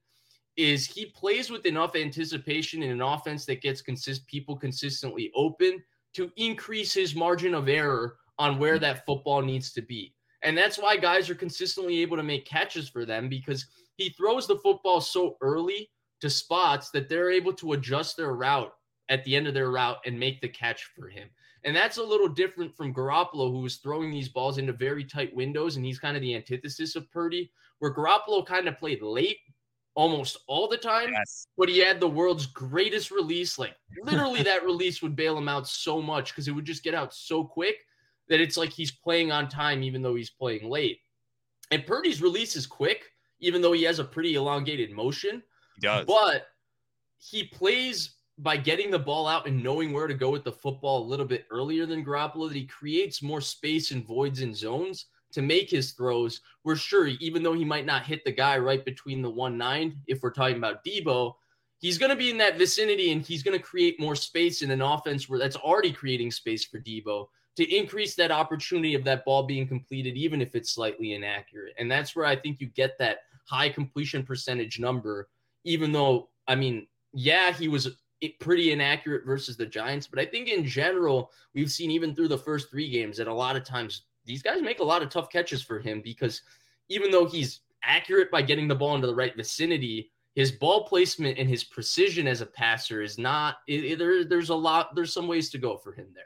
is 0.57 0.87
he 0.87 1.07
plays 1.07 1.51
with 1.51 1.67
enough 1.67 1.97
anticipation 1.97 2.83
in 2.83 2.91
an 2.91 3.01
offense 3.01 3.47
that 3.47 3.63
gets 3.63 3.81
consist 3.81 4.27
people 4.27 4.55
consistently 4.57 5.33
open 5.35 5.83
to 6.13 6.31
increase 6.37 6.93
his 6.93 7.15
margin 7.15 7.55
of 7.55 7.69
error 7.69 8.17
on 8.39 8.59
where 8.59 8.79
that 8.79 9.07
football 9.07 9.41
needs 9.41 9.73
to 9.73 9.83
be. 9.83 10.15
And 10.43 10.57
that's 10.57 10.79
why 10.79 10.97
guys 10.97 11.31
are 11.31 11.35
consistently 11.35 12.01
able 12.01 12.17
to 12.17 12.23
make 12.23 12.45
catches 12.45 12.89
for 12.89 13.05
them 13.05 13.29
because 13.29 13.67
he 13.97 14.11
throws 14.11 14.47
the 14.47 14.59
football 14.59 15.01
so 15.01 15.37
early 15.41 15.91
to 16.21 16.31
spots 16.31 16.91
that 16.91 17.09
they're 17.09 17.31
able 17.31 17.53
to 17.55 17.73
adjust 17.73 18.17
their 18.17 18.35
route 18.35 18.73
at 19.09 19.25
the 19.25 19.37
end 19.37 19.47
of 19.47 19.55
their 19.55 19.71
route 19.71 19.99
and 20.07 20.19
make 20.19 20.41
the 20.41 20.49
catch 20.49 20.85
for 20.97 21.09
him. 21.09 21.29
And 21.65 21.77
that's 21.77 21.99
a 21.99 22.03
little 22.03 22.29
different 22.29 22.77
from 22.77 22.95
Garoppolo, 22.95 23.51
who 23.51 23.61
was 23.61 23.77
throwing 23.77 24.11
these 24.11 24.29
balls 24.29 24.59
into 24.59 24.73
very 24.73 25.05
tight 25.05 25.35
windows. 25.35 25.77
And 25.77 25.85
he's 25.85 25.99
kind 25.99 26.17
of 26.17 26.23
the 26.23 26.35
antithesis 26.35 26.97
of 26.97 27.11
Purdy, 27.13 27.53
where 27.79 27.95
Garoppolo 27.95 28.45
kind 28.45 28.67
of 28.67 28.79
played 28.79 29.03
late 29.03 29.39
almost 29.95 30.39
all 30.47 30.69
the 30.69 30.77
time, 30.77 31.11
yes. 31.13 31.47
but 31.59 31.69
he 31.69 31.79
had 31.79 32.01
the 32.01 32.09
world's 32.09 32.47
greatest 32.47 33.11
release. 33.11 33.59
Like 33.59 33.77
literally, 34.03 34.43
that 34.45 34.65
release 34.65 35.03
would 35.03 35.15
bail 35.15 35.37
him 35.37 35.49
out 35.49 35.69
so 35.69 36.01
much 36.01 36.33
because 36.33 36.49
it 36.49 36.53
would 36.53 36.65
just 36.65 36.83
get 36.83 36.95
out 36.95 37.15
so 37.15 37.45
quick 37.45 37.77
that 38.29 38.41
it's 38.41 38.57
like 38.57 38.71
he's 38.71 38.91
playing 38.91 39.33
on 39.33 39.49
time, 39.49 39.83
even 39.83 40.03
though 40.03 40.15
he's 40.15 40.31
playing 40.31 40.69
late. 40.69 41.01
And 41.71 41.87
Purdy's 41.87 42.23
release 42.23 42.57
is 42.57 42.67
quick, 42.67 43.05
even 43.41 43.63
though 43.63 43.73
he 43.73 43.83
has 43.85 43.99
a 43.99 44.05
pretty 44.05 44.35
elongated 44.35 44.91
motion. 44.91 45.43
He 45.77 45.81
does. 45.83 46.07
But 46.07 46.49
he 47.19 47.45
plays 47.45 48.15
by 48.39 48.57
getting 48.57 48.91
the 48.91 48.99
ball 48.99 49.27
out 49.27 49.47
and 49.47 49.63
knowing 49.63 49.93
where 49.93 50.07
to 50.07 50.15
go 50.15 50.31
with 50.31 50.45
the 50.45 50.53
football 50.53 51.03
a 51.03 51.09
little 51.09 51.27
bit 51.27 51.47
earlier 51.51 51.87
than 51.87 52.05
Garoppolo, 52.05 52.49
that 52.49 52.57
he 52.57 52.67
creates 52.67 53.23
more 53.23 53.41
space 53.41 53.91
and 53.91 54.05
voids 54.05 54.41
and 54.41 54.57
zones 54.57 55.07
to 55.33 55.43
make 55.43 55.71
his 55.71 55.93
throws. 55.93 56.41
We're 56.65 56.77
sure, 56.77 57.07
even 57.07 57.43
though 57.43 57.53
he 57.53 57.65
might 57.65 57.87
not 57.87 58.05
hit 58.05 58.25
the 58.25 58.33
guy 58.33 58.59
right 58.59 58.85
between 58.85 59.23
the 59.23 59.31
one 59.31 59.57
nine, 59.57 59.97
if 60.07 60.23
we're 60.23 60.31
talking 60.31 60.57
about 60.57 60.85
Deebo, 60.85 61.35
he's 61.79 61.99
going 61.99 62.11
to 62.11 62.17
be 62.17 62.31
in 62.31 62.39
that 62.39 62.59
vicinity 62.59 63.13
and 63.13 63.23
he's 63.23 63.43
going 63.43 63.57
to 63.57 63.63
create 63.63 64.01
more 64.01 64.17
space 64.17 64.63
in 64.63 64.71
an 64.71 64.83
offense 64.83 65.29
where 65.29 65.39
that's 65.39 65.57
already 65.57 65.93
creating 65.93 66.31
space 66.31 66.65
for 66.65 66.81
Deebo 66.81 67.27
to 67.57 67.75
increase 67.75 68.15
that 68.15 68.31
opportunity 68.31 68.95
of 68.95 69.05
that 69.05 69.25
ball 69.25 69.43
being 69.43 69.69
completed, 69.69 70.17
even 70.17 70.41
if 70.41 70.55
it's 70.55 70.73
slightly 70.73 71.13
inaccurate. 71.13 71.75
And 71.79 71.91
that's 71.91 72.17
where 72.17 72.25
I 72.25 72.37
think 72.37 72.61
you 72.61 72.69
get 72.69 72.99
that 72.99 73.19
high 73.45 73.69
completion 73.69 74.23
percentage 74.23 74.79
number 74.79 75.29
even 75.65 75.93
though 75.93 76.29
I 76.49 76.55
mean, 76.55 76.87
yeah, 77.13 77.53
he 77.53 77.69
was 77.69 77.89
pretty 78.41 78.73
inaccurate 78.73 79.25
versus 79.25 79.57
the 79.57 79.67
Giants. 79.67 80.07
But 80.07 80.19
I 80.19 80.27
think 80.27 80.49
in 80.49 80.65
general, 80.65 81.31
we've 81.55 81.71
seen 81.71 81.91
even 81.91 82.15
through 82.15 82.29
the 82.29 82.39
first 82.39 82.71
three 82.71 82.91
games 82.91 83.17
that 83.17 83.29
a 83.29 83.35
lot 83.35 83.57
of 83.57 83.65
times 83.65 84.03
these 84.25 84.43
guys 84.43 84.63
make 84.63 84.81
a 84.81 84.85
lot 84.85 85.03
of 85.03 85.09
tough 85.09 85.31
catches 85.31 85.63
for 85.63 85.79
him 85.79 86.01
because 86.03 86.43
even 86.89 87.11
though 87.11 87.27
he's 87.27 87.61
accurate 87.85 88.31
by 88.31 88.43
getting 88.43 88.69
the 88.69 88.75
ball 88.75 88.95
into 88.95 89.07
the 89.07 89.15
right 89.15 89.37
vicinity, 89.37 90.11
his 90.35 90.53
ball 90.53 90.85
placement 90.85 91.39
and 91.39 91.49
his 91.49 91.65
precision 91.65 92.27
as 92.27 92.41
a 92.41 92.47
passer 92.47 93.03
is 93.03 93.19
not 93.19 93.57
it, 93.69 93.85
it, 93.85 93.99
there, 93.99 94.25
there's 94.25 94.51
a 94.51 94.55
lot 94.55 94.95
there's 94.95 95.13
some 95.13 95.29
ways 95.29 95.51
to 95.51 95.59
go 95.59 95.77
for 95.77 95.93
him 95.93 96.07
there 96.15 96.25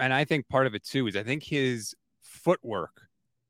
and 0.00 0.12
i 0.12 0.24
think 0.24 0.48
part 0.48 0.66
of 0.66 0.74
it 0.74 0.84
too 0.84 1.06
is 1.06 1.16
i 1.16 1.22
think 1.22 1.42
his 1.42 1.94
footwork 2.22 3.02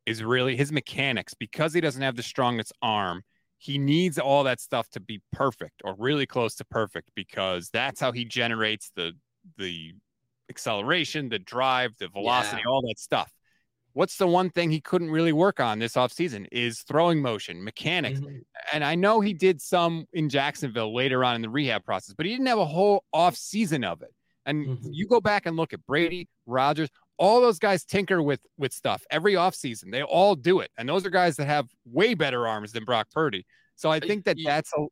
is 0.07 0.23
really 0.23 0.57
his 0.57 0.73
mechanics 0.73 1.35
because 1.35 1.73
he 1.73 1.81
doesn't 1.81 2.03
have 2.03 2.17
the 2.17 2.23
strongest 2.23 2.73
arm 2.83 3.23
he 3.59 3.77
needs 3.77 4.19
all 4.19 4.45
that 4.45 4.59
stuff 4.59 4.89
to 4.89 5.01
be 5.01 5.21
perfect 5.33 5.83
or 5.85 5.95
really 5.99 6.27
close 6.27 6.55
to 6.55 6.65
perfect 6.65 7.11
because 7.15 7.69
that's 7.71 8.01
how 8.01 8.13
he 8.13 8.25
generates 8.25 8.91
the 8.97 9.13
the 9.59 9.93
acceleration 10.49 11.29
the 11.29 11.39
drive 11.39 11.93
the 11.99 12.09
velocity 12.09 12.63
yeah. 12.65 12.71
all 12.71 12.83
that 12.83 12.99
stuff 12.99 13.31
what's 13.93 14.17
the 14.17 14.27
one 14.27 14.51
thing 14.51 14.71
he 14.71 14.81
couldn't 14.81 15.11
really 15.11 15.33
work 15.33 15.61
on 15.61 15.79
this 15.79 15.95
offseason 15.95 16.47
is 16.53 16.83
throwing 16.83 17.21
motion, 17.21 17.63
mechanics. 17.63 18.21
Mm-hmm. 18.21 18.39
And 18.73 18.85
I 18.85 18.95
know 18.95 19.21
he 19.21 19.35
did 19.35 19.61
some 19.61 20.07
in 20.13 20.29
Jacksonville 20.29 20.95
later 20.95 21.25
on 21.25 21.37
in 21.37 21.43
the 21.43 21.51
rehab 21.51 21.85
process, 21.85 22.15
but 22.15 22.27
he 22.27 22.33
didn't 22.33 22.47
have 22.47 22.59
a 22.59 22.67
whole 22.67 23.05
offseason 23.15 23.85
of 23.85 24.03
it. 24.03 24.15
And 24.47 24.67
mm-hmm. 24.67 24.89
you 24.91 25.07
go 25.07 25.21
back 25.21 25.47
and 25.47 25.57
look 25.57 25.73
at 25.73 25.85
Brady, 25.87 26.29
Rodgers, 26.47 26.89
all 27.19 27.41
those 27.41 27.59
guys 27.59 27.85
tinker 27.85 28.23
with 28.23 28.41
with 28.57 28.73
stuff 28.73 29.03
every 29.11 29.35
offseason. 29.35 29.93
They 29.93 30.03
all 30.03 30.35
do 30.35 30.61
it. 30.61 30.71
And 30.79 30.89
those 30.89 31.05
are 31.05 31.11
guys 31.11 31.37
that 31.37 31.47
have 31.47 31.69
way 31.85 32.15
better 32.15 32.49
arms 32.49 32.73
than 32.73 32.85
Brock 32.85 33.09
Purdy. 33.13 33.45
So 33.77 33.91
I 33.91 34.01
think 34.01 34.25
that 34.25 34.37
that's 34.45 34.73
a 34.77 34.87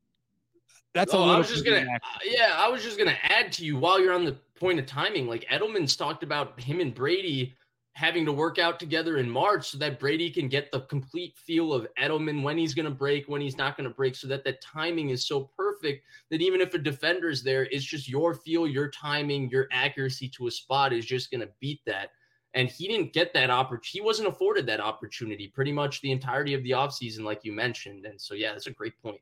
that's 0.95 1.15
oh, 1.15 1.19
a 1.19 1.21
little 1.21 1.35
I 1.35 1.39
was 1.39 1.49
just 1.49 1.65
gonna 1.65 1.79
uh, 1.81 2.19
yeah, 2.25 2.55
I 2.57 2.69
was 2.69 2.83
just 2.83 2.99
gonna 2.99 3.17
add 3.23 3.53
to 3.53 3.65
you 3.65 3.77
while 3.77 4.01
you're 4.01 4.15
on 4.15 4.25
the 4.25 4.37
point 4.59 4.79
of 4.79 4.87
timing. 4.87 5.27
Like 5.27 5.47
Edelman's 5.51 5.97
talked 5.97 6.23
about 6.23 6.59
him 6.61 6.81
and 6.81 6.95
Brady 6.95 7.57
having 7.99 8.25
to 8.25 8.31
work 8.31 8.61
out 8.61 8.79
together 8.79 9.17
in 9.17 9.29
March 9.29 9.71
so 9.71 9.77
that 9.77 9.99
Brady 9.99 10.31
can 10.31 10.47
get 10.47 10.71
the 10.71 10.83
complete 10.83 11.37
feel 11.37 11.73
of 11.73 11.89
Edelman 12.01 12.45
when 12.45 12.57
he's 12.57 12.73
going 12.73 12.85
to 12.85 12.93
break, 12.93 13.27
when 13.27 13.41
he's 13.41 13.59
not 13.59 13.77
going 13.77 13.89
to 13.89 13.95
break, 13.95 14.15
so 14.15 14.29
that 14.29 14.45
the 14.45 14.53
timing 14.63 15.11
is 15.11 15.27
so 15.27 15.51
perfect 15.57 16.05
that 16.31 16.41
even 16.41 16.61
if 16.61 16.73
a 16.75 16.79
defender's 16.79 17.43
there, 17.43 17.65
it's 17.73 17.85
just 17.85 18.09
your 18.09 18.35
feel, 18.35 18.69
your 18.69 18.89
timing, 18.89 19.51
your 19.51 19.67
accuracy 19.73 20.29
to 20.29 20.47
a 20.47 20.51
spot 20.51 20.93
is 20.93 21.05
just 21.05 21.33
going 21.33 21.41
to 21.41 21.49
beat 21.59 21.81
that. 21.87 22.11
And 22.55 22.69
he 22.69 22.87
didn't 22.87 23.13
get 23.13 23.35
that 23.35 23.51
opportunity. 23.51 23.99
He 23.99 24.01
wasn't 24.01 24.29
afforded 24.29 24.65
that 24.67 24.79
opportunity 24.79 25.49
pretty 25.49 25.73
much 25.73 26.01
the 26.01 26.13
entirety 26.13 26.55
of 26.55 26.63
the 26.63 26.71
offseason, 26.71 27.25
like 27.25 27.41
you 27.43 27.53
mentioned. 27.53 28.07
And 28.07 28.21
so, 28.21 28.35
yeah, 28.35 28.53
that's 28.53 28.69
a 28.69 28.73
great 28.73 28.97
point. 29.03 29.21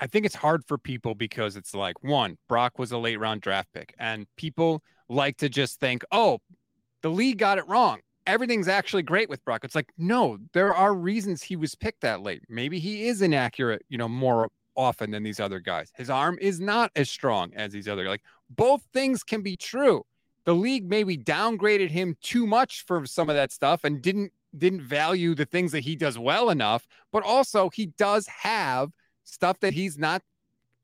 I 0.00 0.08
think 0.08 0.26
it's 0.26 0.34
hard 0.34 0.64
for 0.66 0.78
people 0.78 1.14
because 1.14 1.54
it's 1.54 1.74
like, 1.76 2.02
one, 2.02 2.38
Brock 2.48 2.76
was 2.76 2.90
a 2.90 2.98
late 2.98 3.20
round 3.20 3.40
draft 3.40 3.68
pick, 3.72 3.94
and 4.00 4.26
people 4.36 4.82
like 5.08 5.36
to 5.36 5.48
just 5.48 5.78
think, 5.78 6.02
oh, 6.10 6.38
the 7.02 7.10
league 7.10 7.38
got 7.38 7.58
it 7.58 7.68
wrong. 7.68 8.00
Everything's 8.26 8.68
actually 8.68 9.02
great 9.02 9.28
with 9.28 9.44
Brock. 9.44 9.64
It's 9.64 9.74
like, 9.74 9.92
no, 9.96 10.38
there 10.52 10.74
are 10.74 10.94
reasons 10.94 11.42
he 11.42 11.56
was 11.56 11.74
picked 11.74 12.02
that 12.02 12.22
late. 12.22 12.42
Maybe 12.48 12.78
he 12.78 13.08
is 13.08 13.22
inaccurate, 13.22 13.84
you 13.88 13.98
know, 13.98 14.08
more 14.08 14.50
often 14.76 15.10
than 15.10 15.22
these 15.22 15.40
other 15.40 15.58
guys. 15.58 15.90
His 15.96 16.10
arm 16.10 16.38
is 16.40 16.60
not 16.60 16.90
as 16.94 17.10
strong 17.10 17.52
as 17.54 17.72
these 17.72 17.88
other. 17.88 18.08
Like 18.08 18.22
both 18.48 18.82
things 18.92 19.22
can 19.22 19.42
be 19.42 19.56
true. 19.56 20.04
The 20.44 20.54
league 20.54 20.88
maybe 20.88 21.18
downgraded 21.18 21.90
him 21.90 22.16
too 22.22 22.46
much 22.46 22.84
for 22.86 23.04
some 23.06 23.28
of 23.28 23.36
that 23.36 23.52
stuff 23.52 23.84
and 23.84 24.00
didn't 24.00 24.32
didn't 24.56 24.82
value 24.82 25.34
the 25.34 25.44
things 25.44 25.70
that 25.72 25.80
he 25.80 25.94
does 25.94 26.18
well 26.18 26.50
enough, 26.50 26.86
but 27.12 27.22
also 27.22 27.70
he 27.70 27.86
does 27.86 28.26
have 28.26 28.90
stuff 29.22 29.60
that 29.60 29.74
he's 29.74 29.96
not 29.96 30.22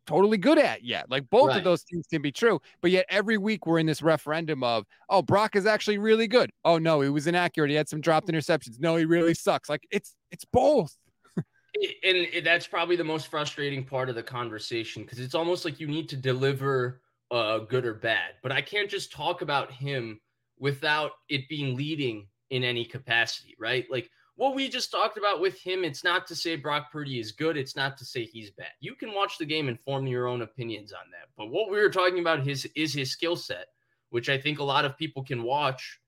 totally 0.07 0.39
good 0.39 0.59
at 0.59 0.85
yet. 0.85 1.11
Like 1.11 1.29
both 1.31 1.49
right. 1.49 1.59
of 1.59 1.65
those 1.65 1.83
things 1.83 2.07
can 2.11 2.23
be 2.23 2.33
true, 2.33 2.61
but 2.81 2.91
yet 2.91 3.07
every 3.09 3.39
week 3.39 3.67
we're 3.67 3.79
in 3.79 3.87
this 3.87 4.03
referendum 4.03 4.63
of, 4.63 4.85
oh, 5.09 5.23
Brock 5.23 5.57
is 5.57 5.67
actually 5.67 5.99
really 5.99 6.27
good. 6.27 6.51
Oh 6.65 6.79
no, 6.79 7.01
he 7.01 7.11
was 7.11 7.27
inaccurate. 7.27 7.71
He 7.71 7.77
had 7.77 7.89
some 7.89 8.01
dropped 8.01 8.29
interceptions. 8.29 8.81
No, 8.81 8.97
he 8.97 9.05
really 9.05 9.35
sucks. 9.35 9.69
Like 9.69 9.87
it's 9.91 10.15
it's 10.31 10.45
both. 10.45 10.97
and 12.05 12.27
that's 12.45 12.67
probably 12.67 12.97
the 12.97 13.05
most 13.05 13.29
frustrating 13.29 13.85
part 13.85 14.09
of 14.09 14.15
the 14.15 14.23
conversation 14.23 15.03
because 15.03 15.21
it's 15.21 15.35
almost 15.35 15.65
like 15.65 15.79
you 15.79 15.87
need 15.87 16.09
to 16.09 16.17
deliver 16.17 17.03
uh, 17.31 17.59
good 17.59 17.85
or 17.85 17.95
bad. 17.95 18.35
But 18.43 18.53
I 18.53 18.63
can't 18.63 18.89
just 18.89 19.13
talk 19.13 19.43
about 19.43 19.71
him 19.73 20.21
without 20.59 21.13
it 21.29 21.49
being 21.49 21.77
leading 21.77 22.29
in 22.51 22.65
any 22.65 22.85
capacity, 22.85 23.55
right? 23.59 23.85
Like 23.91 24.09
what 24.37 24.55
we 24.55 24.69
just 24.69 24.91
talked 24.91 25.17
about 25.17 25.41
with 25.41 25.59
him, 25.59 25.83
it's 25.83 26.05
not 26.05 26.27
to 26.27 26.37
say 26.37 26.57
Brock 26.57 26.93
Purdy 26.93 27.19
is 27.19 27.33
good. 27.33 27.57
It's 27.57 27.75
not 27.75 27.97
to 27.99 28.05
say 28.05 28.25
he's 28.25 28.51
bad. 28.51 28.69
You 28.81 28.95
can 28.95 29.15
watch 29.15 29.39
the 29.39 29.47
game 29.47 29.69
and 29.69 29.81
form 29.81 30.07
your 30.07 30.29
own 30.29 30.43
opinions 30.43 30.93
on 30.93 31.11
that. 31.11 31.29
But 31.37 31.47
what 31.47 31.71
we 31.71 31.79
were 31.79 31.91
talking 31.91 32.19
about 32.19 32.47
his 32.47 32.69
is 32.77 32.93
his 32.93 33.11
skill 33.11 33.37
set, 33.37 33.69
which 34.11 34.29
I 34.29 34.39
think 34.39 34.59
a 34.59 34.65
lot 34.65 34.85
of 34.85 34.99
people 34.99 35.25
can 35.25 35.43
watch 35.43 36.01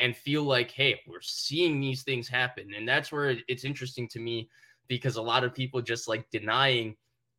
and 0.00 0.16
feel 0.16 0.42
like, 0.42 0.72
hey, 0.72 1.00
we're 1.06 1.20
seeing 1.22 1.80
these 1.80 2.02
things 2.02 2.28
happen. 2.28 2.74
And 2.76 2.88
that's 2.88 3.12
where 3.12 3.36
it's 3.48 3.64
interesting 3.64 4.08
to 4.08 4.18
me 4.18 4.50
because 4.88 5.16
a 5.16 5.22
lot 5.22 5.44
of 5.44 5.54
people 5.54 5.80
just 5.80 6.08
like 6.08 6.28
denying 6.30 6.96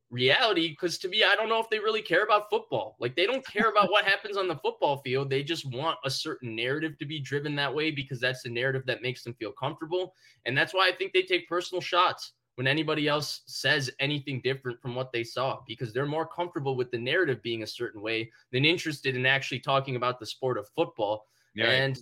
reality 0.10 0.70
because 0.70 0.97
to 0.97 1.10
me 1.10 1.24
i 1.24 1.36
don't 1.36 1.49
know 1.49 1.60
if 1.60 1.70
they 1.70 1.80
really 1.80 2.01
care 2.01 2.24
about 2.24 2.49
football. 2.49 2.95
Like 2.99 3.16
they 3.16 3.26
don't 3.26 3.45
care 3.45 3.70
about 3.70 3.91
what 3.91 4.05
happens 4.05 4.38
on 4.38 4.47
the 4.47 4.55
football 4.55 4.97
field. 4.97 5.30
They 5.30 5.43
just 5.43 5.66
want 5.66 5.97
a 6.05 6.10
certain 6.10 6.55
narrative 6.55 6.97
to 6.99 7.05
be 7.05 7.20
driven 7.20 7.55
that 7.58 7.74
way 7.74 7.91
because 7.91 8.20
that's 8.20 8.43
the 8.43 8.49
narrative 8.49 8.86
that 8.86 9.01
makes 9.01 9.24
them 9.24 9.34
feel 9.34 9.51
comfortable. 9.51 10.14
And 10.45 10.58
that's 10.58 10.74
why 10.74 10.88
i 10.88 10.91
think 10.95 11.14
they 11.14 11.24
take 11.24 11.49
personal 11.49 11.82
shots 11.82 12.34
when 12.55 12.68
anybody 12.68 13.08
else 13.08 13.41
says 13.45 13.91
anything 13.99 14.41
different 14.43 14.82
from 14.82 14.95
what 14.95 15.12
they 15.12 15.24
saw 15.24 15.60
because 15.68 15.93
they're 15.93 16.08
more 16.08 16.26
comfortable 16.26 16.76
with 16.76 16.89
the 16.89 16.97
narrative 16.97 17.41
being 17.43 17.62
a 17.62 17.68
certain 17.68 18.01
way 18.01 18.32
than 18.51 18.66
interested 18.66 19.16
in 19.16 19.28
actually 19.28 19.60
talking 19.60 19.95
about 19.95 20.20
the 20.20 20.26
sport 20.26 20.58
of 20.58 20.68
football. 20.70 21.26
Yeah. 21.53 21.70
and 21.70 22.01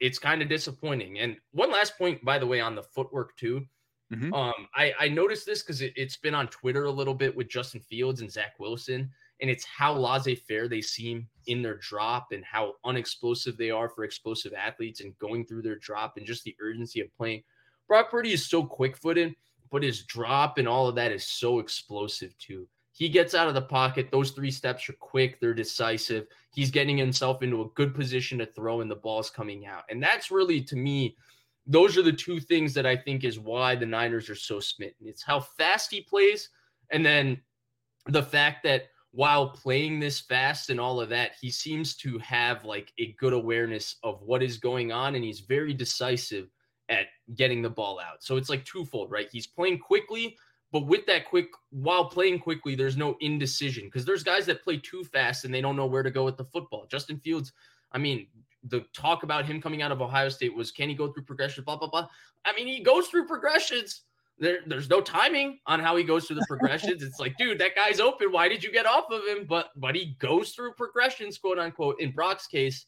it's 0.00 0.18
kind 0.18 0.40
of 0.40 0.48
disappointing. 0.48 1.18
And 1.18 1.36
one 1.52 1.70
last 1.70 1.98
point 1.98 2.24
by 2.24 2.38
the 2.38 2.46
way 2.46 2.60
on 2.60 2.74
the 2.74 2.82
footwork 2.82 3.36
too 3.36 3.66
Mm-hmm. 4.14 4.32
Um, 4.32 4.68
I, 4.74 4.92
I 4.98 5.08
noticed 5.08 5.46
this 5.46 5.62
because 5.62 5.82
it, 5.82 5.98
has 5.98 6.16
been 6.16 6.34
on 6.34 6.48
Twitter 6.48 6.84
a 6.84 6.90
little 6.90 7.14
bit 7.14 7.34
with 7.34 7.48
Justin 7.48 7.80
Fields 7.80 8.20
and 8.20 8.30
Zach 8.30 8.54
Wilson, 8.58 9.10
and 9.40 9.50
it's 9.50 9.64
how 9.64 9.94
laissez 9.94 10.36
faire 10.36 10.68
they 10.68 10.80
seem 10.80 11.26
in 11.46 11.62
their 11.62 11.76
drop 11.78 12.28
and 12.32 12.44
how 12.44 12.74
unexplosive 12.84 13.56
they 13.56 13.70
are 13.70 13.88
for 13.88 14.04
explosive 14.04 14.52
athletes 14.52 15.00
and 15.00 15.18
going 15.18 15.44
through 15.44 15.62
their 15.62 15.78
drop 15.78 16.16
and 16.16 16.26
just 16.26 16.44
the 16.44 16.56
urgency 16.60 17.00
of 17.00 17.14
playing. 17.16 17.42
Brock 17.88 18.10
Purdy 18.10 18.32
is 18.32 18.48
so 18.48 18.64
quick 18.64 18.96
footed, 18.96 19.34
but 19.70 19.82
his 19.82 20.04
drop 20.04 20.58
and 20.58 20.68
all 20.68 20.88
of 20.88 20.94
that 20.94 21.12
is 21.12 21.26
so 21.26 21.58
explosive 21.58 22.36
too. 22.38 22.66
He 22.92 23.08
gets 23.08 23.34
out 23.34 23.48
of 23.48 23.54
the 23.54 23.62
pocket. 23.62 24.08
Those 24.12 24.30
three 24.30 24.52
steps 24.52 24.88
are 24.88 24.94
quick, 24.94 25.40
they're 25.40 25.52
decisive. 25.52 26.28
He's 26.52 26.70
getting 26.70 26.96
himself 26.96 27.42
into 27.42 27.62
a 27.62 27.68
good 27.74 27.92
position 27.92 28.38
to 28.38 28.46
throw, 28.46 28.82
and 28.82 28.90
the 28.90 28.94
ball's 28.94 29.30
coming 29.30 29.66
out. 29.66 29.82
And 29.90 30.00
that's 30.00 30.30
really, 30.30 30.60
to 30.62 30.76
me, 30.76 31.16
those 31.66 31.96
are 31.96 32.02
the 32.02 32.12
two 32.12 32.40
things 32.40 32.74
that 32.74 32.86
I 32.86 32.96
think 32.96 33.24
is 33.24 33.38
why 33.38 33.74
the 33.74 33.86
Niners 33.86 34.28
are 34.28 34.34
so 34.34 34.60
smitten. 34.60 35.06
It's 35.06 35.22
how 35.22 35.40
fast 35.40 35.90
he 35.90 36.02
plays, 36.02 36.50
and 36.90 37.04
then 37.04 37.40
the 38.06 38.22
fact 38.22 38.62
that 38.64 38.84
while 39.12 39.48
playing 39.48 40.00
this 40.00 40.20
fast 40.20 40.70
and 40.70 40.80
all 40.80 41.00
of 41.00 41.08
that, 41.08 41.32
he 41.40 41.48
seems 41.50 41.96
to 41.96 42.18
have 42.18 42.64
like 42.64 42.92
a 42.98 43.12
good 43.18 43.32
awareness 43.32 43.96
of 44.02 44.20
what 44.22 44.42
is 44.42 44.58
going 44.58 44.92
on, 44.92 45.14
and 45.14 45.24
he's 45.24 45.40
very 45.40 45.72
decisive 45.72 46.48
at 46.88 47.06
getting 47.34 47.62
the 47.62 47.70
ball 47.70 48.00
out. 48.00 48.22
So 48.22 48.36
it's 48.36 48.50
like 48.50 48.64
twofold, 48.64 49.10
right? 49.10 49.28
He's 49.30 49.46
playing 49.46 49.78
quickly, 49.78 50.36
but 50.72 50.86
with 50.86 51.06
that 51.06 51.26
quick, 51.26 51.46
while 51.70 52.06
playing 52.06 52.40
quickly, 52.40 52.74
there's 52.74 52.96
no 52.96 53.16
indecision 53.20 53.84
because 53.84 54.04
there's 54.04 54.24
guys 54.24 54.46
that 54.46 54.64
play 54.64 54.78
too 54.78 55.04
fast 55.04 55.44
and 55.44 55.54
they 55.54 55.60
don't 55.60 55.76
know 55.76 55.86
where 55.86 56.02
to 56.02 56.10
go 56.10 56.24
with 56.24 56.36
the 56.36 56.44
football. 56.44 56.86
Justin 56.90 57.18
Fields, 57.20 57.52
I 57.92 57.98
mean, 57.98 58.26
the 58.64 58.84
talk 58.92 59.22
about 59.22 59.44
him 59.44 59.60
coming 59.60 59.82
out 59.82 59.92
of 59.92 60.00
Ohio 60.00 60.28
State 60.28 60.54
was 60.54 60.70
can 60.70 60.88
he 60.88 60.94
go 60.94 61.12
through 61.12 61.24
progressions, 61.24 61.64
blah, 61.64 61.76
blah, 61.76 61.88
blah. 61.88 62.08
I 62.44 62.54
mean, 62.54 62.66
he 62.66 62.82
goes 62.82 63.08
through 63.08 63.26
progressions. 63.26 64.02
There, 64.38 64.58
there's 64.66 64.90
no 64.90 65.00
timing 65.00 65.60
on 65.66 65.80
how 65.80 65.96
he 65.96 66.02
goes 66.02 66.26
through 66.26 66.36
the 66.36 66.46
progressions. 66.48 67.02
it's 67.02 67.20
like, 67.20 67.36
dude, 67.38 67.58
that 67.60 67.76
guy's 67.76 68.00
open. 68.00 68.32
Why 68.32 68.48
did 68.48 68.64
you 68.64 68.72
get 68.72 68.86
off 68.86 69.10
of 69.10 69.24
him? 69.26 69.46
But 69.48 69.70
but 69.76 69.94
he 69.94 70.16
goes 70.18 70.50
through 70.50 70.72
progressions, 70.72 71.38
quote 71.38 71.58
unquote. 71.58 72.00
In 72.00 72.10
Brock's 72.10 72.46
case, 72.46 72.86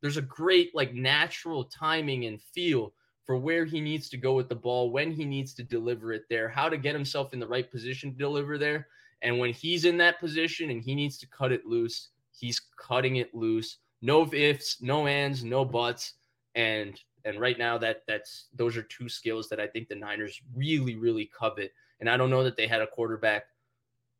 there's 0.00 0.16
a 0.16 0.22
great 0.22 0.74
like 0.74 0.94
natural 0.94 1.64
timing 1.64 2.24
and 2.24 2.40
feel 2.40 2.92
for 3.24 3.36
where 3.36 3.66
he 3.66 3.80
needs 3.80 4.08
to 4.08 4.16
go 4.16 4.32
with 4.32 4.48
the 4.48 4.54
ball, 4.54 4.90
when 4.90 5.12
he 5.12 5.26
needs 5.26 5.52
to 5.52 5.62
deliver 5.62 6.14
it 6.14 6.22
there, 6.30 6.48
how 6.48 6.66
to 6.68 6.78
get 6.78 6.94
himself 6.94 7.34
in 7.34 7.38
the 7.38 7.46
right 7.46 7.70
position 7.70 8.10
to 8.10 8.16
deliver 8.16 8.56
there. 8.56 8.88
And 9.20 9.38
when 9.38 9.52
he's 9.52 9.84
in 9.84 9.98
that 9.98 10.18
position 10.18 10.70
and 10.70 10.82
he 10.82 10.94
needs 10.94 11.18
to 11.18 11.26
cut 11.26 11.52
it 11.52 11.66
loose, 11.66 12.08
he's 12.34 12.60
cutting 12.78 13.16
it 13.16 13.34
loose 13.34 13.78
no 14.00 14.28
ifs, 14.32 14.80
no 14.80 15.06
ands, 15.06 15.44
no 15.44 15.64
buts, 15.64 16.14
and 16.54 17.00
and 17.24 17.40
right 17.40 17.58
now 17.58 17.78
that 17.78 18.02
that's 18.06 18.46
those 18.54 18.76
are 18.76 18.82
two 18.82 19.08
skills 19.08 19.48
that 19.48 19.60
I 19.60 19.66
think 19.66 19.88
the 19.88 19.94
Niners 19.94 20.40
really 20.54 20.96
really 20.96 21.30
covet. 21.38 21.72
And 22.00 22.08
I 22.08 22.16
don't 22.16 22.30
know 22.30 22.44
that 22.44 22.56
they 22.56 22.66
had 22.66 22.80
a 22.80 22.86
quarterback 22.86 23.44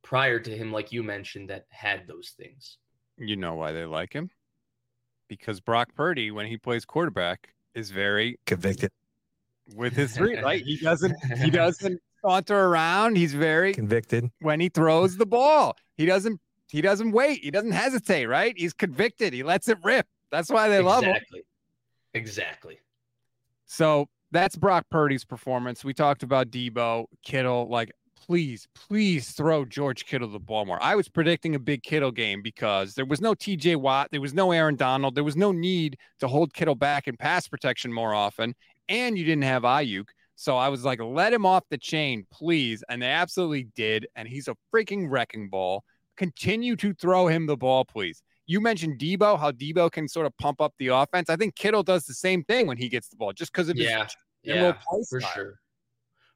prior 0.03 0.41
to 0.41 0.57
him, 0.57 0.72
like 0.72 0.93
you 0.93 1.03
mentioned, 1.03 1.51
that 1.51 1.66
had 1.70 2.07
those 2.07 2.35
things. 2.37 2.79
You 3.16 3.37
know 3.37 3.55
why 3.55 3.72
they 3.72 3.85
like 3.85 4.12
him? 4.12 4.31
Because 5.29 5.61
Brock 5.61 5.95
Purdy, 5.95 6.31
when 6.31 6.47
he 6.47 6.57
plays 6.57 6.85
quarterback, 6.85 7.55
is 7.74 7.91
very 7.91 8.39
convicted 8.47 8.91
with 9.74 9.93
his 9.95 10.12
three. 10.16 10.39
Right? 10.39 10.62
He 10.64 10.76
doesn't. 10.79 11.14
He 11.39 11.51
doesn't 11.51 12.01
saunter 12.22 12.59
around. 12.59 13.16
He's 13.16 13.35
very 13.35 13.74
convicted 13.74 14.31
when 14.41 14.61
he 14.61 14.68
throws 14.68 15.16
the 15.16 15.26
ball. 15.26 15.76
He 15.97 16.07
doesn't 16.07 16.41
he 16.69 16.81
doesn't 16.81 17.12
wait. 17.12 17.43
He 17.43 17.51
doesn't 17.51 17.73
hesitate, 17.73 18.27
right? 18.27 18.55
He's 18.57 18.73
convicted. 18.73 19.33
He 19.33 19.43
lets 19.43 19.69
it 19.69 19.79
rip. 19.83 20.07
That's 20.31 20.51
why 20.51 20.69
they 20.69 20.81
love 20.81 21.05
him. 21.05 21.14
Exactly. 21.14 21.43
Exactly. 22.14 22.79
So 23.66 24.07
that's 24.31 24.57
Brock 24.57 24.87
Purdy's 24.91 25.25
performance. 25.25 25.85
We 25.85 25.95
talked 25.95 26.23
about 26.23 26.51
Deebo, 26.51 27.07
Kittle. 27.23 27.69
Like, 27.69 27.91
please, 28.16 28.66
please 28.75 29.31
throw 29.31 29.64
George 29.64 30.05
Kittle 30.05 30.29
the 30.29 30.39
ball 30.39 30.66
more. 30.66 30.83
I 30.83 30.97
was 30.97 31.09
predicting 31.09 31.55
a 31.55 31.59
big 31.59 31.83
Kittle 31.83 32.11
game 32.11 32.43
because 32.43 32.95
there 32.95 33.07
was 33.07 33.21
no 33.21 33.35
TJ 33.35 33.77
Watt, 33.77 34.09
there 34.11 34.21
was 34.21 34.35
no 34.35 34.53
Aaron 34.53 34.77
Donald, 34.77 35.14
there 35.14 35.25
was 35.25 35.37
no 35.37 35.53
need 35.53 35.97
to 36.21 36.29
hold 36.29 36.53
Kittle 36.53 36.75
back 36.75 37.09
in 37.09 37.16
pass 37.16 37.49
protection 37.49 37.93
more 37.93 38.14
often, 38.14 38.55
and 38.89 39.16
you 39.16 39.25
didn't 39.25 39.45
have 39.45 39.62
Aiyuk. 39.62 40.09
So 40.35 40.57
I 40.57 40.69
was 40.69 40.85
like, 40.85 41.01
let 41.01 41.33
him 41.33 41.45
off 41.45 41.64
the 41.69 41.79
chain, 41.79 42.25
please. 42.31 42.85
And 42.89 43.03
they 43.03 43.09
absolutely 43.09 43.64
did. 43.75 44.07
And 44.14 44.29
he's 44.29 44.47
a 44.47 44.55
freaking 44.73 45.11
wrecking 45.11 45.49
ball. 45.49 45.83
Continue 46.19 46.77
to 46.77 46.93
throw 46.95 47.29
him 47.29 47.47
the 47.47 47.57
ball, 47.57 47.85
please. 47.85 48.23
You 48.47 48.61
mentioned 48.61 48.99
Deebo, 48.99 49.39
how 49.39 49.53
Deebo 49.53 49.91
can 49.91 50.09
sort 50.09 50.27
of 50.27 50.37
pump 50.39 50.61
up 50.61 50.75
the 50.79 50.89
offense. 50.89 51.31
I 51.31 51.37
think 51.37 51.55
Kittle 51.55 51.83
does 51.83 52.05
the 52.05 52.14
same 52.14 52.45
thing 52.45 52.66
when 52.66 52.77
he 52.77 52.89
gets 52.89 53.09
the 53.09 53.16
ball, 53.16 53.33
just 53.33 53.53
because 53.53 53.69
of 53.69 53.77
yeah, 53.77 54.05
his 54.05 54.16
yeah, 54.43 54.73
for 55.09 55.21
style. 55.21 55.33
sure. 55.35 55.61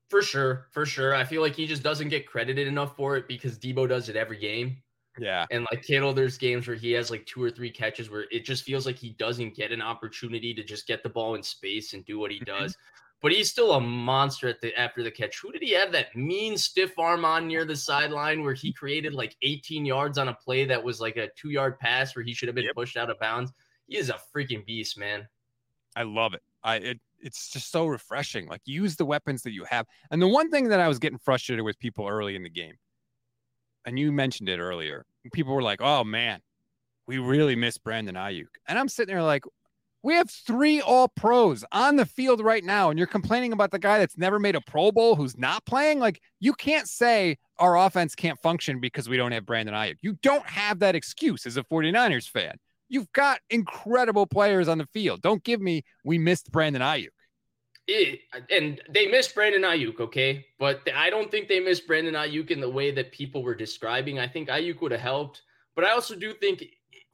For 0.09 0.23
sure, 0.23 0.67
for 0.73 0.85
sure. 0.85 1.15
I 1.15 1.25
feel 1.25 1.41
like 1.43 1.57
he 1.57 1.67
just 1.67 1.83
doesn't 1.83 2.11
get 2.11 2.27
credited 2.27 2.69
enough 2.69 2.97
for 2.97 3.17
it 3.17 3.27
because 3.27 3.59
Deebo 3.59 3.89
does 3.89 4.09
it 4.09 4.17
every 4.17 4.39
game. 4.39 4.77
Yeah. 5.19 5.47
And 5.51 5.67
like 5.71 5.83
Kittle, 5.83 6.13
there's 6.13 6.39
games 6.39 6.67
where 6.67 6.77
he 6.77 6.93
has 6.93 7.11
like 7.11 7.25
two 7.27 7.43
or 7.43 7.51
three 7.51 7.71
catches 7.71 8.11
where 8.11 8.27
it 8.31 8.45
just 8.45 8.65
feels 8.65 8.87
like 8.87 8.97
he 8.97 9.11
doesn't 9.19 9.55
get 9.55 9.73
an 9.73 9.83
opportunity 9.83 10.55
to 10.55 10.63
just 10.63 10.87
get 10.87 11.03
the 11.03 11.09
ball 11.09 11.35
in 11.35 11.43
space 11.43 11.93
and 11.93 12.05
do 12.05 12.19
what 12.19 12.31
he 12.31 12.39
mm-hmm. 12.41 12.63
does 12.65 12.77
but 13.23 13.31
he's 13.31 13.49
still 13.49 13.73
a 13.73 13.81
monster 13.81 14.49
at 14.49 14.61
the 14.61 14.79
after 14.79 15.03
the 15.03 15.11
catch. 15.11 15.39
Who 15.41 15.53
did 15.53 15.63
he 15.63 15.71
have 15.73 15.93
that 15.93 16.15
mean 16.17 16.59
stiff 16.59 16.99
arm 16.99 17.25
on 17.25 17.47
near 17.47 17.65
the 17.65 17.77
sideline 17.77 18.43
where 18.43 18.53
he 18.53 18.73
created 18.73 19.15
like 19.15 19.37
18 19.43 19.87
yards 19.87 20.19
on 20.19 20.29
a 20.29 20.35
play 20.35 20.65
that 20.65 20.83
was 20.83 21.01
like 21.01 21.17
a 21.17 21.29
two 21.37 21.51
yard 21.51 21.79
pass 21.79 22.15
where 22.17 22.25
he 22.25 22.35
should 22.35 22.49
have 22.49 22.57
been 22.57 22.65
yep. 22.65 22.75
pushed 22.75 22.97
out 22.97 23.11
of 23.11 23.21
bounds? 23.21 23.53
He 23.87 23.97
is 23.97 24.11
a 24.11 24.19
freaking 24.35 24.67
beast, 24.67 24.99
man. 24.99 25.29
I 25.95 26.03
love 26.03 26.35
it. 26.35 26.43
I 26.65 26.77
it 26.77 27.01
it's 27.21 27.49
just 27.49 27.71
so 27.71 27.87
refreshing. 27.87 28.49
Like 28.49 28.63
use 28.65 28.97
the 28.97 29.07
weapons 29.07 29.43
that 29.43 29.53
you 29.53 29.65
have. 29.65 29.87
And 30.11 30.21
the 30.21 30.29
one 30.29 30.51
thing 30.51 30.69
that 30.69 30.81
I 30.81 30.89
was 30.89 30.99
getting 30.99 31.19
frustrated 31.19 31.65
with 31.65 31.79
people 31.79 32.09
early 32.09 32.35
in 32.35 32.43
the 32.43 32.51
game, 32.51 32.75
and 33.85 33.99
you 33.99 34.11
mentioned 34.11 34.49
it 34.49 34.59
earlier, 34.59 35.07
people 35.33 35.55
were 35.55 35.63
like, 35.63 35.81
"Oh 35.81 36.03
man, 36.03 36.41
we 37.07 37.19
really 37.19 37.55
miss 37.55 37.79
Brandon 37.79 38.17
Aiyuk," 38.17 38.47
and 38.67 38.79
I'm 38.79 38.89
sitting 38.89 39.15
there 39.15 39.23
like, 39.23 39.45
we 40.03 40.15
have 40.15 40.31
three 40.31 40.81
all 40.81 41.09
pros 41.09 41.65
on 41.73 41.97
the 41.97 42.07
field 42.07 42.41
right 42.41 42.65
now, 42.65 42.91
and 42.91 42.99
you're 42.99 43.07
complaining 43.07 43.53
about 43.53 43.71
the 43.71 43.79
guy 43.79 43.99
that's 43.99 44.19
never 44.19 44.39
made 44.39 44.57
a 44.57 44.61
Pro 44.61 44.91
Bowl 44.91 45.15
who's 45.15 45.39
not 45.39 45.65
playing. 45.65 46.01
Like, 46.01 46.21
you 46.41 46.55
can't 46.55 46.89
say 46.89 47.39
our 47.59 47.79
offense 47.79 48.15
can't 48.15 48.39
function 48.41 48.81
because 48.81 49.09
we 49.09 49.17
don't 49.17 49.33
have 49.33 49.47
Brandon 49.47 49.75
Aiyuk. 49.75 49.97
You 50.03 50.19
don't 50.23 50.47
have 50.47 50.81
that 50.81 50.97
excuse 50.97 51.47
as 51.47 51.57
a 51.57 51.63
49ers 51.65 52.29
fan. 52.29 52.57
You've 52.89 53.13
got 53.13 53.41
incredible 53.49 54.27
players 54.27 54.69
on 54.69 54.79
the 54.79 54.87
field. 54.87 55.23
Don't 55.23 55.43
give 55.45 55.61
me 55.61 55.85
we 56.05 56.19
missed 56.19 56.51
Brandon 56.51 56.83
Aiyuk. 56.83 57.09
It, 57.89 58.21
and 58.51 58.81
they 58.91 59.07
missed 59.07 59.35
Brandon 59.35 59.63
Aiyuk, 59.63 59.99
okay? 60.01 60.47
But 60.59 60.81
I 60.95 61.11
don't 61.11 61.31
think 61.31 61.49
they 61.49 61.59
missed 61.59 61.87
Brandon 61.87 62.15
Aiyuk 62.15 62.51
in 62.51 62.61
the 62.61 62.71
way 62.71 62.91
that 62.93 63.13
people 63.13 63.43
were 63.43 63.55
describing. 63.55 64.19
I 64.19 64.29
think 64.29 64.49
Aiyuk 64.49 64.81
would 64.83 64.93
have 64.93 65.01
helped, 65.01 65.43
but 65.75 65.85
I 65.85 65.91
also 65.91 66.15
do 66.15 66.33
think 66.35 66.65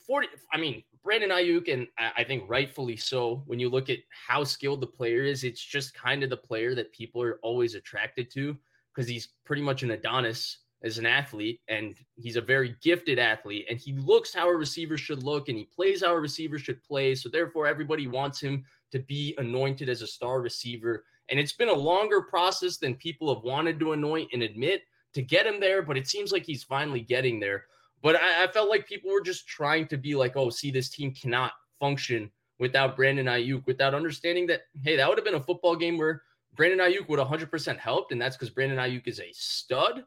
40 0.07 0.28
I 0.53 0.59
mean, 0.59 0.82
Brandon 1.03 1.31
Aiyuk, 1.31 1.73
and 1.73 1.87
I 1.99 2.25
think 2.25 2.45
rightfully 2.49 2.97
so, 2.97 3.43
when 3.47 3.59
you 3.59 3.69
look 3.69 3.91
at 3.91 3.99
how 4.11 4.45
skilled 4.45 4.81
the 4.81 4.87
player 4.87 5.23
is, 5.23 5.45
it's 5.45 5.65
just 5.65 5.95
kind 5.95 6.23
of 6.23 6.31
the 6.31 6.37
player 6.37 6.75
that 6.75 6.93
people 6.93 7.23
are 7.23 7.39
always 7.43 7.75
attracted 7.75 8.31
to 8.33 8.57
because 8.95 9.09
he's 9.09 9.29
pretty 9.45 9.63
much 9.63 9.83
an 9.83 9.93
Adonis 9.93 10.59
as 10.83 10.99
an 10.99 11.07
athlete, 11.07 11.61
and 11.69 11.97
he's 12.17 12.37
a 12.37 12.41
very 12.41 12.77
gifted 12.83 13.19
athlete, 13.19 13.67
and 13.69 13.79
he 13.79 13.93
looks 13.95 14.33
how 14.33 14.49
a 14.49 14.55
receiver 14.55 14.97
should 14.97 15.23
look, 15.23 15.49
and 15.49 15.59
he 15.59 15.65
plays 15.65 16.03
how 16.03 16.15
a 16.15 16.21
receiver 16.21 16.59
should 16.59 16.83
play. 16.85 17.15
So 17.15 17.29
therefore, 17.29 17.67
everybody 17.67 18.07
wants 18.07 18.41
him 18.41 18.65
to 18.93 19.01
be 19.01 19.35
anointed 19.39 19.89
as 19.89 20.03
a 20.03 20.07
star 20.07 20.41
receiver. 20.41 21.05
And 21.31 21.39
it's 21.39 21.53
been 21.53 21.69
a 21.69 21.75
longer 21.75 22.23
process 22.23 22.79
than 22.79 22.95
people 22.95 23.35
have 23.35 23.45
wanted 23.45 23.79
to 23.81 23.93
anoint 23.93 24.31
and 24.33 24.43
admit 24.43 24.83
to 25.15 25.23
get 25.23 25.47
him 25.47 25.59
there, 25.61 25.83
but 25.83 25.97
it 25.97 26.07
seems 26.07 26.33
like 26.33 26.45
he's 26.45 26.63
finally 26.63 27.01
getting 27.01 27.41
there. 27.41 27.65
But 28.03 28.17
I, 28.17 28.45
I, 28.45 28.47
felt 28.47 28.69
like 28.69 28.87
people 28.87 29.11
were 29.11 29.21
just 29.21 29.49
trying 29.49 29.89
to 29.89 29.97
be 29.97 30.15
like, 30.15 30.37
oh, 30.37 30.51
see, 30.51 30.71
this 30.71 30.89
team 30.89 31.13
cannot 31.13 31.53
function 31.81 32.31
without 32.59 32.97
Brandon 32.97 33.27
Aiyuk, 33.27 33.67
without 33.67 33.95
understanding 33.95 34.47
that, 34.49 34.63
hey, 34.83 34.97
that 34.97 35.09
would 35.09 35.19
have 35.19 35.25
been 35.25 35.35
a 35.35 35.41
football 35.41 35.77
game 35.77 35.99
where 35.99 36.23
Brandon 36.55 36.79
Aiyuk 36.79 37.09
would 37.09 37.19
100% 37.19 37.79
helped. 37.79 38.13
And 38.13 38.21
that's 38.21 38.37
because 38.37 38.51
Brandon 38.51 38.79
Aiyuk 38.79 39.07
is 39.07 39.21
a 39.21 39.31
stud. 39.33 40.05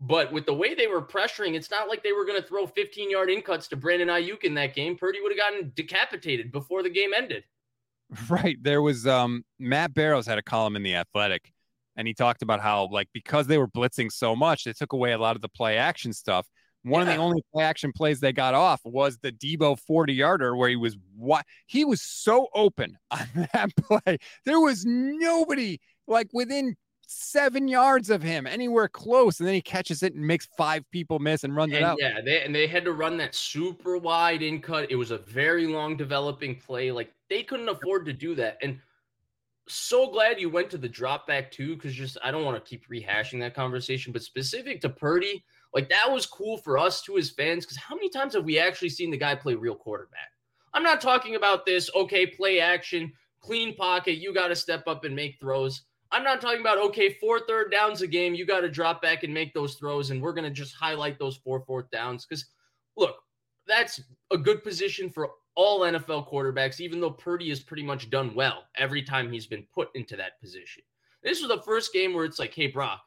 But 0.00 0.32
with 0.32 0.46
the 0.46 0.54
way 0.54 0.74
they 0.74 0.86
were 0.86 1.02
pressuring, 1.02 1.54
it's 1.54 1.70
not 1.70 1.88
like 1.88 2.04
they 2.04 2.12
were 2.12 2.24
going 2.24 2.40
to 2.40 2.46
throw 2.46 2.66
15 2.66 3.10
yard 3.10 3.30
in 3.30 3.42
cuts 3.42 3.66
to 3.68 3.76
Brandon 3.76 4.08
Aiyuk 4.08 4.44
in 4.44 4.54
that 4.54 4.74
game. 4.74 4.96
Purdy 4.96 5.20
would 5.20 5.32
have 5.32 5.38
gotten 5.38 5.72
decapitated 5.74 6.52
before 6.52 6.82
the 6.82 6.90
game 6.90 7.10
ended. 7.16 7.44
Right. 8.30 8.56
There 8.62 8.80
was 8.80 9.06
um, 9.06 9.44
Matt 9.58 9.92
Barrows 9.92 10.26
had 10.26 10.38
a 10.38 10.42
column 10.42 10.76
in 10.76 10.82
The 10.82 10.94
Athletic, 10.94 11.52
and 11.94 12.08
he 12.08 12.14
talked 12.14 12.40
about 12.40 12.60
how, 12.60 12.88
like, 12.90 13.08
because 13.12 13.46
they 13.46 13.58
were 13.58 13.68
blitzing 13.68 14.10
so 14.10 14.34
much, 14.34 14.64
they 14.64 14.72
took 14.72 14.94
away 14.94 15.12
a 15.12 15.18
lot 15.18 15.36
of 15.36 15.42
the 15.42 15.48
play 15.50 15.76
action 15.76 16.14
stuff. 16.14 16.46
One 16.88 17.06
yeah. 17.06 17.12
of 17.12 17.16
the 17.16 17.22
only 17.22 17.42
play 17.52 17.64
action 17.64 17.92
plays 17.92 18.20
they 18.20 18.32
got 18.32 18.54
off 18.54 18.80
was 18.84 19.18
the 19.18 19.32
Deebo 19.32 19.78
40 19.78 20.14
yarder 20.14 20.56
where 20.56 20.68
he 20.68 20.76
was 20.76 20.96
what 21.16 21.44
he 21.66 21.84
was 21.84 22.00
so 22.00 22.48
open 22.54 22.98
on 23.10 23.48
that 23.52 23.70
play. 23.76 24.18
There 24.44 24.60
was 24.60 24.84
nobody 24.86 25.80
like 26.06 26.28
within 26.32 26.76
seven 27.10 27.68
yards 27.68 28.10
of 28.10 28.22
him 28.22 28.46
anywhere 28.46 28.86
close. 28.86 29.40
And 29.40 29.46
then 29.46 29.54
he 29.54 29.62
catches 29.62 30.02
it 30.02 30.14
and 30.14 30.26
makes 30.26 30.46
five 30.56 30.84
people 30.90 31.18
miss 31.18 31.42
and 31.42 31.56
runs 31.56 31.72
and 31.72 31.82
it 31.82 31.84
out. 31.84 31.96
Yeah, 31.98 32.20
they 32.24 32.42
and 32.42 32.54
they 32.54 32.66
had 32.66 32.84
to 32.84 32.92
run 32.92 33.16
that 33.18 33.34
super 33.34 33.96
wide 33.96 34.42
in 34.42 34.60
cut. 34.60 34.90
It 34.90 34.96
was 34.96 35.10
a 35.10 35.18
very 35.18 35.66
long 35.66 35.96
developing 35.96 36.56
play. 36.56 36.92
Like 36.92 37.12
they 37.28 37.42
couldn't 37.42 37.68
afford 37.68 38.04
to 38.06 38.12
do 38.12 38.34
that. 38.36 38.58
And 38.62 38.78
so 39.66 40.10
glad 40.10 40.40
you 40.40 40.50
went 40.50 40.70
to 40.70 40.78
the 40.78 40.88
drop 40.88 41.26
back 41.26 41.50
too, 41.50 41.74
because 41.74 41.94
just 41.94 42.18
I 42.22 42.30
don't 42.30 42.44
want 42.44 42.62
to 42.62 42.68
keep 42.68 42.88
rehashing 42.88 43.40
that 43.40 43.54
conversation, 43.54 44.12
but 44.12 44.22
specific 44.22 44.80
to 44.82 44.88
Purdy, 44.88 45.44
like 45.78 45.88
that 45.90 46.10
was 46.10 46.26
cool 46.26 46.56
for 46.56 46.76
us 46.76 47.02
too 47.02 47.18
as 47.18 47.30
fans 47.30 47.64
because 47.64 47.76
how 47.76 47.94
many 47.94 48.08
times 48.08 48.34
have 48.34 48.42
we 48.42 48.58
actually 48.58 48.88
seen 48.88 49.12
the 49.12 49.16
guy 49.16 49.36
play 49.36 49.54
real 49.54 49.76
quarterback? 49.76 50.32
I'm 50.74 50.82
not 50.82 51.00
talking 51.00 51.36
about 51.36 51.64
this, 51.64 51.88
okay, 51.94 52.26
play 52.26 52.58
action, 52.58 53.12
clean 53.38 53.76
pocket, 53.76 54.18
you 54.18 54.34
got 54.34 54.48
to 54.48 54.56
step 54.56 54.88
up 54.88 55.04
and 55.04 55.14
make 55.14 55.38
throws. 55.38 55.82
I'm 56.10 56.24
not 56.24 56.40
talking 56.40 56.62
about, 56.62 56.78
okay, 56.78 57.12
four 57.20 57.38
third 57.46 57.70
downs 57.70 58.02
a 58.02 58.08
game, 58.08 58.34
you 58.34 58.44
got 58.44 58.62
to 58.62 58.68
drop 58.68 59.00
back 59.00 59.22
and 59.22 59.32
make 59.32 59.54
those 59.54 59.76
throws, 59.76 60.10
and 60.10 60.20
we're 60.20 60.32
going 60.32 60.48
to 60.48 60.50
just 60.50 60.74
highlight 60.74 61.16
those 61.16 61.36
four 61.36 61.60
fourth 61.60 61.88
downs. 61.92 62.26
Because 62.26 62.44
look, 62.96 63.14
that's 63.68 64.00
a 64.32 64.36
good 64.36 64.64
position 64.64 65.08
for 65.08 65.30
all 65.54 65.82
NFL 65.82 66.28
quarterbacks, 66.28 66.80
even 66.80 67.00
though 67.00 67.12
Purdy 67.12 67.50
has 67.50 67.60
pretty 67.60 67.84
much 67.84 68.10
done 68.10 68.34
well 68.34 68.64
every 68.76 69.04
time 69.04 69.30
he's 69.30 69.46
been 69.46 69.64
put 69.72 69.90
into 69.94 70.16
that 70.16 70.40
position. 70.40 70.82
This 71.22 71.40
was 71.40 71.50
the 71.50 71.62
first 71.62 71.92
game 71.92 72.14
where 72.14 72.24
it's 72.24 72.40
like, 72.40 72.52
hey, 72.52 72.66
Brock, 72.66 73.00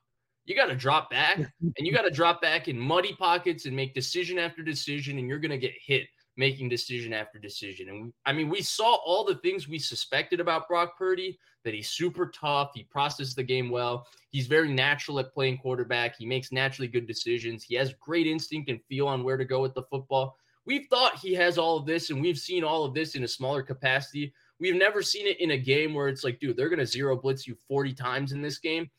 you 0.45 0.55
got 0.55 0.67
to 0.67 0.75
drop 0.75 1.09
back 1.09 1.37
and 1.37 1.73
you 1.77 1.93
got 1.93 2.03
to 2.03 2.11
drop 2.11 2.41
back 2.41 2.67
in 2.67 2.77
muddy 2.77 3.13
pockets 3.13 3.65
and 3.65 3.75
make 3.75 3.93
decision 3.93 4.39
after 4.39 4.63
decision, 4.63 5.17
and 5.19 5.27
you're 5.27 5.39
going 5.39 5.51
to 5.51 5.57
get 5.57 5.73
hit 5.85 6.07
making 6.37 6.69
decision 6.69 7.13
after 7.13 7.37
decision. 7.37 7.89
And 7.89 8.13
I 8.25 8.33
mean, 8.33 8.49
we 8.49 8.61
saw 8.61 8.95
all 9.05 9.23
the 9.23 9.35
things 9.35 9.67
we 9.67 9.79
suspected 9.79 10.39
about 10.39 10.67
Brock 10.67 10.97
Purdy 10.97 11.37
that 11.63 11.73
he's 11.73 11.89
super 11.89 12.27
tough. 12.27 12.71
He 12.73 12.83
processes 12.83 13.35
the 13.35 13.43
game 13.43 13.69
well. 13.69 14.07
He's 14.31 14.47
very 14.47 14.73
natural 14.73 15.19
at 15.19 15.33
playing 15.33 15.57
quarterback. 15.57 16.15
He 16.17 16.25
makes 16.25 16.51
naturally 16.51 16.87
good 16.87 17.05
decisions. 17.05 17.63
He 17.63 17.75
has 17.75 17.93
great 17.99 18.27
instinct 18.27 18.69
and 18.69 18.83
feel 18.85 19.07
on 19.07 19.23
where 19.23 19.37
to 19.37 19.45
go 19.45 19.61
with 19.61 19.73
the 19.73 19.83
football. 19.83 20.37
We've 20.65 20.87
thought 20.89 21.17
he 21.17 21.33
has 21.35 21.57
all 21.57 21.77
of 21.77 21.85
this, 21.85 22.11
and 22.11 22.21
we've 22.21 22.37
seen 22.37 22.63
all 22.63 22.85
of 22.85 22.93
this 22.93 23.15
in 23.15 23.23
a 23.23 23.27
smaller 23.27 23.63
capacity. 23.63 24.33
We've 24.59 24.75
never 24.75 25.01
seen 25.01 25.25
it 25.25 25.39
in 25.39 25.51
a 25.51 25.57
game 25.57 25.93
where 25.93 26.07
it's 26.07 26.23
like, 26.23 26.39
dude, 26.39 26.55
they're 26.55 26.69
going 26.69 26.79
to 26.79 26.85
zero 26.85 27.15
blitz 27.15 27.47
you 27.47 27.55
40 27.67 27.93
times 27.93 28.31
in 28.31 28.41
this 28.41 28.59
game. 28.59 28.89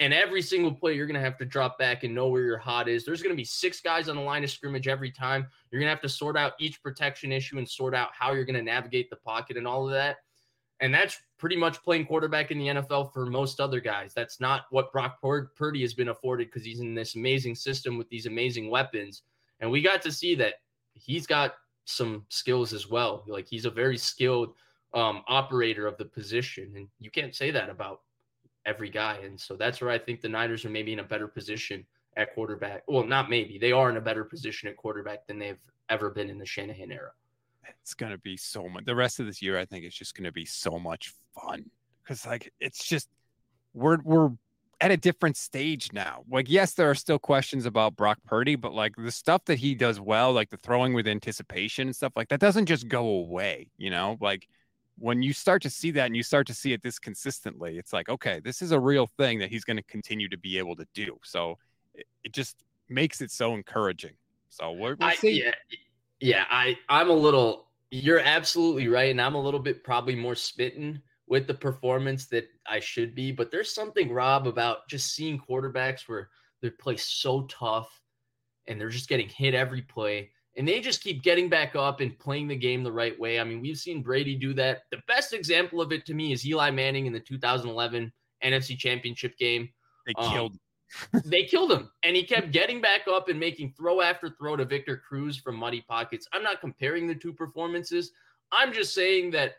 And 0.00 0.12
every 0.12 0.42
single 0.42 0.72
play, 0.72 0.94
you're 0.94 1.06
going 1.06 1.14
to 1.14 1.20
have 1.20 1.38
to 1.38 1.44
drop 1.44 1.78
back 1.78 2.02
and 2.02 2.12
know 2.12 2.26
where 2.26 2.42
your 2.42 2.58
hot 2.58 2.88
is. 2.88 3.04
There's 3.04 3.22
going 3.22 3.32
to 3.32 3.40
be 3.40 3.44
six 3.44 3.80
guys 3.80 4.08
on 4.08 4.16
the 4.16 4.22
line 4.22 4.42
of 4.42 4.50
scrimmage 4.50 4.88
every 4.88 5.10
time. 5.10 5.46
You're 5.70 5.80
going 5.80 5.86
to 5.86 5.94
have 5.94 6.02
to 6.02 6.08
sort 6.08 6.36
out 6.36 6.54
each 6.58 6.82
protection 6.82 7.30
issue 7.30 7.58
and 7.58 7.68
sort 7.68 7.94
out 7.94 8.08
how 8.12 8.32
you're 8.32 8.44
going 8.44 8.56
to 8.56 8.62
navigate 8.62 9.08
the 9.08 9.16
pocket 9.16 9.56
and 9.56 9.68
all 9.68 9.86
of 9.86 9.92
that. 9.92 10.16
And 10.80 10.92
that's 10.92 11.20
pretty 11.38 11.56
much 11.56 11.82
playing 11.82 12.06
quarterback 12.06 12.50
in 12.50 12.58
the 12.58 12.66
NFL 12.66 13.12
for 13.12 13.26
most 13.26 13.60
other 13.60 13.80
guys. 13.80 14.12
That's 14.14 14.40
not 14.40 14.62
what 14.70 14.92
Brock 14.92 15.20
Purdy 15.56 15.82
has 15.82 15.94
been 15.94 16.08
afforded 16.08 16.48
because 16.48 16.64
he's 16.64 16.80
in 16.80 16.94
this 16.94 17.14
amazing 17.14 17.54
system 17.54 17.96
with 17.96 18.08
these 18.08 18.26
amazing 18.26 18.70
weapons. 18.70 19.22
And 19.60 19.70
we 19.70 19.80
got 19.80 20.02
to 20.02 20.10
see 20.10 20.34
that 20.34 20.54
he's 20.94 21.26
got 21.26 21.54
some 21.84 22.24
skills 22.28 22.72
as 22.72 22.88
well. 22.88 23.24
Like 23.28 23.46
he's 23.48 23.64
a 23.64 23.70
very 23.70 23.96
skilled 23.96 24.54
um, 24.92 25.22
operator 25.28 25.86
of 25.86 25.96
the 25.98 26.04
position. 26.04 26.72
And 26.76 26.88
you 26.98 27.10
can't 27.10 27.34
say 27.34 27.50
that 27.52 27.70
about 27.70 28.00
every 28.66 28.90
guy. 28.90 29.18
And 29.22 29.40
so 29.40 29.56
that's 29.56 29.80
where 29.80 29.90
I 29.90 29.98
think 29.98 30.20
the 30.20 30.28
Niners 30.28 30.64
are 30.64 30.70
maybe 30.70 30.92
in 30.92 31.00
a 31.00 31.04
better 31.04 31.28
position 31.28 31.84
at 32.16 32.34
quarterback. 32.34 32.82
Well, 32.86 33.04
not 33.04 33.30
maybe. 33.30 33.58
They 33.58 33.72
are 33.72 33.90
in 33.90 33.96
a 33.96 34.00
better 34.00 34.24
position 34.24 34.68
at 34.68 34.76
quarterback 34.76 35.26
than 35.26 35.38
they've 35.38 35.58
ever 35.88 36.10
been 36.10 36.30
in 36.30 36.38
the 36.38 36.46
Shanahan 36.46 36.92
era. 36.92 37.10
It's 37.82 37.94
going 37.94 38.12
to 38.12 38.18
be 38.18 38.36
so 38.36 38.68
much. 38.68 38.84
The 38.84 38.94
rest 38.94 39.20
of 39.20 39.26
this 39.26 39.40
year, 39.42 39.58
I 39.58 39.64
think 39.64 39.84
it's 39.84 39.96
just 39.96 40.14
going 40.14 40.24
to 40.24 40.32
be 40.32 40.44
so 40.44 40.78
much 40.78 41.14
fun 41.34 41.70
because, 42.02 42.26
like, 42.26 42.52
it's 42.60 42.84
just 42.84 43.08
we're 43.72 43.98
we're 44.02 44.30
at 44.80 44.90
a 44.90 44.96
different 44.96 45.36
stage 45.36 45.92
now. 45.92 46.24
Like, 46.30 46.50
yes, 46.50 46.74
there 46.74 46.90
are 46.90 46.94
still 46.94 47.18
questions 47.18 47.64
about 47.64 47.96
Brock 47.96 48.18
Purdy, 48.26 48.56
but 48.56 48.74
like 48.74 48.94
the 48.96 49.10
stuff 49.10 49.44
that 49.46 49.58
he 49.58 49.74
does 49.74 50.00
well, 50.00 50.32
like 50.32 50.50
the 50.50 50.56
throwing 50.58 50.92
with 50.92 51.06
anticipation 51.06 51.88
and 51.88 51.96
stuff 51.96 52.12
like 52.16 52.28
that, 52.28 52.40
doesn't 52.40 52.66
just 52.66 52.88
go 52.88 53.06
away. 53.06 53.70
You 53.78 53.90
know, 53.90 54.18
like 54.20 54.46
when 54.98 55.22
you 55.22 55.32
start 55.32 55.62
to 55.62 55.70
see 55.70 55.90
that 55.92 56.06
and 56.06 56.16
you 56.16 56.22
start 56.22 56.46
to 56.46 56.54
see 56.54 56.72
it 56.72 56.82
this 56.82 56.98
consistently, 56.98 57.78
it's 57.78 57.92
like, 57.92 58.08
okay, 58.08 58.40
this 58.40 58.62
is 58.62 58.72
a 58.72 58.78
real 58.78 59.08
thing 59.18 59.38
that 59.40 59.50
he's 59.50 59.64
going 59.64 59.76
to 59.76 59.82
continue 59.84 60.28
to 60.28 60.38
be 60.38 60.58
able 60.58 60.76
to 60.76 60.86
do. 60.94 61.18
So 61.24 61.58
it, 61.94 62.06
it 62.22 62.32
just 62.32 62.56
makes 62.88 63.20
it 63.20 63.30
so 63.30 63.54
encouraging. 63.54 64.14
So 64.48 64.72
we'll, 64.72 64.94
we'll 65.00 65.10
see. 65.12 65.42
Yeah, 65.44 65.50
yeah, 66.20 66.44
I 66.50 66.76
I'm 66.88 67.10
a 67.10 67.14
little. 67.14 67.66
You're 67.90 68.20
absolutely 68.20 68.88
right, 68.88 69.10
and 69.10 69.20
I'm 69.20 69.34
a 69.34 69.40
little 69.40 69.60
bit 69.60 69.84
probably 69.84 70.16
more 70.16 70.34
smitten 70.34 71.02
with 71.26 71.46
the 71.46 71.54
performance 71.54 72.26
that 72.26 72.48
I 72.66 72.80
should 72.80 73.14
be. 73.14 73.32
But 73.32 73.50
there's 73.50 73.74
something, 73.74 74.12
Rob, 74.12 74.46
about 74.46 74.88
just 74.88 75.14
seeing 75.14 75.38
quarterbacks 75.38 76.02
where 76.02 76.30
they 76.60 76.70
play 76.70 76.96
so 76.96 77.42
tough 77.42 78.00
and 78.66 78.80
they're 78.80 78.88
just 78.88 79.08
getting 79.08 79.28
hit 79.28 79.54
every 79.54 79.82
play 79.82 80.30
and 80.56 80.66
they 80.66 80.80
just 80.80 81.02
keep 81.02 81.22
getting 81.22 81.48
back 81.48 81.74
up 81.74 82.00
and 82.00 82.18
playing 82.18 82.48
the 82.48 82.56
game 82.56 82.82
the 82.82 82.92
right 82.92 83.18
way. 83.18 83.40
I 83.40 83.44
mean, 83.44 83.60
we've 83.60 83.78
seen 83.78 84.02
Brady 84.02 84.36
do 84.36 84.54
that. 84.54 84.82
The 84.90 85.02
best 85.08 85.32
example 85.32 85.80
of 85.80 85.92
it 85.92 86.06
to 86.06 86.14
me 86.14 86.32
is 86.32 86.46
Eli 86.46 86.70
Manning 86.70 87.06
in 87.06 87.12
the 87.12 87.20
2011 87.20 88.12
NFC 88.44 88.78
Championship 88.78 89.36
game. 89.36 89.68
They 90.06 90.12
um, 90.16 90.32
killed. 90.32 90.58
they 91.24 91.44
killed 91.44 91.72
him, 91.72 91.90
and 92.04 92.14
he 92.14 92.22
kept 92.22 92.52
getting 92.52 92.80
back 92.80 93.08
up 93.10 93.28
and 93.28 93.40
making 93.40 93.74
throw 93.76 94.00
after 94.00 94.30
throw 94.30 94.54
to 94.54 94.64
Victor 94.64 94.96
Cruz 94.96 95.36
from 95.36 95.56
muddy 95.56 95.84
pockets. 95.88 96.28
I'm 96.32 96.42
not 96.42 96.60
comparing 96.60 97.08
the 97.08 97.14
two 97.14 97.32
performances. 97.32 98.12
I'm 98.52 98.72
just 98.72 98.94
saying 98.94 99.32
that 99.32 99.54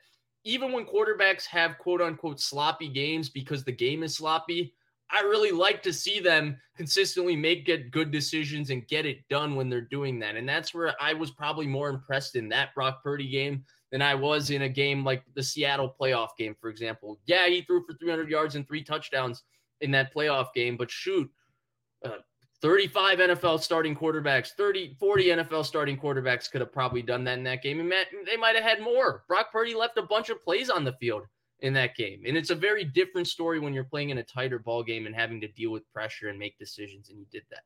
even 0.46 0.72
when 0.72 0.86
quarterbacks 0.86 1.46
have 1.48 1.78
quote 1.78 2.02
unquote 2.02 2.40
sloppy 2.40 2.88
games 2.88 3.30
because 3.30 3.66
the 3.66 3.72
game 3.72 4.02
is 4.04 4.16
sloppy, 4.16 4.74
I 5.12 5.22
really 5.22 5.52
like 5.52 5.84
to 5.84 5.94
see 5.94 6.20
them 6.20 6.58
consistently 6.76 7.36
make 7.36 7.66
get 7.66 7.92
good 7.92 8.12
decisions 8.12 8.70
and 8.70 8.88
get 8.88 9.06
it 9.06 9.28
done 9.30 9.56
when 9.56 9.70
they're 9.70 9.82
doing 9.82 10.20
that. 10.20 10.36
And 10.36 10.48
that's 10.48 10.74
where 10.74 10.94
I 11.02 11.14
was 11.14 11.32
probably 11.32 11.68
more 11.68 11.90
impressed 11.90 12.36
in 12.36 12.50
that 12.50 12.74
Brock 12.74 13.04
Purdy 13.04 13.30
game 13.30 13.64
than 13.92 14.02
I 14.02 14.16
was 14.16 14.50
in 14.50 14.64
a 14.64 14.70
game 14.70 15.04
like 15.06 15.24
the 15.36 15.44
Seattle 15.44 15.96
playoff 16.00 16.30
game, 16.38 16.56
for 16.60 16.70
example. 16.70 17.20
Yeah, 17.26 17.48
he 17.48 17.62
threw 17.62 17.86
for 17.86 17.94
300 17.94 18.30
yards 18.30 18.56
and 18.56 18.68
three 18.68 18.84
touchdowns 18.84 19.44
in 19.82 19.92
that 19.92 20.14
playoff 20.14 20.48
game, 20.54 20.76
but 20.76 20.90
shoot, 20.90 21.30
uh, 22.04 22.18
35 22.62 23.20
NFL 23.20 23.62
starting 23.62 23.96
quarterbacks, 23.96 24.52
30, 24.58 24.96
40 25.00 25.26
NFL 25.26 25.66
starting 25.66 25.98
quarterbacks 25.98 26.50
could 26.50 26.62
have 26.62 26.74
probably 26.74 27.02
done 27.02 27.24
that 27.26 27.38
in 27.38 27.44
that 27.44 27.62
game. 27.62 27.80
And 27.80 27.92
they 28.26 28.38
might 28.38 28.56
have 28.56 28.64
had 28.64 28.82
more. 28.82 29.24
Brock 29.28 29.52
Purdy 29.52 29.76
left 29.76 29.98
a 29.98 30.02
bunch 30.02 30.30
of 30.30 30.42
plays 30.44 30.70
on 30.70 30.84
the 30.84 30.94
field 30.94 31.24
in 31.66 31.74
that 31.74 31.96
game. 31.96 32.22
And 32.26 32.38
it's 32.38 32.52
a 32.52 32.56
very 32.56 32.84
different 32.84 33.28
story 33.28 33.60
when 33.60 33.74
you're 33.74 33.84
playing 33.84 34.12
in 34.12 34.20
a 34.20 34.24
tighter 34.24 34.60
ball 34.60 34.84
game 34.84 35.08
and 35.08 35.16
having 35.16 35.42
to 35.42 35.48
deal 35.48 35.72
with 35.72 35.92
pressure 35.92 36.30
and 36.30 36.38
make 36.38 36.58
decisions. 36.60 37.10
And 37.10 37.18
you 37.18 37.26
did 37.32 37.42
that. 37.50 37.62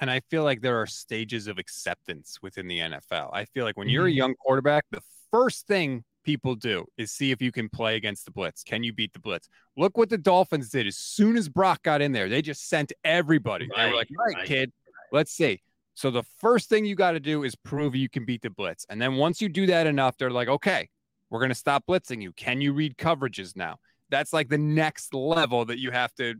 And 0.00 0.10
I 0.10 0.20
feel 0.30 0.42
like 0.42 0.62
there 0.62 0.80
are 0.80 0.86
stages 0.86 1.46
of 1.46 1.58
acceptance 1.58 2.38
within 2.40 2.66
the 2.66 2.78
NFL. 2.78 3.28
I 3.32 3.44
feel 3.44 3.64
like 3.64 3.76
when 3.76 3.90
you're 3.90 4.06
a 4.06 4.10
mm-hmm. 4.10 4.16
young 4.16 4.34
quarterback, 4.34 4.86
the 4.90 5.02
first 5.30 5.66
thing 5.66 6.02
people 6.24 6.54
do 6.54 6.86
is 6.96 7.10
see 7.10 7.30
if 7.30 7.42
you 7.42 7.52
can 7.52 7.68
play 7.68 7.96
against 7.96 8.24
the 8.24 8.30
blitz. 8.30 8.62
Can 8.62 8.82
you 8.82 8.92
beat 8.92 9.12
the 9.12 9.20
blitz? 9.20 9.48
Look 9.76 9.98
what 9.98 10.08
the 10.08 10.18
Dolphins 10.18 10.70
did 10.70 10.86
as 10.86 10.96
soon 10.96 11.36
as 11.36 11.48
Brock 11.48 11.82
got 11.82 12.00
in 12.00 12.12
there. 12.12 12.30
They 12.30 12.40
just 12.40 12.68
sent 12.68 12.92
everybody. 13.04 13.68
Right, 13.68 13.84
they 13.84 13.90
were 13.90 13.96
like, 13.96 14.08
right, 14.18 14.36
right, 14.36 14.46
kid, 14.46 14.72
let's 15.12 15.32
see. 15.32 15.60
So 15.94 16.10
the 16.10 16.22
first 16.38 16.70
thing 16.70 16.86
you 16.86 16.94
got 16.94 17.12
to 17.12 17.20
do 17.20 17.44
is 17.44 17.54
prove 17.54 17.94
you 17.94 18.08
can 18.08 18.24
beat 18.24 18.40
the 18.40 18.50
blitz. 18.50 18.86
And 18.88 19.00
then 19.00 19.16
once 19.16 19.42
you 19.42 19.50
do 19.50 19.66
that 19.66 19.86
enough, 19.86 20.16
they're 20.16 20.30
like, 20.30 20.48
okay, 20.48 20.88
we're 21.32 21.40
going 21.40 21.48
to 21.48 21.54
stop 21.54 21.84
blitzing 21.88 22.22
you. 22.22 22.30
Can 22.32 22.60
you 22.60 22.74
read 22.74 22.98
coverages 22.98 23.56
now? 23.56 23.76
That's 24.10 24.34
like 24.34 24.50
the 24.50 24.58
next 24.58 25.14
level 25.14 25.64
that 25.64 25.80
you 25.80 25.90
have 25.90 26.14
to, 26.16 26.34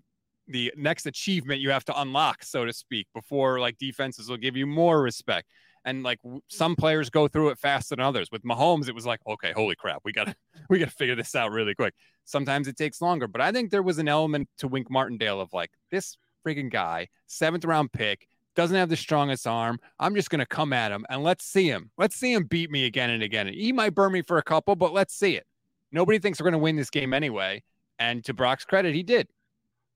the 0.47 0.71
next 0.77 1.07
achievement 1.07 1.63
you 1.63 1.71
have 1.71 1.87
to 1.87 1.99
unlock, 1.99 2.45
so 2.45 2.67
to 2.67 2.75
speak, 2.75 3.07
before 3.15 3.59
like 3.59 3.79
defenses 3.79 4.29
will 4.29 4.37
give 4.37 4.55
you 4.55 4.67
more 4.67 5.01
respect. 5.01 5.49
And 5.87 6.03
like 6.03 6.19
some 6.49 6.77
players 6.77 7.09
go 7.09 7.27
through 7.27 7.49
it 7.49 7.59
faster 7.59 7.97
than 7.97 8.05
others. 8.05 8.29
With 8.31 8.43
Mahomes, 8.43 8.87
it 8.87 8.95
was 8.95 9.07
like, 9.07 9.21
okay, 9.27 9.53
holy 9.57 9.75
crap, 9.77 10.03
we 10.05 10.13
gotta 10.13 10.37
we 10.69 10.79
gotta 10.79 10.91
figure 10.91 11.17
this 11.17 11.35
out 11.35 11.53
really 11.53 11.75
quick. 11.75 11.95
Sometimes 12.27 12.69
it 12.69 12.77
takes 12.77 13.01
longer, 13.01 13.27
but 13.27 13.41
I 13.41 13.51
think 13.51 13.71
there 13.71 13.83
was 13.83 13.99
an 13.99 14.09
element 14.09 14.49
to 14.59 14.69
Wink 14.69 14.91
Martindale 14.91 15.41
of 15.41 15.49
like 15.55 15.71
this 15.91 16.19
freaking 16.47 16.71
guy, 16.71 17.09
seventh 17.27 17.65
round 17.65 17.93
pick, 17.93 18.29
doesn't 18.55 18.77
have 18.77 18.89
the 18.89 18.97
strongest 18.97 19.47
arm. 19.47 19.79
I'm 19.99 20.15
just 20.15 20.31
going 20.31 20.41
to 20.41 20.47
come 20.47 20.73
at 20.73 20.93
him 20.93 21.05
and 21.09 21.23
let's 21.23 21.45
see 21.45 21.69
him. 21.69 21.91
Let's 21.99 22.17
see 22.17 22.33
him 22.33 22.45
beat 22.45 22.71
me 22.71 22.87
again 22.87 23.11
and 23.11 23.23
again. 23.23 23.49
He 23.49 23.73
might 23.73 23.95
burn 23.95 24.13
me 24.13 24.23
for 24.23 24.39
a 24.39 24.43
couple, 24.43 24.77
but 24.77 24.93
let's 24.93 25.15
see 25.15 25.37
it. 25.37 25.47
Nobody 25.91 26.19
thinks 26.19 26.41
we're 26.41 26.45
going 26.45 26.53
to 26.53 26.59
win 26.59 26.77
this 26.77 26.91
game 26.91 27.15
anyway. 27.15 27.63
And 27.99 28.25
to 28.25 28.35
Brock's 28.35 28.65
credit, 28.65 28.95
he 28.95 29.03
did. 29.03 29.29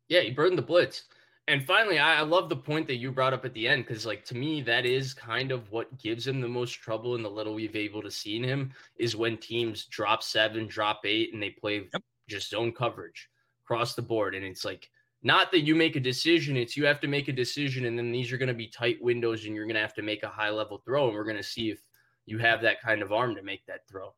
Yeah, 0.09 0.21
he 0.21 0.31
burned 0.31 0.57
the 0.57 0.63
blitz. 0.63 1.05
And 1.49 1.65
finally, 1.65 1.99
I, 1.99 2.19
I 2.19 2.23
love 2.23 2.49
the 2.49 2.57
point 2.57 2.89
that 2.89 2.97
you 2.97 3.13
brought 3.13 3.33
up 3.33 3.45
at 3.45 3.55
the 3.55 3.69
end 3.69 3.87
because, 3.87 4.05
like, 4.05 4.25
to 4.27 4.37
me, 4.37 4.63
that 4.63 4.85
is 4.85 5.15
kind 5.15 5.53
of 5.53 5.71
what 5.71 5.97
gives 5.99 6.27
him 6.27 6.41
the 6.41 6.49
most 6.49 6.73
trouble 6.73 7.15
in 7.15 7.23
the 7.23 7.31
little 7.31 7.55
we've 7.55 7.77
able 7.77 8.03
to 8.03 8.11
see 8.11 8.37
in 8.37 8.43
him 8.43 8.73
is 8.97 9.15
when 9.15 9.37
teams 9.37 9.85
drop 9.85 10.25
seven, 10.25 10.67
drop 10.67 11.03
eight, 11.05 11.33
and 11.33 11.43
they 11.43 11.51
play 11.51 11.89
yep. 11.93 12.03
just 12.29 12.51
zone 12.51 12.73
coverage 12.73 13.29
across 13.65 13.95
the 13.95 14.03
board. 14.03 14.35
And 14.35 14.45
it's 14.45 14.65
like, 14.65 14.91
not 15.27 15.51
that 15.51 15.63
you 15.63 15.75
make 15.75 15.97
a 15.97 16.01
decision, 16.01 16.57
it's 16.57 16.77
you 16.77 16.87
have 16.87 17.01
to 17.01 17.09
make 17.09 17.27
a 17.27 17.33
decision, 17.33 17.87
and 17.87 17.99
then 17.99 18.13
these 18.13 18.31
are 18.31 18.39
going 18.39 18.47
to 18.47 18.55
be 18.55 18.69
tight 18.69 19.03
windows, 19.03 19.45
and 19.45 19.57
you're 19.57 19.65
going 19.65 19.75
to 19.75 19.81
have 19.81 19.95
to 19.95 20.03
make 20.03 20.23
a 20.23 20.29
high 20.29 20.51
level 20.51 20.81
throw, 20.85 21.09
and 21.09 21.17
we're 21.17 21.25
going 21.25 21.37
to 21.37 21.43
see 21.43 21.69
if 21.69 21.81
you 22.27 22.39
have 22.39 22.63
that 22.63 22.81
kind 22.81 23.03
of 23.03 23.13
arm 23.13 23.35
to 23.35 23.43
make 23.43 23.67
that 23.67 23.81
throw. 23.89 24.15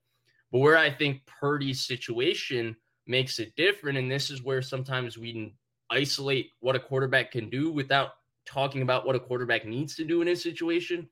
But 0.53 0.59
where 0.59 0.77
I 0.77 0.91
think 0.91 1.23
Purdy's 1.25 1.87
situation 1.87 2.77
makes 3.07 3.39
it 3.39 3.57
different, 3.57 3.97
and 3.97 4.13
this 4.13 4.29
is 4.29 4.43
where 4.43 4.61
sometimes 4.61 5.17
we 5.17 5.55
isolate 5.89 6.51
what 6.61 6.77
a 6.77 6.79
quarterback 6.79 7.31
can 7.31 7.49
do 7.49 7.73
without 7.73 8.11
talking 8.45 8.83
about 8.83 9.07
what 9.07 9.17
a 9.17 9.21
quarterback 9.21 9.65
needs 9.65 9.97
to 9.97 10.05
do 10.05 10.21
in 10.21 10.29
his 10.29 10.43
situation. 10.43 11.09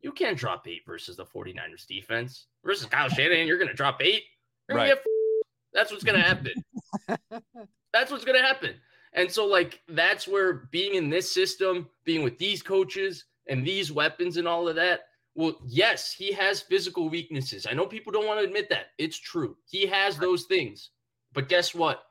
You 0.00 0.12
can't 0.12 0.38
drop 0.38 0.68
eight 0.68 0.82
versus 0.86 1.16
the 1.16 1.24
49ers 1.24 1.88
defense. 1.88 2.46
Versus 2.64 2.86
Kyle 2.86 3.08
Shanahan, 3.08 3.48
you're 3.48 3.58
going 3.58 3.66
to 3.66 3.74
drop 3.74 4.00
eight. 4.00 4.22
Right. 4.68 4.90
Get, 4.90 5.04
that's 5.72 5.90
what's 5.90 6.04
going 6.04 6.20
to 6.20 6.24
happen. 6.24 6.52
that's 7.92 8.12
what's 8.12 8.24
going 8.24 8.38
to 8.38 8.46
happen. 8.46 8.76
And 9.14 9.30
so, 9.30 9.46
like, 9.46 9.80
that's 9.88 10.26
where 10.26 10.68
being 10.72 10.96
in 10.96 11.08
this 11.08 11.32
system, 11.32 11.88
being 12.04 12.24
with 12.24 12.36
these 12.38 12.62
coaches 12.62 13.24
and 13.48 13.64
these 13.64 13.92
weapons 13.92 14.36
and 14.36 14.48
all 14.48 14.68
of 14.68 14.76
that. 14.76 15.00
Well, 15.36 15.56
yes, 15.66 16.12
he 16.12 16.32
has 16.32 16.60
physical 16.60 17.08
weaknesses. 17.08 17.66
I 17.68 17.74
know 17.74 17.86
people 17.86 18.12
don't 18.12 18.26
want 18.26 18.40
to 18.40 18.46
admit 18.46 18.68
that. 18.70 18.86
It's 18.98 19.18
true. 19.18 19.56
He 19.66 19.86
has 19.86 20.16
those 20.16 20.44
things. 20.44 20.90
But 21.32 21.48
guess 21.48 21.74
what? 21.74 22.02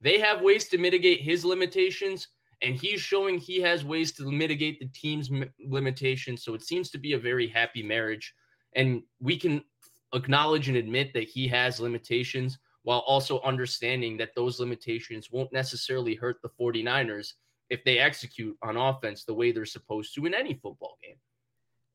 They 0.00 0.18
have 0.18 0.40
ways 0.40 0.68
to 0.68 0.78
mitigate 0.78 1.20
his 1.20 1.44
limitations, 1.44 2.28
and 2.62 2.74
he's 2.74 3.00
showing 3.00 3.38
he 3.38 3.60
has 3.60 3.84
ways 3.84 4.12
to 4.12 4.30
mitigate 4.30 4.80
the 4.80 4.88
team's 4.94 5.30
limitations. 5.66 6.42
So 6.42 6.54
it 6.54 6.62
seems 6.62 6.90
to 6.90 6.98
be 6.98 7.12
a 7.12 7.18
very 7.18 7.48
happy 7.48 7.82
marriage. 7.82 8.34
And 8.74 9.02
we 9.20 9.36
can 9.36 9.62
acknowledge 10.14 10.68
and 10.68 10.76
admit 10.76 11.12
that 11.14 11.24
he 11.28 11.48
has 11.48 11.80
limitations 11.80 12.58
while 12.82 13.00
also 13.00 13.40
understanding 13.42 14.16
that 14.16 14.34
those 14.34 14.60
limitations 14.60 15.30
won't 15.30 15.52
necessarily 15.52 16.14
hurt 16.14 16.36
the 16.42 16.50
49ers 16.60 17.34
if 17.68 17.84
they 17.84 17.98
execute 17.98 18.56
on 18.62 18.76
offense 18.76 19.24
the 19.24 19.34
way 19.34 19.52
they're 19.52 19.64
supposed 19.64 20.14
to 20.14 20.26
in 20.26 20.34
any 20.34 20.54
football 20.54 20.96
game. 21.02 21.16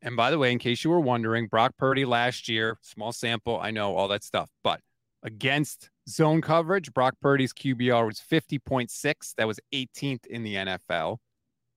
And 0.02 0.16
by 0.16 0.30
the 0.30 0.38
way, 0.38 0.52
in 0.52 0.60
case 0.60 0.84
you 0.84 0.90
were 0.90 1.00
wondering, 1.00 1.48
Brock 1.48 1.74
Purdy 1.78 2.06
last 2.06 2.48
year, 2.48 2.78
small 2.82 3.12
sample, 3.12 3.60
I 3.60 3.72
know 3.72 3.96
all 3.96 4.08
that 4.10 4.24
stuff, 4.24 4.50
but 4.64 4.80
against 5.24 5.90
zone 6.08 6.42
coverage, 6.42 6.94
Brock 6.94 7.16
Purdy's 7.20 7.54
QBR 7.54 8.06
was 8.06 8.20
50.6. 8.20 9.34
That 9.36 9.48
was 9.48 9.60
18th 9.74 10.28
in 10.28 10.44
the 10.44 10.56
NFL. 10.56 11.18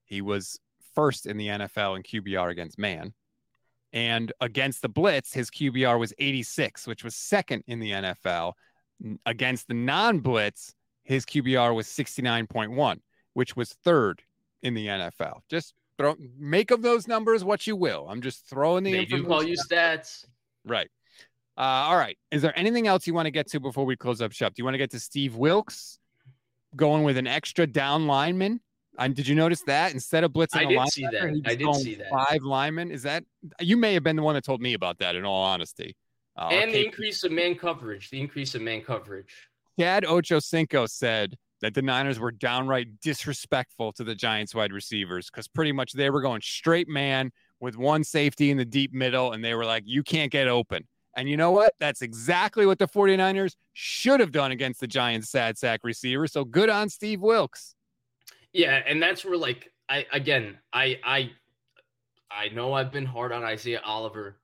He 0.04 0.20
was 0.20 0.58
first 0.94 1.26
in 1.26 1.38
the 1.38 1.48
NFL 1.48 1.96
in 1.96 2.02
QBR 2.02 2.50
against 2.50 2.78
man. 2.78 3.14
And 3.92 4.32
against 4.40 4.82
the 4.82 4.88
blitz, 4.88 5.32
his 5.32 5.50
QBR 5.50 5.98
was 5.98 6.12
86, 6.18 6.86
which 6.86 7.02
was 7.02 7.14
second 7.14 7.64
in 7.66 7.80
the 7.80 7.92
NFL 7.92 8.52
against 9.26 9.68
the 9.68 9.74
non 9.74 10.20
blitz, 10.20 10.74
his 11.04 11.24
QBR 11.24 11.74
was 11.74 11.86
69.1, 11.86 13.00
which 13.34 13.56
was 13.56 13.72
third 13.84 14.22
in 14.62 14.74
the 14.74 14.86
NFL. 14.86 15.40
Just 15.48 15.74
throw 15.96 16.16
make 16.38 16.70
of 16.70 16.82
those 16.82 17.08
numbers 17.08 17.44
what 17.44 17.66
you 17.66 17.76
will. 17.76 18.06
I'm 18.08 18.22
just 18.22 18.48
throwing 18.48 18.84
the 18.84 18.92
they 18.92 19.04
do 19.04 19.24
call 19.24 19.42
you 19.42 19.56
stats. 19.56 20.24
Right. 20.64 20.88
Uh, 21.56 21.86
all 21.88 21.96
right. 21.96 22.16
Is 22.30 22.42
there 22.42 22.56
anything 22.56 22.86
else 22.86 23.06
you 23.06 23.14
want 23.14 23.26
to 23.26 23.32
get 23.32 23.48
to 23.50 23.60
before 23.60 23.84
we 23.84 23.96
close 23.96 24.22
up 24.22 24.32
shop? 24.32 24.54
Do 24.54 24.60
you 24.60 24.64
want 24.64 24.74
to 24.74 24.78
get 24.78 24.92
to 24.92 25.00
Steve 25.00 25.34
Wilks 25.34 25.98
going 26.76 27.02
with 27.02 27.16
an 27.16 27.26
extra 27.26 27.66
down 27.66 28.06
lineman? 28.06 28.60
And 28.98 29.14
did 29.14 29.28
you 29.28 29.34
notice 29.34 29.62
that 29.62 29.92
instead 29.92 30.24
of 30.24 30.32
blitzing 30.32 30.58
I 30.58 30.62
a 30.64 30.68
did 30.68 30.88
see 30.92 31.02
that. 31.02 31.42
I 31.46 31.54
did 31.54 31.74
see 31.76 31.94
that. 31.96 32.10
Five 32.10 32.42
linemen. 32.42 32.90
Is 32.90 33.02
that 33.04 33.24
you 33.60 33.76
may 33.76 33.94
have 33.94 34.02
been 34.02 34.16
the 34.16 34.22
one 34.22 34.34
that 34.34 34.44
told 34.44 34.60
me 34.60 34.74
about 34.74 34.98
that? 34.98 35.14
In 35.14 35.24
all 35.24 35.44
honesty, 35.44 35.96
uh, 36.38 36.48
and 36.52 36.72
the 36.72 36.84
increase 36.84 37.24
of 37.24 37.32
man 37.32 37.56
coverage. 37.56 38.10
The 38.10 38.20
increase 38.20 38.54
of 38.54 38.62
man 38.62 38.82
coverage. 38.82 39.48
Chad 39.78 40.04
Ochocinco 40.04 40.88
said 40.88 41.36
that 41.60 41.74
the 41.74 41.82
Niners 41.82 42.20
were 42.20 42.30
downright 42.30 43.00
disrespectful 43.00 43.92
to 43.94 44.04
the 44.04 44.14
Giants 44.14 44.54
wide 44.54 44.72
receivers 44.72 45.28
because 45.30 45.48
pretty 45.48 45.72
much 45.72 45.92
they 45.92 46.10
were 46.10 46.20
going 46.20 46.40
straight 46.40 46.88
man 46.88 47.32
with 47.60 47.76
one 47.76 48.04
safety 48.04 48.50
in 48.50 48.56
the 48.56 48.64
deep 48.64 48.92
middle, 48.92 49.32
and 49.32 49.44
they 49.44 49.54
were 49.54 49.64
like, 49.64 49.82
you 49.84 50.04
can't 50.04 50.30
get 50.30 50.46
open. 50.46 50.86
And 51.16 51.28
you 51.28 51.36
know 51.36 51.50
what? 51.50 51.74
That's 51.80 52.02
exactly 52.02 52.64
what 52.64 52.78
the 52.78 52.86
49ers 52.86 53.56
should 53.72 54.20
have 54.20 54.30
done 54.30 54.52
against 54.52 54.78
the 54.78 54.86
Giants 54.86 55.28
sad 55.28 55.58
sack 55.58 55.80
receiver. 55.82 56.28
So 56.28 56.44
good 56.44 56.70
on 56.70 56.88
Steve 56.88 57.20
Wilks. 57.20 57.74
Yeah, 58.52 58.80
and 58.86 59.02
that's 59.02 59.24
where 59.24 59.36
like 59.36 59.72
I 59.88 60.06
again 60.12 60.58
I 60.72 61.00
I 61.04 61.30
I 62.30 62.48
know 62.50 62.72
I've 62.72 62.92
been 62.92 63.04
hard 63.04 63.32
on 63.32 63.42
Isaiah 63.42 63.80
Oliver. 63.84 64.36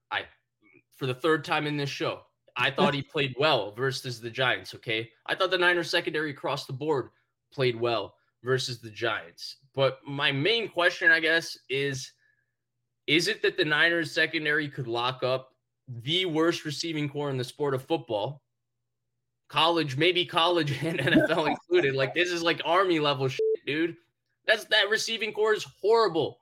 For 0.97 1.07
the 1.07 1.14
third 1.14 1.45
time 1.45 1.66
in 1.66 1.76
this 1.76 1.90
show. 1.90 2.20
I 2.57 2.70
thought 2.70 2.95
he 2.95 3.03
played 3.03 3.34
well 3.38 3.72
versus 3.72 4.20
the 4.20 4.30
Giants. 4.30 4.74
Okay. 4.74 5.11
I 5.26 5.34
thought 5.34 5.51
the 5.51 5.59
Niners 5.59 5.90
secondary 5.90 6.30
across 6.30 6.66
the 6.66 6.72
board 6.72 7.11
played 7.53 7.78
well 7.78 8.14
versus 8.45 8.80
the 8.80 8.90
Giants. 8.90 9.57
But 9.74 9.99
my 10.07 10.30
main 10.30 10.68
question, 10.68 11.11
I 11.11 11.20
guess, 11.20 11.59
is 11.68 12.12
is 13.07 13.28
it 13.28 13.42
that 13.42 13.57
the 13.57 13.64
Niners 13.64 14.12
secondary 14.12 14.68
could 14.68 14.86
lock 14.86 15.22
up 15.22 15.51
the 15.88 16.24
worst 16.26 16.64
receiving 16.64 17.09
core 17.09 17.30
in 17.30 17.36
the 17.36 17.45
sport 17.45 17.74
of 17.74 17.82
football? 17.82 18.42
College, 19.49 19.97
maybe 19.97 20.24
college 20.24 20.70
and 20.84 20.99
NFL 20.99 21.49
included. 21.49 21.95
Like 21.95 22.14
this 22.14 22.30
is 22.30 22.42
like 22.42 22.62
army 22.64 23.01
level 23.01 23.28
shit, 23.28 23.66
dude. 23.66 23.97
That's 24.47 24.64
that 24.66 24.90
receiving 24.90 25.32
core 25.32 25.55
is 25.55 25.66
horrible. 25.80 26.38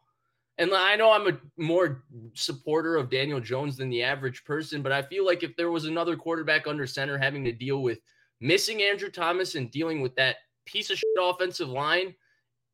And 0.59 0.73
I 0.75 0.97
know 0.97 1.13
I'm 1.13 1.29
a 1.29 1.39
more 1.57 2.05
supporter 2.35 2.97
of 2.97 3.11
Daniel 3.11 3.41
Jones 3.41 3.77
than 3.77 3.89
the 3.89 4.03
average 4.03 4.45
person, 4.45 4.83
but 4.83 4.93
I 4.93 5.03
feel 5.03 5.25
like 5.25 5.43
if 5.43 5.57
there 5.57 5.71
was 5.71 5.87
another 5.87 6.17
quarterback 6.17 6.67
under 6.67 6.87
center 6.87 7.17
having 7.17 7.43
to 7.45 7.53
deal 7.53 7.83
with 7.83 7.99
missing 8.41 8.83
Andrew 8.83 9.11
Thomas 9.11 9.55
and 9.55 9.71
dealing 9.71 10.03
with 10.03 10.15
that 10.17 10.37
piece 10.67 10.91
of 10.91 10.99
shit 10.99 11.09
offensive 11.21 11.69
line 11.69 12.15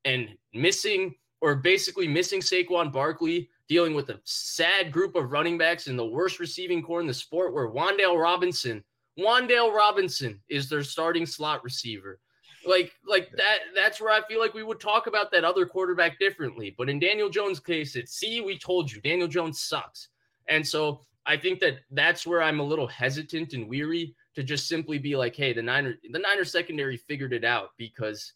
and 0.04 0.30
missing 0.52 1.14
or 1.40 1.54
basically 1.54 2.08
missing 2.08 2.40
Saquon 2.40 2.92
Barkley, 2.92 3.48
dealing 3.68 3.94
with 3.94 4.10
a 4.10 4.20
sad 4.24 4.90
group 4.90 5.14
of 5.14 5.30
running 5.30 5.56
backs 5.56 5.86
and 5.86 5.98
the 5.98 6.04
worst 6.04 6.40
receiving 6.40 6.82
core 6.82 7.00
in 7.00 7.06
the 7.06 7.14
sport 7.14 7.54
where 7.54 7.70
Wan'Dale 7.70 8.20
Robinson, 8.20 8.82
Wan'Dale 9.18 9.72
Robinson 9.72 10.40
is 10.48 10.68
their 10.68 10.82
starting 10.82 11.26
slot 11.26 11.62
receiver. 11.62 12.18
Like, 12.66 12.92
like 13.06 13.30
that, 13.32 13.58
that's 13.74 14.00
where 14.00 14.12
I 14.12 14.20
feel 14.26 14.40
like 14.40 14.54
we 14.54 14.62
would 14.62 14.80
talk 14.80 15.06
about 15.06 15.30
that 15.32 15.44
other 15.44 15.66
quarterback 15.66 16.18
differently. 16.18 16.74
But 16.76 16.88
in 16.88 16.98
Daniel 16.98 17.28
Jones' 17.28 17.60
case, 17.60 17.96
it's 17.96 18.12
see, 18.12 18.40
we 18.40 18.58
told 18.58 18.90
you, 18.90 19.00
Daniel 19.00 19.28
Jones 19.28 19.60
sucks. 19.60 20.08
And 20.48 20.66
so 20.66 21.02
I 21.26 21.36
think 21.36 21.60
that 21.60 21.80
that's 21.90 22.26
where 22.26 22.42
I'm 22.42 22.60
a 22.60 22.64
little 22.64 22.86
hesitant 22.86 23.52
and 23.52 23.68
weary 23.68 24.14
to 24.34 24.42
just 24.42 24.68
simply 24.68 24.98
be 24.98 25.16
like, 25.16 25.36
hey, 25.36 25.52
the 25.52 25.62
Niner, 25.62 25.94
the 26.10 26.18
Niner 26.18 26.44
secondary 26.44 26.96
figured 26.96 27.32
it 27.32 27.44
out 27.44 27.70
because 27.76 28.32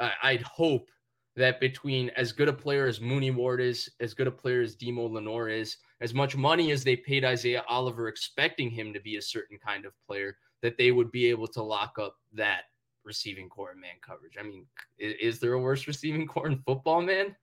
uh, 0.00 0.10
I'd 0.22 0.42
hope 0.42 0.88
that 1.36 1.60
between 1.60 2.10
as 2.16 2.32
good 2.32 2.48
a 2.48 2.52
player 2.52 2.86
as 2.86 3.00
Mooney 3.00 3.30
Ward 3.30 3.60
is, 3.60 3.90
as 4.00 4.14
good 4.14 4.26
a 4.26 4.30
player 4.30 4.62
as 4.62 4.74
Demo 4.74 5.06
Lenoir 5.06 5.48
is, 5.48 5.76
as 6.00 6.14
much 6.14 6.36
money 6.36 6.72
as 6.72 6.82
they 6.82 6.96
paid 6.96 7.24
Isaiah 7.24 7.64
Oliver, 7.68 8.08
expecting 8.08 8.70
him 8.70 8.92
to 8.92 9.00
be 9.00 9.16
a 9.16 9.22
certain 9.22 9.58
kind 9.58 9.84
of 9.84 9.92
player, 10.06 10.38
that 10.62 10.78
they 10.78 10.92
would 10.92 11.12
be 11.12 11.26
able 11.26 11.46
to 11.48 11.62
lock 11.62 11.98
up 11.98 12.16
that 12.32 12.62
receiving 13.06 13.48
core 13.48 13.70
and 13.70 13.80
man 13.80 13.94
coverage. 14.02 14.34
I 14.38 14.42
mean, 14.42 14.66
is, 14.98 15.14
is 15.20 15.40
there 15.40 15.54
a 15.54 15.58
worse 15.58 15.86
receiving 15.86 16.26
core 16.26 16.48
in 16.48 16.58
football, 16.66 17.00
man? 17.00 17.34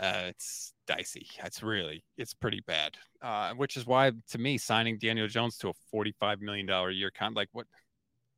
Uh, 0.00 0.28
it's 0.28 0.72
dicey. 0.86 1.26
It's 1.44 1.62
really, 1.62 2.04
it's 2.16 2.32
pretty 2.32 2.62
bad. 2.66 2.96
Uh, 3.20 3.52
which 3.54 3.76
is 3.76 3.86
why, 3.86 4.12
to 4.30 4.38
me, 4.38 4.56
signing 4.56 4.96
Daniel 4.98 5.28
Jones 5.28 5.58
to 5.58 5.68
a 5.68 5.72
forty-five 5.90 6.40
million 6.40 6.64
dollar 6.64 6.90
year 6.90 7.10
kind 7.10 7.32
of 7.32 7.36
like 7.36 7.48
what, 7.52 7.66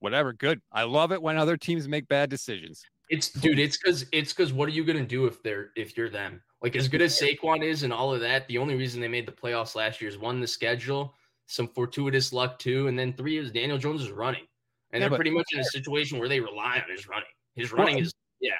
whatever. 0.00 0.32
Good. 0.32 0.60
I 0.72 0.82
love 0.84 1.12
it 1.12 1.22
when 1.22 1.36
other 1.36 1.56
teams 1.56 1.86
make 1.86 2.08
bad 2.08 2.30
decisions. 2.30 2.82
It's 3.10 3.28
dude. 3.28 3.58
It's 3.58 3.76
because 3.76 4.06
it's 4.10 4.32
because 4.32 4.52
what 4.52 4.68
are 4.68 4.72
you 4.72 4.84
gonna 4.84 5.04
do 5.04 5.26
if 5.26 5.42
they're 5.42 5.68
if 5.76 5.96
you're 5.96 6.08
them? 6.08 6.42
Like 6.62 6.74
as 6.74 6.88
good 6.88 7.02
as 7.02 7.20
Saquon 7.20 7.62
is 7.62 7.82
and 7.82 7.92
all 7.92 8.14
of 8.14 8.20
that, 8.20 8.48
the 8.48 8.58
only 8.58 8.74
reason 8.74 9.00
they 9.00 9.08
made 9.08 9.26
the 9.26 9.32
playoffs 9.32 9.74
last 9.74 10.00
year 10.00 10.08
is 10.08 10.16
one 10.16 10.40
the 10.40 10.46
schedule, 10.46 11.14
some 11.46 11.68
fortuitous 11.68 12.32
luck 12.32 12.58
too, 12.58 12.88
and 12.88 12.98
then 12.98 13.12
three 13.12 13.36
is 13.36 13.52
Daniel 13.52 13.78
Jones 13.78 14.00
is 14.00 14.10
running 14.10 14.46
and 14.92 15.00
yeah, 15.00 15.08
they're 15.08 15.16
pretty 15.16 15.30
much 15.30 15.46
in 15.52 15.60
a 15.60 15.64
situation 15.64 16.18
where 16.18 16.28
they 16.28 16.40
rely 16.40 16.76
on 16.76 16.90
his 16.94 17.08
running. 17.08 17.28
His 17.54 17.72
running 17.72 17.96
well, 17.96 18.04
is 18.04 18.14
yeah. 18.40 18.52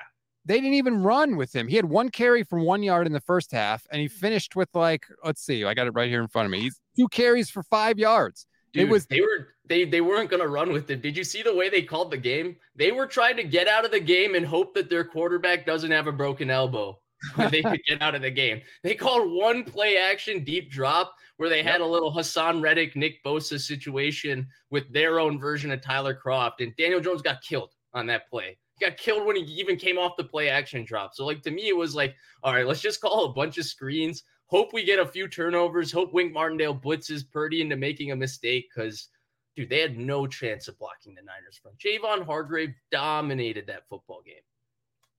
They 0.45 0.57
didn't 0.57 0.74
even 0.74 1.03
run 1.03 1.37
with 1.37 1.55
him. 1.55 1.68
He 1.68 1.76
had 1.76 1.85
one 1.85 2.09
carry 2.09 2.43
from 2.43 2.64
one 2.64 2.83
yard 2.83 3.07
in 3.07 3.12
the 3.12 3.20
first 3.20 3.53
half, 3.53 3.87
and 3.91 4.01
he 4.01 4.09
mm-hmm. 4.09 4.18
finished 4.18 4.57
with 4.57 4.68
like, 4.74 5.07
let's 5.24 5.43
see, 5.45 5.64
I 5.64 5.74
got 5.74 5.87
it 5.87 5.93
right 5.93 6.09
here 6.09 6.20
in 6.20 6.28
front 6.28 6.47
of 6.47 6.51
me. 6.51 6.61
He's 6.61 6.80
two 6.97 7.09
carries 7.09 7.49
for 7.49 7.62
five 7.62 7.99
yards. 7.99 8.47
Dude, 8.72 8.85
it 8.85 8.91
was 8.91 9.07
they 9.07 9.20
were 9.20 9.49
they 9.68 9.85
they 9.85 10.01
weren't 10.01 10.30
gonna 10.30 10.49
run 10.49 10.72
with 10.72 10.91
him. 10.91 11.01
Did 11.01 11.16
you 11.16 11.24
see 11.24 11.43
the 11.43 11.55
way 11.55 11.68
they 11.68 11.83
called 11.83 12.11
the 12.11 12.16
game? 12.16 12.57
They 12.74 12.91
were 12.91 13.07
trying 13.07 13.37
to 13.37 13.45
get 13.45 13.68
out 13.68 13.85
of 13.85 13.91
the 13.91 14.01
game 14.01 14.35
and 14.35 14.47
hope 14.47 14.74
that 14.74 14.89
their 14.89 15.05
quarterback 15.05 15.66
doesn't 15.66 15.91
have 15.91 16.07
a 16.07 16.12
broken 16.12 16.51
elbow. 16.51 16.99
they 17.37 17.62
could 17.62 17.80
get 17.87 18.03
out 18.03 18.14
of 18.14 18.22
the 18.22 18.30
game. 18.30 18.62
They 18.83 18.95
called 18.95 19.30
one 19.30 19.62
play 19.62 19.99
action 19.99 20.43
deep 20.43 20.70
drop 20.70 21.14
where 21.43 21.51
they 21.51 21.64
had 21.64 21.80
a 21.80 21.84
little 21.84 22.12
Haason 22.12 22.62
Reddick, 22.62 22.95
Nick 22.95 23.20
Bosa 23.24 23.59
situation 23.59 24.47
with 24.70 24.93
their 24.93 25.18
own 25.18 25.40
version 25.40 25.72
of 25.72 25.82
Tyler 25.82 26.16
Kroft. 26.16 26.61
and 26.61 26.72
Daniel 26.76 27.01
Jones 27.01 27.20
got 27.20 27.43
killed 27.43 27.70
on 27.95 28.07
that 28.07 28.30
play. 28.30 28.57
He 28.78 28.86
got 28.86 28.97
killed 28.97 29.26
when 29.26 29.34
he 29.34 29.43
even 29.55 29.74
came 29.74 29.99
off 29.99 30.16
the 30.16 30.22
play 30.22 30.51
action 30.51 30.84
drop. 30.84 31.16
So, 31.16 31.26
like 31.26 31.43
to 31.43 31.51
me, 31.51 31.66
it 31.66 31.76
was 31.76 31.97
like, 31.97 32.14
all 32.45 32.55
right, 32.55 32.64
let's 32.64 32.80
just 32.80 33.01
call 33.01 33.24
a 33.24 33.32
bunch 33.32 33.59
of 33.59 33.64
screens. 33.64 34.22
Hope 34.47 34.72
we 34.72 34.84
get 34.84 35.01
a 35.01 35.05
few 35.05 35.26
turnovers. 35.26 35.90
Hope 35.90 36.14
Wink 36.14 36.32
Martindale 36.32 36.78
blitzes 36.78 37.28
Purdy 37.28 37.61
into 37.61 37.74
making 37.74 38.12
a 38.12 38.16
mistake 38.16 38.68
because, 38.72 39.09
dude, 39.57 39.68
they 39.68 39.80
had 39.80 39.99
no 39.99 40.28
chance 40.28 40.68
of 40.68 40.78
blocking 40.78 41.12
the 41.12 41.22
Niners 41.22 41.59
front. 41.61 41.76
Javon 41.76 42.24
Hargrave 42.24 42.72
dominated 42.93 43.66
that 43.66 43.88
football 43.88 44.22
game. 44.24 44.36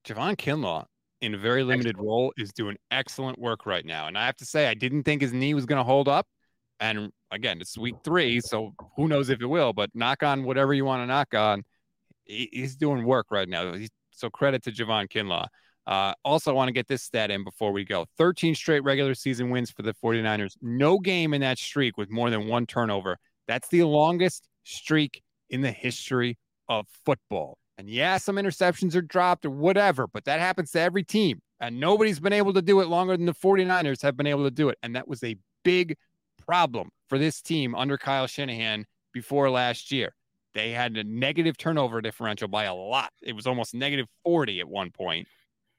Javon 0.05 0.37
Kinlaw 0.37 0.85
in 1.23 1.33
a 1.33 1.37
very 1.37 1.63
limited 1.63 1.91
excellent. 1.91 2.05
role 2.05 2.33
is 2.37 2.51
doing 2.51 2.75
excellent 2.91 3.39
work 3.39 3.65
right 3.65 3.85
now. 3.85 4.07
And 4.07 4.17
I 4.17 4.25
have 4.25 4.35
to 4.37 4.45
say, 4.45 4.67
I 4.67 4.73
didn't 4.73 5.03
think 5.03 5.21
his 5.21 5.31
knee 5.31 5.53
was 5.53 5.65
going 5.65 5.77
to 5.77 5.83
hold 5.83 6.09
up. 6.09 6.27
And 6.81 7.11
again, 7.31 7.61
it's 7.61 7.77
week 7.77 7.95
three, 8.03 8.41
so 8.41 8.73
who 8.97 9.07
knows 9.07 9.29
if 9.29 9.41
it 9.41 9.45
will, 9.45 9.71
but 9.71 9.89
knock 9.93 10.21
on 10.21 10.43
whatever 10.43 10.73
you 10.73 10.83
want 10.83 11.01
to 11.01 11.07
knock 11.07 11.33
on. 11.33 11.63
he's 12.25 12.75
doing 12.75 13.05
work 13.05 13.27
right 13.31 13.47
now. 13.47 13.73
so 14.11 14.29
credit 14.29 14.63
to 14.63 14.71
Javon 14.71 15.07
Kinlaw. 15.09 15.47
Uh, 15.87 16.13
also, 16.25 16.53
want 16.53 16.67
to 16.67 16.73
get 16.73 16.87
this 16.87 17.03
stat 17.03 17.31
in 17.31 17.43
before 17.43 17.71
we 17.71 17.83
go 17.83 18.05
13 18.17 18.55
straight 18.55 18.83
regular 18.83 19.13
season 19.13 19.49
wins 19.49 19.71
for 19.71 19.81
the 19.81 19.93
49ers. 19.93 20.55
No 20.61 20.97
game 20.97 21.33
in 21.33 21.41
that 21.41 21.57
streak 21.57 21.97
with 21.97 22.09
more 22.09 22.29
than 22.29 22.47
one 22.47 22.65
turnover. 22.65 23.17
That's 23.47 23.67
the 23.69 23.83
longest 23.83 24.47
streak 24.63 25.21
in 25.49 25.61
the 25.61 25.71
history 25.71 26.37
of 26.69 26.85
football. 27.05 27.57
And 27.77 27.89
yeah, 27.89 28.17
some 28.17 28.35
interceptions 28.35 28.95
are 28.95 29.01
dropped 29.01 29.45
or 29.45 29.49
whatever, 29.49 30.07
but 30.07 30.25
that 30.25 30.39
happens 30.39 30.71
to 30.71 30.79
every 30.79 31.03
team. 31.03 31.41
And 31.59 31.79
nobody's 31.79 32.19
been 32.19 32.33
able 32.33 32.53
to 32.53 32.61
do 32.61 32.81
it 32.81 32.87
longer 32.87 33.17
than 33.17 33.25
the 33.25 33.33
49ers 33.33 34.01
have 34.01 34.17
been 34.17 34.27
able 34.27 34.43
to 34.43 34.51
do 34.51 34.69
it. 34.69 34.77
And 34.83 34.95
that 34.95 35.07
was 35.07 35.23
a 35.23 35.37
big 35.63 35.95
problem 36.45 36.89
for 37.07 37.17
this 37.17 37.41
team 37.41 37.73
under 37.73 37.97
Kyle 37.97 38.27
Shanahan 38.27 38.85
before 39.11 39.49
last 39.49 39.91
year. 39.91 40.13
They 40.53 40.71
had 40.71 40.95
a 40.97 41.03
negative 41.03 41.57
turnover 41.57 42.01
differential 42.01 42.47
by 42.47 42.65
a 42.65 42.75
lot. 42.75 43.11
It 43.21 43.33
was 43.33 43.47
almost 43.47 43.73
negative 43.73 44.07
40 44.23 44.59
at 44.59 44.67
one 44.67 44.91
point. 44.91 45.27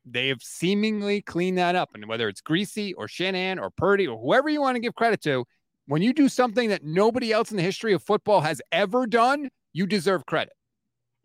They 0.04 0.28
have 0.28 0.42
seemingly 0.42 1.22
cleaned 1.22 1.58
that 1.58 1.76
up. 1.76 1.90
And 1.94 2.06
whether 2.06 2.28
it's 2.28 2.40
Greasy 2.40 2.92
or 2.94 3.06
Shanahan 3.06 3.58
or 3.58 3.70
Purdy 3.70 4.06
or 4.06 4.18
whoever 4.18 4.48
you 4.48 4.60
want 4.60 4.74
to 4.74 4.80
give 4.80 4.94
credit 4.94 5.22
to, 5.22 5.44
when 5.86 6.02
you 6.02 6.12
do 6.12 6.28
something 6.28 6.70
that 6.70 6.82
nobody 6.82 7.32
else 7.32 7.50
in 7.50 7.56
the 7.56 7.62
history 7.62 7.92
of 7.92 8.02
football 8.02 8.40
has 8.40 8.60
ever 8.72 9.06
done, 9.06 9.48
you 9.72 9.86
deserve 9.86 10.26
credit. 10.26 10.54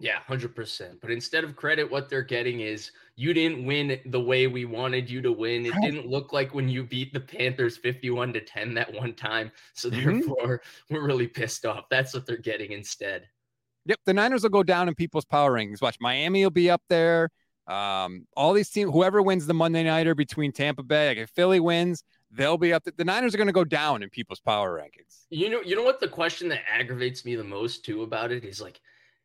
Yeah, 0.01 0.19
100%. 0.29 1.01
But 1.01 1.11
instead 1.11 1.43
of 1.43 1.57
credit, 1.57 1.91
what 1.91 2.09
they're 2.09 2.21
getting 2.21 2.61
is 2.61 2.91
you 3.17 3.33
didn't 3.33 3.65
win 3.65 3.99
the 4.05 4.19
way 4.19 4.47
we 4.47 4.63
wanted 4.63 5.09
you 5.09 5.21
to 5.21 5.31
win. 5.31 5.65
It 5.65 5.73
didn't 5.81 6.07
look 6.07 6.31
like 6.31 6.53
when 6.53 6.69
you 6.69 6.85
beat 6.85 7.11
the 7.11 7.19
Panthers 7.19 7.75
51 7.75 8.31
to 8.33 8.39
10 8.39 8.73
that 8.75 8.93
one 8.93 9.13
time. 9.13 9.51
So 9.73 9.89
mm-hmm. 9.89 10.19
therefore, 10.21 10.61
we're 10.89 11.05
really 11.05 11.27
pissed 11.27 11.65
off. 11.65 11.89
That's 11.89 12.13
what 12.13 12.25
they're 12.25 12.37
getting 12.37 12.71
instead. 12.71 13.27
Yep. 13.85 13.99
The 14.05 14.13
Niners 14.13 14.43
will 14.43 14.49
go 14.49 14.63
down 14.63 14.87
in 14.87 14.95
people's 14.95 15.25
power 15.25 15.51
rings. 15.51 15.81
Watch 15.81 15.97
Miami 15.99 16.43
will 16.43 16.49
be 16.49 16.69
up 16.69 16.81
there. 16.87 17.29
Um, 17.67 18.25
all 18.37 18.53
these 18.53 18.69
teams, 18.69 18.91
whoever 18.91 19.21
wins 19.21 19.45
the 19.47 19.53
Monday 19.53 19.83
Nighter 19.83 20.15
between 20.15 20.51
Tampa 20.53 20.81
Bay, 20.81 21.09
like 21.09 21.17
if 21.17 21.29
Philly 21.29 21.59
wins, 21.59 22.03
they'll 22.31 22.57
be 22.57 22.71
up. 22.73 22.83
The 22.83 23.05
Niners 23.05 23.35
are 23.35 23.37
going 23.37 23.47
to 23.47 23.53
go 23.53 23.65
down 23.65 24.01
in 24.01 24.09
people's 24.09 24.39
power 24.39 24.79
rankings. 24.79 25.25
You 25.29 25.49
know, 25.49 25.61
you 25.61 25.75
know 25.75 25.83
what 25.83 25.99
the 25.99 26.07
question 26.07 26.47
that 26.49 26.61
aggravates 26.71 27.25
me 27.25 27.35
the 27.35 27.43
most 27.43 27.83
too 27.83 28.01
about 28.03 28.31
it 28.31 28.43
is 28.45 28.61
like, 28.61 28.79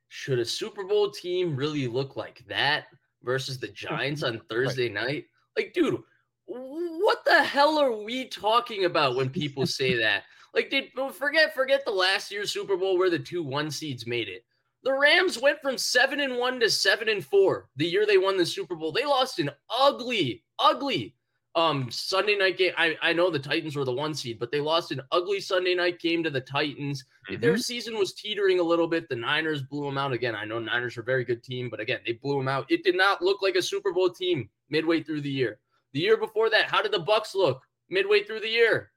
should 0.08 0.38
a 0.38 0.44
Super 0.44 0.84
Bowl 0.84 1.10
team 1.10 1.56
really 1.56 1.86
look 1.86 2.16
like 2.16 2.44
that 2.48 2.86
versus 3.22 3.58
the 3.58 3.68
Giants 3.68 4.22
on 4.24 4.40
Thursday 4.48 4.92
right. 4.92 5.06
night? 5.06 5.24
Like, 5.56 5.72
dude, 5.72 6.00
what 6.46 7.24
the 7.24 7.42
hell 7.42 7.78
are 7.78 8.02
we 8.02 8.28
talking 8.28 8.84
about 8.84 9.16
when 9.16 9.30
people 9.30 9.66
say 9.66 9.94
that? 9.98 10.24
Like, 10.54 10.70
did 10.70 10.90
forget 11.12 11.54
forget 11.54 11.84
the 11.84 11.90
last 11.90 12.30
year's 12.30 12.52
Super 12.52 12.76
Bowl 12.76 12.96
where 12.96 13.10
the 13.10 13.18
two 13.18 13.42
one 13.42 13.70
seeds 13.70 14.06
made 14.06 14.28
it. 14.28 14.44
The 14.84 14.92
Rams 14.92 15.40
went 15.40 15.60
from 15.62 15.78
seven 15.78 16.20
and 16.20 16.36
one 16.36 16.60
to 16.60 16.68
seven 16.68 17.08
and 17.08 17.24
four 17.24 17.68
the 17.76 17.86
year 17.86 18.06
they 18.06 18.18
won 18.18 18.36
the 18.36 18.46
Super 18.46 18.76
Bowl. 18.76 18.92
They 18.92 19.04
lost 19.04 19.38
an 19.38 19.50
ugly, 19.70 20.44
ugly 20.58 21.14
um 21.56 21.88
Sunday 21.90 22.36
night 22.36 22.58
game. 22.58 22.72
I, 22.76 22.96
I 23.00 23.12
know 23.12 23.30
the 23.30 23.38
Titans 23.38 23.76
were 23.76 23.84
the 23.84 23.92
one 23.92 24.14
seed, 24.14 24.38
but 24.38 24.50
they 24.50 24.60
lost 24.60 24.90
an 24.90 25.00
ugly 25.12 25.40
Sunday 25.40 25.74
night 25.74 26.00
game 26.00 26.22
to 26.24 26.30
the 26.30 26.40
Titans. 26.40 27.04
Mm-hmm. 27.30 27.40
Their 27.40 27.56
season 27.56 27.96
was 27.96 28.14
teetering 28.14 28.58
a 28.58 28.62
little 28.62 28.88
bit. 28.88 29.08
The 29.08 29.16
Niners 29.16 29.62
blew 29.62 29.84
them 29.84 29.98
out 29.98 30.12
again. 30.12 30.34
I 30.34 30.44
know 30.44 30.58
Niners 30.58 30.96
are 30.96 31.02
a 31.02 31.04
very 31.04 31.24
good 31.24 31.42
team, 31.44 31.70
but 31.70 31.80
again, 31.80 32.00
they 32.04 32.12
blew 32.12 32.38
them 32.38 32.48
out. 32.48 32.70
It 32.70 32.82
did 32.82 32.96
not 32.96 33.22
look 33.22 33.40
like 33.42 33.54
a 33.54 33.62
Super 33.62 33.92
Bowl 33.92 34.10
team 34.10 34.48
midway 34.68 35.02
through 35.02 35.20
the 35.20 35.30
year. 35.30 35.58
The 35.92 36.00
year 36.00 36.16
before 36.16 36.50
that, 36.50 36.68
how 36.68 36.82
did 36.82 36.92
the 36.92 37.04
Bucs 37.04 37.34
look 37.34 37.62
midway 37.88 38.24
through 38.24 38.40
the 38.40 38.48
year? 38.48 38.90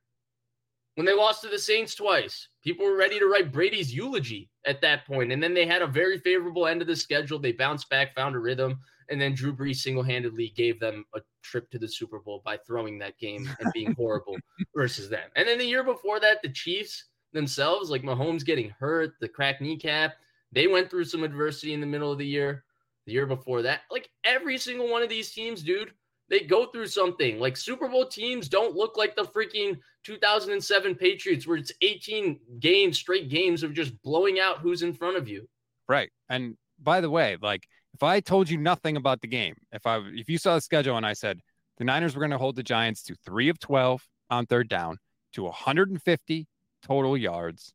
When 0.96 1.06
they 1.06 1.14
lost 1.14 1.44
to 1.44 1.48
the 1.48 1.60
Saints 1.60 1.94
twice, 1.94 2.48
people 2.64 2.84
were 2.84 2.98
ready 2.98 3.20
to 3.20 3.28
write 3.28 3.52
Brady's 3.52 3.94
eulogy 3.94 4.50
at 4.66 4.82
that 4.82 5.06
point. 5.06 5.32
And 5.32 5.44
then 5.44 5.54
they 5.54 5.68
had 5.68 5.84
a 5.84 5.88
very 5.88 6.18
favorable 6.18 6.66
end 6.66 6.82
of 6.82 6.88
the 6.88 6.96
schedule. 6.96 7.38
They 7.38 7.52
bounced 7.52 7.88
back, 7.90 8.16
found 8.16 8.36
a 8.36 8.40
rhythm. 8.40 8.80
And 9.10 9.20
then 9.20 9.34
Drew 9.34 9.56
Brees 9.56 9.78
single 9.78 10.04
handedly 10.04 10.54
gave 10.56 10.80
them 10.80 11.06
a 11.16 11.20
trip 11.44 11.70
to 11.72 11.80
the 11.80 11.88
Super 11.88 12.20
Bowl 12.20 12.42
by 12.44 12.58
throwing 12.58 13.00
that 13.00 13.18
game 13.18 13.50
and 13.60 13.72
being 13.74 13.94
horrible 13.98 14.36
versus 14.76 15.10
them. 15.10 15.30
And 15.36 15.48
then 15.48 15.58
the 15.58 15.66
year 15.66 15.84
before 15.84 16.20
that, 16.20 16.42
the 16.42 16.50
Chiefs 16.50 17.06
themselves, 17.34 17.90
like 17.90 18.04
Mahomes 18.04 18.46
getting 18.46 18.74
hurt, 18.80 19.14
the 19.22 19.30
cracked 19.30 19.62
kneecap, 19.62 20.16
they 20.52 20.68
went 20.68 20.90
through 20.90 21.06
some 21.06 21.24
adversity 21.24 21.74
in 21.74 21.82
the 21.82 21.88
middle 21.88 22.12
of 22.12 22.18
the 22.18 22.26
year. 22.26 22.64
The 23.06 23.14
year 23.14 23.26
before 23.26 23.62
that, 23.62 23.82
like 23.90 24.10
every 24.26 24.58
single 24.58 24.90
one 24.90 25.02
of 25.02 25.08
these 25.08 25.32
teams, 25.32 25.64
dude, 25.64 25.94
they 26.30 26.42
go 26.42 26.66
through 26.66 26.88
something. 26.88 27.40
Like 27.40 27.56
Super 27.56 27.88
Bowl 27.88 28.06
teams 28.06 28.50
don't 28.50 28.76
look 28.76 28.98
like 28.98 29.16
the 29.16 29.24
freaking 29.24 29.78
2007 30.04 30.96
Patriots, 30.96 31.48
where 31.48 31.58
it's 31.58 31.72
18 31.82 32.38
games, 32.60 32.98
straight 32.98 33.30
games 33.30 33.64
of 33.64 33.74
just 33.74 34.02
blowing 34.02 34.40
out 34.40 34.60
who's 34.60 34.82
in 34.82 34.94
front 34.94 35.16
of 35.16 35.28
you. 35.28 35.48
Right. 35.88 36.10
And 36.28 36.58
by 36.80 37.00
the 37.00 37.10
way, 37.10 37.38
like 37.42 37.68
if 37.98 38.04
I 38.04 38.20
told 38.20 38.48
you 38.48 38.60
nothing 38.60 38.96
about 38.96 39.22
the 39.22 39.28
game, 39.28 39.56
if 39.72 39.88
I 39.88 39.98
if 40.14 40.30
you 40.30 40.38
saw 40.38 40.54
the 40.54 40.62
schedule 40.62 40.98
and 40.98 41.06
I 41.06 41.14
said 41.14 41.40
the 41.80 41.84
Niners 41.84 42.16
were 42.16 42.20
going 42.20 42.32
to 42.32 42.38
hold 42.38 42.56
the 42.56 42.62
Giants 42.62 43.02
to 43.04 43.16
three 43.26 43.50
of 43.50 43.58
12 43.58 44.04
on 44.30 44.46
third 44.46 44.70
down, 44.70 45.00
to 45.34 45.44
150 45.44 46.48
total 46.84 47.18
yards, 47.18 47.74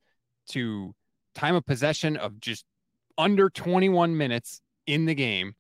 to 0.51 0.95
time 1.35 1.57
of 1.57 1.67
possession 1.67 2.17
of 2.17 2.39
just 2.39 2.65
under 3.19 3.51
21 3.51 4.17
minutes 4.17 4.61
in 4.87 5.07
the 5.07 5.15
game, 5.17 5.55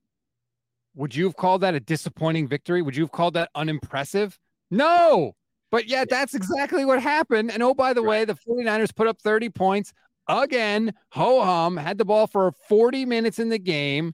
would 0.94 1.12
you 1.12 1.24
have 1.24 1.34
called 1.34 1.62
that 1.62 1.74
a 1.74 1.80
disappointing 1.80 2.46
victory? 2.46 2.82
Would 2.82 2.94
you 2.94 3.02
have 3.02 3.12
called 3.12 3.34
that 3.34 3.50
unimpressive? 3.56 4.38
No. 4.70 5.34
But 5.72 5.88
yeah, 5.88 6.04
that's 6.08 6.34
exactly 6.34 6.84
what 6.84 7.02
happened. 7.02 7.50
And 7.50 7.64
oh, 7.64 7.74
by 7.74 7.94
the 7.94 8.02
way, 8.02 8.24
the 8.24 8.34
49ers 8.34 8.94
put 8.94 9.08
up 9.08 9.20
30 9.20 9.48
points 9.48 9.92
again. 10.28 10.94
Ho 11.12 11.42
hum 11.42 11.76
had 11.76 11.98
the 11.98 12.04
ball 12.04 12.28
for 12.28 12.52
40 12.68 13.06
minutes 13.06 13.40
in 13.40 13.48
the 13.48 13.58
game, 13.58 14.12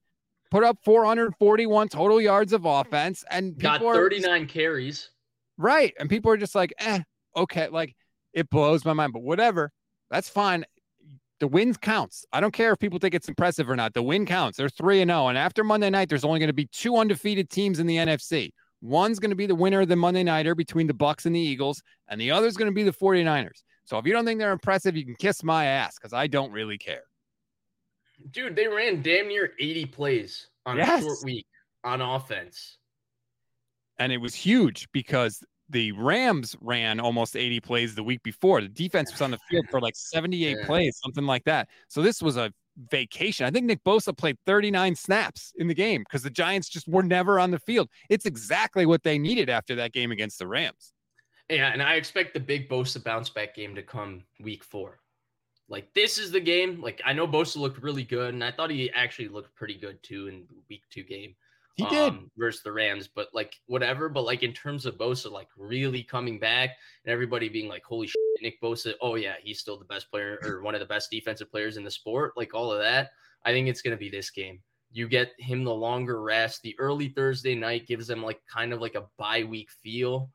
put 0.51 0.65
up 0.65 0.79
441 0.85 1.89
total 1.89 2.21
yards 2.21 2.53
of 2.53 2.65
offense, 2.65 3.25
and 3.31 3.59
got 3.59 3.81
39 3.81 4.43
just, 4.43 4.55
carries. 4.55 5.11
Right. 5.57 5.95
And 5.99 6.09
people 6.09 6.31
are 6.31 6.37
just 6.37 6.55
like, 6.55 6.73
eh, 6.79 7.01
okay. 7.37 7.69
Like 7.69 7.95
it 8.33 8.49
blows 8.51 8.85
my 8.85 8.93
mind, 8.93 9.13
but 9.13 9.23
whatever. 9.23 9.71
That's 10.11 10.29
fine 10.29 10.65
the 11.41 11.49
win 11.49 11.75
counts. 11.75 12.25
I 12.33 12.41
don't 12.41 12.53
care 12.53 12.73
if 12.73 12.79
people 12.79 12.99
think 12.99 13.15
it's 13.15 13.29
impressive 13.29 13.71
or 13.71 13.77
not. 13.77 13.95
The 13.95 14.03
win 14.03 14.27
counts. 14.27 14.59
They're 14.59 14.69
3 14.69 15.03
and 15.03 15.11
0 15.11 15.29
and 15.29 15.39
after 15.39 15.65
Monday 15.65 15.91
night 15.91 16.09
there's 16.09 16.25
only 16.25 16.41
going 16.41 16.49
to 16.49 16.55
be 16.55 16.67
two 16.67 16.97
undefeated 16.97 17.51
teams 17.51 17.79
in 17.79 17.87
the 17.87 17.97
NFC. 17.97 18.51
One's 18.81 19.19
going 19.19 19.31
to 19.31 19.37
be 19.37 19.47
the 19.47 19.55
winner 19.55 19.81
of 19.81 19.89
the 19.89 19.97
Monday 19.97 20.23
nighter 20.23 20.55
between 20.55 20.87
the 20.87 20.95
Bucs 20.95 21.27
and 21.27 21.35
the 21.35 21.41
Eagles 21.41 21.83
and 22.09 22.21
the 22.21 22.31
other's 22.31 22.57
going 22.57 22.71
to 22.71 22.75
be 22.75 22.85
the 22.85 22.93
49ers. 22.93 23.63
So 23.85 23.99
if 23.99 24.07
you 24.07 24.13
don't 24.13 24.25
think 24.25 24.39
they're 24.39 24.53
impressive, 24.53 24.97
you 24.97 25.05
can 25.05 25.17
kiss 25.17 25.43
my 25.43 25.67
ass 25.67 25.99
cuz 25.99 26.13
I 26.13 26.27
don't 26.27 26.53
really 26.53 26.79
care. 26.79 27.03
Dude, 28.31 28.57
they 28.57 28.67
ran 28.67 29.03
damn 29.03 29.29
near 29.29 29.53
80 29.59 29.87
plays 29.87 30.49
on 30.67 30.77
yes. 30.77 31.01
a 31.01 31.05
short 31.05 31.19
week 31.25 31.47
on 31.85 32.01
offense. 32.01 32.79
And 33.99 34.13
it 34.13 34.19
was 34.19 34.35
huge 34.35 34.89
because 34.93 35.43
the 35.69 35.93
Rams 35.93 36.57
ran 36.61 37.01
almost 37.01 37.37
80 37.37 37.61
plays 37.61 37.95
the 37.95 38.03
week 38.03 38.23
before. 38.23 38.61
The 38.61 38.69
defense 38.69 39.13
was 39.13 39.21
on 39.21 39.31
the 39.31 39.39
field 39.51 39.67
for 39.71 39.81
like 39.81 39.97
78 39.97 40.57
yeah. 40.59 40.67
plays, 40.67 40.99
something 41.03 41.25
like 41.25 41.45
that. 41.45 41.69
So 41.89 42.03
this 42.03 42.23
was 42.23 42.37
a 42.37 42.53
vacation. 42.91 43.47
I 43.47 43.51
think 43.51 43.67
Nick 43.67 43.83
Bosa 43.85 44.17
played 44.17 44.39
39 44.47 44.95
snaps 44.95 45.53
in 45.57 45.69
the 45.69 45.75
game 45.75 46.03
because 46.03 46.23
the 46.23 46.31
Giants 46.31 46.69
just 46.69 46.89
were 46.89 47.03
never 47.03 47.39
on 47.39 47.51
the 47.51 47.59
field. 47.59 47.89
It's 48.09 48.27
exactly 48.27 48.87
what 48.87 49.03
they 49.03 49.19
needed 49.19 49.51
after 49.51 49.75
that 49.77 49.93
game 49.93 50.13
against 50.13 50.39
the 50.39 50.47
Rams. 50.47 50.93
Yeah, 51.51 51.73
and 51.73 51.83
I 51.83 51.95
expect 51.95 52.35
the 52.35 52.41
big 52.41 52.69
Bosa 52.69 53.03
bounce 53.03 53.31
back 53.31 53.55
game 53.55 53.75
to 53.75 53.83
come 53.83 54.23
week 54.39 54.63
four. 54.63 55.01
Like 55.69 55.93
this 55.95 56.19
is 56.19 56.31
the 56.31 56.41
game. 56.41 56.81
Like 56.81 57.01
I 57.05 57.13
know 57.13 57.27
Bosa 57.27 57.57
looked 57.57 57.83
really 57.83 58.05
good, 58.05 58.35
and 58.35 58.43
I 58.43 58.51
thought 58.51 58.71
he 58.71 58.91
actually 58.93 59.29
looked 59.29 59.55
pretty 59.55 59.75
good 59.75 60.03
too 60.03 60.29
in 60.29 60.45
week 60.69 60.83
two 60.91 61.03
game. 61.03 61.35
He 61.75 61.85
did 61.85 62.09
um, 62.09 62.31
versus 62.37 62.63
the 62.63 62.73
Rams, 62.73 63.07
but 63.07 63.29
like 63.33 63.55
whatever. 63.67 64.09
But 64.09 64.25
like 64.25 64.43
in 64.43 64.53
terms 64.53 64.85
of 64.85 64.99
Bosa, 64.99 65.31
like 65.31 65.47
really 65.57 66.03
coming 66.03 66.41
back 66.41 66.71
and 67.05 67.13
everybody 67.13 67.49
being 67.49 67.69
like, 67.69 67.85
"Holy 67.85 68.09
shit, 68.09 68.17
Nick 68.43 68.61
Bosa! 68.61 68.95
Oh 69.01 69.15
yeah, 69.15 69.35
he's 69.41 69.61
still 69.61 69.79
the 69.79 69.85
best 69.85 70.11
player 70.11 70.41
or 70.43 70.63
one 70.63 70.75
of 70.75 70.81
the 70.81 70.87
best 70.87 71.11
defensive 71.11 71.51
players 71.51 71.77
in 71.77 71.85
the 71.85 71.91
sport." 71.91 72.33
Like 72.37 72.53
all 72.53 72.73
of 72.73 72.81
that, 72.81 73.11
I 73.45 73.53
think 73.53 73.69
it's 73.69 73.83
gonna 73.83 73.97
be 73.97 74.11
this 74.11 74.31
game. 74.31 74.61
You 74.91 75.07
get 75.07 75.33
him 75.39 75.63
the 75.63 75.75
longer 75.75 76.21
rest. 76.21 76.63
The 76.63 76.75
early 76.81 77.11
Thursday 77.11 77.55
night 77.55 77.87
gives 77.87 78.09
them 78.09 78.25
like 78.25 78.41
kind 78.53 78.73
of 78.73 78.81
like 78.81 78.97
a 78.97 79.07
bye 79.17 79.45
week 79.45 79.71
feel, 79.71 80.31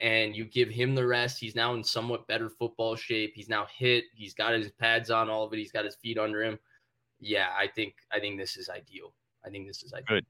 and 0.00 0.36
you 0.36 0.44
give 0.44 0.68
him 0.68 0.94
the 0.94 1.06
rest. 1.06 1.38
He's 1.38 1.54
now 1.54 1.74
in 1.74 1.82
somewhat 1.82 2.26
better 2.26 2.48
football 2.48 2.96
shape. 2.96 3.32
He's 3.34 3.48
now 3.48 3.66
hit. 3.74 4.04
He's 4.14 4.34
got 4.34 4.52
his 4.54 4.70
pads 4.72 5.10
on, 5.10 5.30
all 5.30 5.44
of 5.44 5.52
it. 5.52 5.58
He's 5.58 5.72
got 5.72 5.84
his 5.84 5.96
feet 5.96 6.18
under 6.18 6.42
him. 6.42 6.58
Yeah, 7.18 7.48
I 7.56 7.66
think 7.66 7.94
I 8.12 8.20
think 8.20 8.38
this 8.38 8.56
is 8.56 8.68
ideal. 8.68 9.14
I 9.44 9.50
think 9.50 9.66
this 9.66 9.82
is 9.82 9.92
ideal. 9.92 10.06
Good 10.08 10.26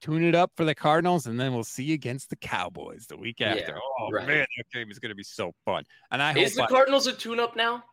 tune 0.00 0.24
it 0.24 0.34
up 0.34 0.52
for 0.56 0.64
the 0.64 0.74
Cardinals, 0.74 1.26
and 1.26 1.38
then 1.38 1.54
we'll 1.54 1.64
see 1.64 1.84
you 1.84 1.94
against 1.94 2.30
the 2.30 2.36
Cowboys 2.36 3.06
the 3.06 3.16
week 3.16 3.40
after. 3.40 3.72
Yeah, 3.72 3.78
oh 4.00 4.10
right. 4.10 4.26
man, 4.26 4.46
that 4.56 4.70
game 4.72 4.90
is 4.90 4.98
going 4.98 5.10
to 5.10 5.16
be 5.16 5.22
so 5.22 5.52
fun. 5.64 5.84
And 6.10 6.22
I 6.22 6.36
is 6.36 6.54
the 6.54 6.64
I, 6.64 6.66
Cardinals 6.66 7.06
a 7.06 7.12
tune 7.12 7.40
up 7.40 7.56
now? 7.56 7.84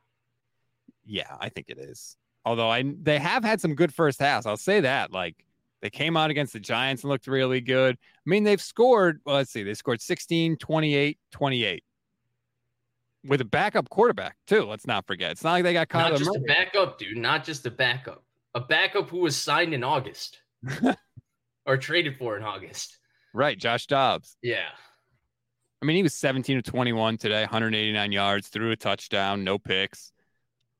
Yeah, 1.06 1.36
I 1.40 1.50
think 1.50 1.70
it 1.70 1.78
is. 1.78 2.18
Although 2.46 2.70
I 2.70 2.84
they 3.02 3.20
have 3.20 3.44
had 3.44 3.62
some 3.62 3.76
good 3.76 3.94
first 3.94 4.20
halves, 4.20 4.46
I'll 4.46 4.58
say 4.58 4.82
that. 4.82 5.12
Like 5.12 5.36
they 5.84 5.90
came 5.90 6.16
out 6.16 6.30
against 6.30 6.54
the 6.54 6.62
Giants 6.62 7.04
and 7.04 7.12
looked 7.12 7.28
really 7.28 7.60
good. 7.60 7.98
I 8.00 8.30
mean, 8.30 8.46
they've 8.46 8.62
scored. 8.62 9.20
Well, 9.26 9.36
let's 9.36 9.52
see, 9.52 9.64
they 9.64 9.74
scored 9.74 10.02
16, 10.02 10.56
28, 10.56 11.20
28 11.32 11.84
with 13.26 13.42
a 13.42 13.46
backup 13.46 13.90
quarterback 13.90 14.38
too. 14.48 14.64
Let's 14.64 14.88
not 14.88 15.06
forget. 15.06 15.32
It's 15.32 15.44
not 15.44 15.52
like 15.52 15.64
they 15.64 15.74
got 15.74 15.90
caught. 15.90 16.12
Not 16.12 16.20
just 16.20 16.36
a 16.36 16.40
backup, 16.40 16.98
dude. 16.98 17.18
Not 17.18 17.44
just 17.44 17.66
a 17.66 17.72
backup. 17.72 18.24
A 18.56 18.62
backup 18.62 19.10
who 19.10 19.20
was 19.20 19.36
signed 19.36 19.74
in 19.74 19.84
August. 19.84 20.40
or 21.66 21.76
traded 21.76 22.18
for 22.18 22.38
in 22.38 22.44
August. 22.44 22.98
Right, 23.34 23.58
Josh 23.58 23.86
Dobbs. 23.86 24.38
Yeah. 24.42 24.70
I 25.82 25.86
mean, 25.86 25.98
he 25.98 26.04
was 26.04 26.14
17 26.14 26.62
to 26.64 26.72
21 26.72 27.18
today, 27.18 27.42
189 27.42 28.12
yards, 28.14 28.48
threw 28.48 28.72
a 28.72 28.78
touchdown, 28.78 29.44
no 29.44 29.60
picks. 29.60 30.14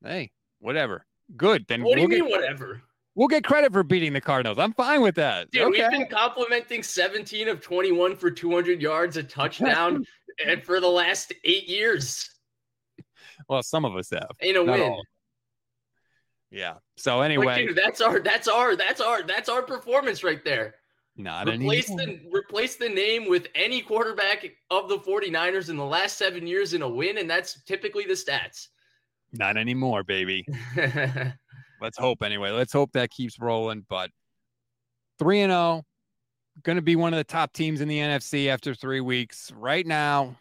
Hey, 0.02 0.30
whatever. 0.60 1.04
Good. 1.36 1.66
Then 1.68 1.82
what 1.82 1.96
do 1.96 2.02
you 2.02 2.08
mean, 2.08 2.30
whatever? 2.30 2.80
We'll 3.14 3.28
get 3.28 3.44
credit 3.44 3.72
for 3.72 3.82
beating 3.84 4.12
the 4.12 4.20
Cardinals. 4.20 4.58
I'm 4.58 4.72
fine 4.72 5.00
with 5.00 5.14
that. 5.16 5.50
Dude, 5.50 5.62
okay. 5.62 5.82
we've 5.82 5.90
been 5.90 6.08
complimenting 6.08 6.82
17 6.82 7.48
of 7.48 7.60
21 7.60 8.16
for 8.16 8.30
200 8.30 8.82
yards, 8.82 9.16
a 9.16 9.22
touchdown, 9.22 10.04
and 10.46 10.62
for 10.62 10.80
the 10.80 10.88
last 10.88 11.32
eight 11.44 11.68
years. 11.68 12.28
Well, 13.48 13.62
some 13.62 13.84
of 13.84 13.94
us 13.94 14.10
have. 14.10 14.30
In 14.40 14.56
a 14.56 14.64
Not 14.64 14.78
win. 14.78 14.90
All. 14.90 15.04
Yeah. 16.50 16.74
So 16.96 17.20
anyway, 17.20 17.66
dude, 17.66 17.76
that's 17.76 18.00
our 18.00 18.20
that's 18.20 18.46
our 18.46 18.76
that's 18.76 19.00
our 19.00 19.22
that's 19.24 19.48
our 19.48 19.62
performance 19.62 20.22
right 20.22 20.44
there. 20.44 20.76
Not 21.16 21.48
replace 21.48 21.90
anymore. 21.90 22.18
the 22.32 22.38
replace 22.38 22.76
the 22.76 22.88
name 22.88 23.28
with 23.28 23.48
any 23.54 23.80
quarterback 23.80 24.44
of 24.70 24.88
the 24.88 24.98
49ers 24.98 25.68
in 25.68 25.76
the 25.76 25.84
last 25.84 26.18
7 26.18 26.44
years 26.44 26.74
in 26.74 26.82
a 26.82 26.88
win 26.88 27.18
and 27.18 27.30
that's 27.30 27.62
typically 27.64 28.04
the 28.04 28.14
stats. 28.14 28.68
Not 29.32 29.56
anymore, 29.56 30.02
baby. 30.02 30.44
Let's 31.84 31.98
hope 31.98 32.22
anyway. 32.22 32.50
Let's 32.50 32.72
hope 32.72 32.92
that 32.92 33.10
keeps 33.10 33.38
rolling, 33.38 33.84
but 33.90 34.08
3 35.18 35.42
and 35.42 35.50
0 35.50 35.82
going 36.62 36.76
to 36.76 36.82
be 36.82 36.96
one 36.96 37.12
of 37.12 37.18
the 37.18 37.24
top 37.24 37.52
teams 37.52 37.82
in 37.82 37.88
the 37.88 37.98
NFC 37.98 38.48
after 38.48 38.74
3 38.74 39.02
weeks. 39.02 39.52
Right 39.54 39.86
now, 39.86 40.34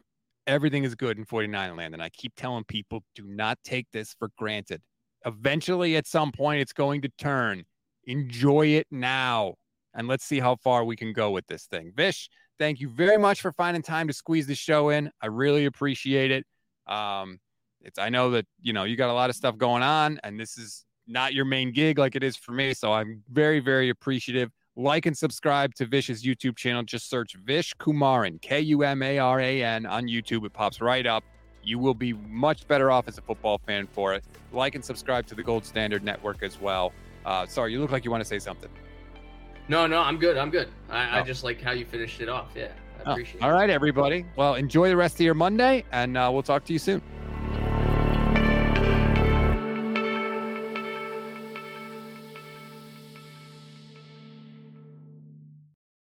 everything 0.48 0.86
is 0.86 0.96
good 0.96 1.18
in 1.18 1.26
49 1.26 1.76
land 1.76 1.94
and 1.94 2.02
I 2.02 2.08
keep 2.08 2.32
telling 2.38 2.64
people 2.64 3.04
do 3.14 3.26
not 3.26 3.58
take 3.66 3.88
this 3.92 4.16
for 4.18 4.30
granted. 4.38 4.82
Eventually, 5.26 5.98
at 5.98 6.08
some 6.08 6.32
point, 6.32 6.62
it's 6.62 6.72
going 6.72 7.02
to 7.02 7.10
turn. 7.18 7.66
Enjoy 8.06 8.68
it 8.68 8.88
now. 8.90 9.56
And 9.94 10.08
let's 10.08 10.24
see 10.24 10.40
how 10.40 10.56
far 10.56 10.86
we 10.86 10.96
can 10.96 11.12
go 11.12 11.32
with 11.32 11.46
this 11.48 11.66
thing. 11.66 11.92
Vish, 11.94 12.30
thank 12.58 12.80
you 12.80 12.88
very 12.88 13.18
much 13.18 13.42
for 13.42 13.52
finding 13.52 13.84
time 13.84 14.08
to 14.08 14.14
squeeze 14.14 14.48
the 14.48 14.56
show 14.56 14.92
in. 14.92 15.12
I 15.22 15.26
really 15.28 15.66
appreciate 15.66 16.32
it. 16.32 16.46
Um, 16.88 17.40
it's 17.82 18.00
I 18.00 18.08
know 18.08 18.32
that 18.32 18.46
you 18.62 18.72
know 18.72 18.86
you 18.86 18.96
got 18.96 19.10
a 19.10 19.14
lot 19.14 19.30
of 19.30 19.36
stuff 19.36 19.58
going 19.58 19.84
on, 19.84 20.22
and 20.24 20.40
this 20.40 20.58
is 20.58 20.86
not 21.08 21.34
your 21.34 21.46
main 21.46 21.72
gig 21.72 21.98
like 21.98 22.16
it 22.16 22.24
is 22.24 22.36
for 22.36 22.52
me. 22.52 22.74
So 22.74 22.94
I'm 22.94 23.24
very, 23.32 23.60
very 23.60 23.90
appreciative. 23.90 24.52
Like 24.76 25.06
and 25.06 25.16
subscribe 25.16 25.76
to 25.76 25.86
Vish's 25.86 26.24
YouTube 26.24 26.56
channel. 26.56 26.84
Just 26.84 27.10
search 27.10 27.36
Vish 27.46 27.74
Kumaran, 27.76 28.42
K 28.42 28.60
U 28.62 28.84
M 28.84 29.04
A 29.04 29.20
R 29.20 29.40
A 29.40 29.64
N, 29.64 29.86
on 29.86 30.06
YouTube. 30.06 30.46
It 30.46 30.54
pops 30.54 30.82
right 30.82 31.06
up. 31.06 31.24
You 31.64 31.80
will 31.80 31.94
be 31.94 32.14
much 32.14 32.68
better 32.68 32.92
off 32.92 33.08
as 33.08 33.18
a 33.18 33.22
football 33.22 33.60
fan 33.66 33.88
for 33.88 34.14
it. 34.14 34.24
Like 34.52 34.76
and 34.76 34.84
subscribe 34.84 35.28
to 35.28 35.36
the 35.36 35.44
Gold 35.44 35.64
Standard 35.64 36.04
Network 36.04 36.42
as 36.44 36.60
well. 36.60 36.92
Uh, 37.26 37.46
sorry, 37.46 37.72
you 37.72 37.80
look 37.80 37.92
like 37.92 38.04
you 38.04 38.12
want 38.12 38.22
to 38.22 38.28
say 38.28 38.40
something. 38.40 38.70
No, 39.68 39.88
no, 39.88 40.00
I'm 40.00 40.18
good. 40.18 40.38
I'm 40.38 40.50
good. 40.50 40.70
I, 40.90 41.20
oh. 41.20 41.22
I 41.22 41.24
just 41.24 41.44
like 41.44 41.62
how 41.62 41.72
you 41.72 41.86
finished 41.86 42.20
it 42.20 42.28
off. 42.28 42.50
Yeah, 42.56 42.72
I 43.00 43.10
oh. 43.10 43.12
appreciate 43.12 43.44
All 43.44 43.52
it. 43.52 43.54
right, 43.54 43.70
everybody. 43.70 44.26
Well, 44.36 44.56
enjoy 44.56 44.90
the 44.90 44.98
rest 44.98 45.16
of 45.16 45.22
your 45.22 45.36
Monday, 45.36 45.86
and 45.92 46.18
uh, 46.18 46.30
we'll 46.34 46.44
talk 46.44 46.66
to 46.66 46.74
you 46.74 46.80
soon. 46.80 47.02